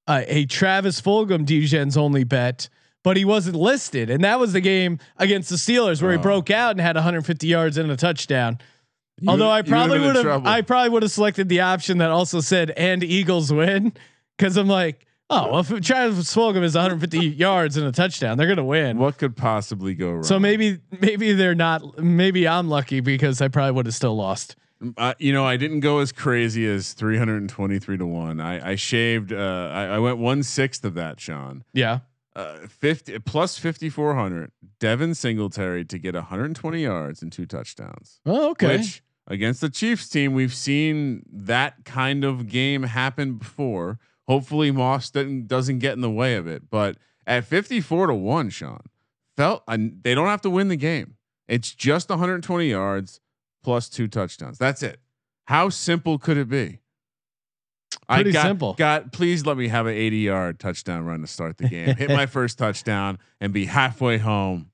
uh, 0.08 0.24
a 0.28 0.46
Travis 0.48 1.00
Fulgham 1.00 1.46
DGens 1.46 1.96
only 1.96 2.24
bet, 2.24 2.68
but 3.04 3.16
he 3.18 3.24
wasn't 3.24 3.56
listed. 3.56 4.10
And 4.10 4.24
that 4.24 4.40
was 4.40 4.52
the 4.54 4.62
game 4.62 4.98
against 5.18 5.50
the 5.50 5.56
Steelers 5.58 6.02
where 6.02 6.12
he 6.12 6.18
Oh. 6.18 6.22
broke 6.22 6.50
out 6.50 6.72
and 6.72 6.82
had 6.82 6.96
150 6.96 7.48
yards 7.48 7.78
and 7.78 7.90
a 7.92 7.96
touchdown. 7.96 8.58
You- 9.20 9.30
Although 9.30 9.52
I 9.52 9.62
probably 9.62 10.00
would 10.00 10.16
have. 10.16 10.46
I 10.48 10.62
probably 10.62 10.90
would 10.90 11.04
have 11.04 11.12
selected 11.12 11.48
the 11.50 11.62
option 11.62 12.00
that 12.00 12.10
also 12.10 12.40
said 12.42 12.72
and 12.72 13.04
Eagles 13.04 13.54
win 13.54 13.94
because 14.38 14.58
I'm 14.58 14.68
like, 14.68 15.06
oh, 15.32 15.52
well, 15.52 15.60
if 15.62 15.68
Travis 15.82 16.34
Fulgham 16.36 16.64
is 16.64 16.76
150 16.76 17.18
yards 17.30 17.78
and 17.78 17.88
a 17.88 17.92
touchdown, 17.92 18.38
they're 18.38 18.48
gonna 18.48 18.64
win. 18.64 18.98
what 18.98 19.18
could 19.18 19.36
possibly 19.36 19.96
go 19.96 20.12
wrong? 20.12 20.24
So 20.24 20.38
maybe, 20.40 20.80
maybe 21.00 21.34
they're 21.34 21.56
not. 21.56 21.98
Maybe 21.98 22.48
I'm 22.48 22.70
lucky 22.70 23.00
because 23.00 23.42
I 23.42 23.48
probably 23.48 23.72
would 23.72 23.86
have 23.88 23.96
still 23.96 24.16
lost. 24.16 24.56
uh, 24.98 25.14
you 25.20 25.32
know, 25.34 25.46
I 25.46 25.58
didn't 25.58 25.80
go 25.82 26.00
as 26.00 26.12
crazy 26.12 26.68
as 26.68 26.94
323 26.94 27.98
to 27.98 28.06
one. 28.06 28.40
I, 28.40 28.72
I 28.72 28.76
shaved. 28.76 29.32
Uh, 29.34 29.70
I, 29.74 29.86
I 29.86 30.00
went 30.00 30.18
one 30.18 30.44
sixth 30.44 30.84
of 30.86 30.94
that, 30.96 31.20
Sean. 31.20 31.64
Yeah. 31.74 32.00
Uh, 32.36 32.60
50 32.68 33.20
plus 33.20 33.58
5400. 33.58 34.52
Devin 34.80 35.14
Singletary 35.14 35.84
to 35.86 35.98
get 36.00 36.16
120 36.16 36.82
yards 36.82 37.22
and 37.22 37.32
two 37.32 37.46
touchdowns. 37.46 38.20
Oh, 38.26 38.52
okay. 38.52 38.78
Which 38.78 39.04
against 39.28 39.62
the 39.62 39.70
Chiefs 39.70 40.08
team, 40.10 40.34
we've 40.34 40.54
seen 40.54 41.24
that 41.32 41.84
kind 41.86 42.24
of 42.24 42.48
game 42.48 42.84
happen 42.84 43.34
before. 43.36 44.00
Hopefully, 44.28 44.72
Moss 44.72 45.10
doesn't 45.10 45.48
doesn't 45.48 45.80
get 45.80 45.94
in 45.94 46.02
the 46.02 46.12
way 46.12 46.36
of 46.36 46.48
it. 46.48 46.70
But 46.70 46.98
at 47.28 47.46
54 47.46 48.08
to 48.08 48.14
one, 48.16 48.50
Sean 48.50 48.82
felt 49.36 49.64
uh, 49.68 49.78
they 50.02 50.16
don't 50.16 50.28
have 50.28 50.42
to 50.42 50.50
win 50.50 50.68
the 50.68 50.76
game. 50.76 51.16
It's 51.48 51.74
just 51.74 52.10
120 52.10 52.70
yards 52.70 53.20
plus 53.64 53.90
two 53.90 54.08
touchdowns. 54.08 54.58
That's 54.58 54.84
it. 54.84 55.00
How 55.46 55.70
simple 55.70 56.18
could 56.18 56.38
it 56.38 56.50
be? 56.50 56.80
Pretty 58.08 58.30
I 58.30 58.34
got, 58.34 58.46
simple. 58.46 58.74
Got 58.74 59.12
please 59.12 59.46
let 59.46 59.58
me 59.58 59.68
have 59.68 59.86
an 59.86 59.94
80 59.94 60.18
yard 60.18 60.60
touchdown 60.60 61.06
run 61.06 61.22
to 61.22 61.28
start 61.28 61.58
the 61.58 61.68
game. 61.68 61.96
Hit 61.96 62.10
my 62.10 62.26
first 62.28 62.58
touchdown 62.58 63.20
and 63.40 63.52
be 63.54 63.66
halfway 63.66 64.18
home. 64.18 64.71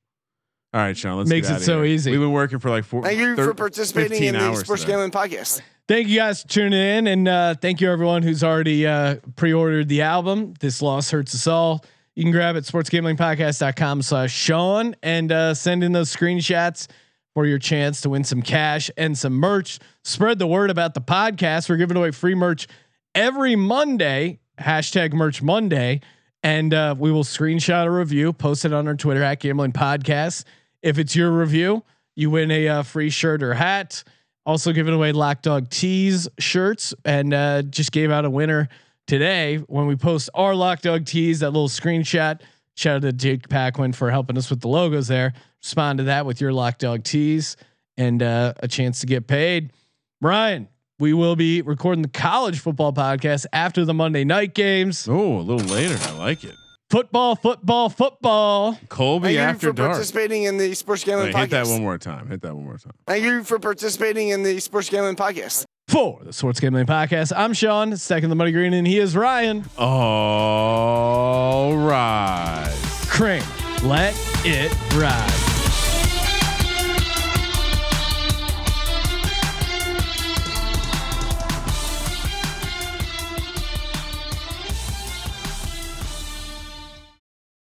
All 0.74 0.82
right, 0.82 0.98
Sean. 0.98 1.18
Let's 1.18 1.30
Makes 1.30 1.48
get 1.48 1.62
it 1.62 1.64
so 1.64 1.82
here. 1.84 1.94
easy. 1.94 2.12
We've 2.12 2.20
been 2.20 2.32
working 2.32 2.60
for 2.60 2.70
like 2.70 2.84
four. 2.84 3.02
Thank 3.04 3.20
you 3.20 3.36
thir- 3.36 3.46
for 3.46 3.54
participating 3.54 4.22
in 4.24 4.34
the 4.36 4.56
Sports 4.56 4.82
today. 4.82 4.94
Gambling 4.94 5.12
Podcast. 5.12 5.62
Thank 5.88 6.10
you 6.10 6.18
guys 6.18 6.42
for 6.42 6.50
tuning 6.50 6.74
in, 6.80 7.08
and 7.08 7.28
uh, 7.28 7.56
thank 7.56 7.80
you 7.80 7.90
everyone 7.90 8.22
who's 8.22 8.44
already 8.44 8.86
uh, 8.86 9.16
pre-ordered 9.38 9.88
the 9.88 10.02
album. 10.02 10.54
This 10.60 10.82
loss 10.82 11.10
hurts 11.10 11.34
us 11.34 11.48
all. 11.48 11.86
You 12.16 12.24
can 12.24 12.34
grab 12.34 12.56
it 12.56 12.60
at 12.60 12.64
sportsgamblingpodcast.com 12.66 14.02
slash 14.02 14.34
Sean 14.34 14.96
and 15.02 15.32
uh, 15.32 15.54
send 15.54 15.84
in 15.84 15.94
those 15.94 16.14
screenshots 16.14 16.88
for 17.34 17.46
your 17.46 17.60
chance 17.60 18.02
to 18.02 18.10
win 18.10 18.24
some 18.24 18.42
cash 18.42 18.90
and 18.98 19.18
some 19.18 19.34
merch. 19.34 19.80
Spread 20.04 20.40
the 20.40 20.48
word 20.48 20.70
about 20.70 20.94
the 20.94 21.02
podcast. 21.02 21.70
We're 21.70 21.78
giving 21.78 21.96
away 21.96 22.12
free 22.12 22.36
merch 22.36 22.68
every 23.16 23.56
Monday. 23.56 24.40
Hashtag 24.60 25.14
merch 25.14 25.42
Monday. 25.42 26.02
And 26.44 26.74
uh, 26.74 26.96
we 26.98 27.12
will 27.12 27.24
screenshot 27.24 27.86
a 27.86 27.92
review, 27.92 28.34
post 28.34 28.66
it 28.66 28.74
on 28.74 28.88
our 28.88 28.96
Twitter 28.96 29.22
at 29.24 29.40
Gambling 29.40 29.74
Podcast. 29.74 30.44
If 30.82 30.98
it's 30.98 31.16
your 31.16 31.32
review, 31.32 31.84
you 32.16 32.30
win 32.30 32.52
a 32.52 32.68
uh, 32.68 32.84
free 32.84 33.10
shirt 33.10 33.44
or 33.44 33.54
hat. 33.54 34.04
Also 34.46 34.72
giving 34.72 34.94
away 34.94 35.12
Lock 35.12 35.42
Dog 35.42 35.70
Tees 35.70 36.28
shirts, 36.40 36.94
and 37.04 37.34
uh, 37.34 37.64
just 37.64 37.92
gave 37.92 38.12
out 38.12 38.24
a 38.24 38.30
winner 38.30 38.70
today 39.06 39.58
when 39.68 39.88
we 39.88 39.96
post 39.96 40.30
our 40.34 40.56
Lock 40.56 40.82
Dog 40.82 41.06
Tees. 41.06 41.42
That 41.42 41.52
little 41.52 41.68
screenshot. 41.68 42.40
Shout 42.76 42.98
out 42.98 43.02
to 43.02 43.12
Jake 43.12 43.50
Paquin 43.50 43.92
for 43.92 44.10
helping 44.10 44.38
us 44.38 44.50
with 44.50 44.62
the 44.62 44.68
logos 44.68 45.08
there. 45.08 45.34
Respond 45.62 45.98
to 45.98 46.04
that 46.06 46.26
with 46.26 46.40
your 46.40 46.54
Lock 46.54 46.78
Dog 46.78 47.04
Tees 47.04 47.58
and 47.98 48.22
uh, 48.22 48.54
a 48.60 48.68
chance 48.68 49.00
to 49.02 49.08
get 49.08 49.28
paid. 49.28 49.74
Brian, 50.22 50.70
we 51.00 51.14
will 51.14 51.36
be 51.36 51.62
recording 51.62 52.02
the 52.02 52.08
college 52.08 52.60
football 52.60 52.94
podcast 52.94 53.46
after 53.52 53.84
the 53.84 53.94
Monday 53.94 54.24
night 54.24 54.54
games. 54.54 55.08
Oh, 55.10 55.40
a 55.40 55.42
little 55.42 55.68
later. 55.68 55.98
I 56.02 56.18
like 56.18 56.44
it. 56.44 56.56
Football, 56.90 57.36
football, 57.36 57.90
football. 57.90 58.80
Colby 58.88 59.28
Thank 59.28 59.34
you 59.36 59.42
after 59.42 59.68
for 59.68 59.74
dark. 59.74 59.92
participating 59.92 60.44
in 60.44 60.58
the 60.58 60.74
Sports 60.74 61.04
Gambling 61.04 61.28
Wait, 61.28 61.36
Podcast. 61.36 61.40
hit 61.42 61.50
that 61.50 61.68
one 61.68 61.82
more 61.82 61.98
time. 61.98 62.28
Hit 62.30 62.42
that 62.44 62.56
one 62.56 62.64
more 62.64 62.78
time. 62.78 62.94
Thank 63.06 63.26
you 63.26 63.44
for 63.44 63.60
participating 63.60 64.30
in 64.30 64.44
the 64.44 64.58
Sports 64.62 64.90
Gambling 64.90 65.18
Podcast. 65.18 65.66
For 65.90 66.22
the 66.24 66.32
Sports 66.32 66.60
Gambling 66.62 66.86
Podcast, 66.86 67.34
I'm 67.36 67.54
Sean, 67.54 67.96
second 67.98 68.30
the 68.30 68.36
money 68.36 68.52
green, 68.52 68.74
and 68.74 68.88
he 68.88 69.00
is 69.00 69.16
Ryan. 69.18 69.66
All 69.78 71.76
right. 71.76 72.74
Crane, 73.08 73.44
let 73.84 74.14
it 74.46 74.74
ride. 74.96 75.47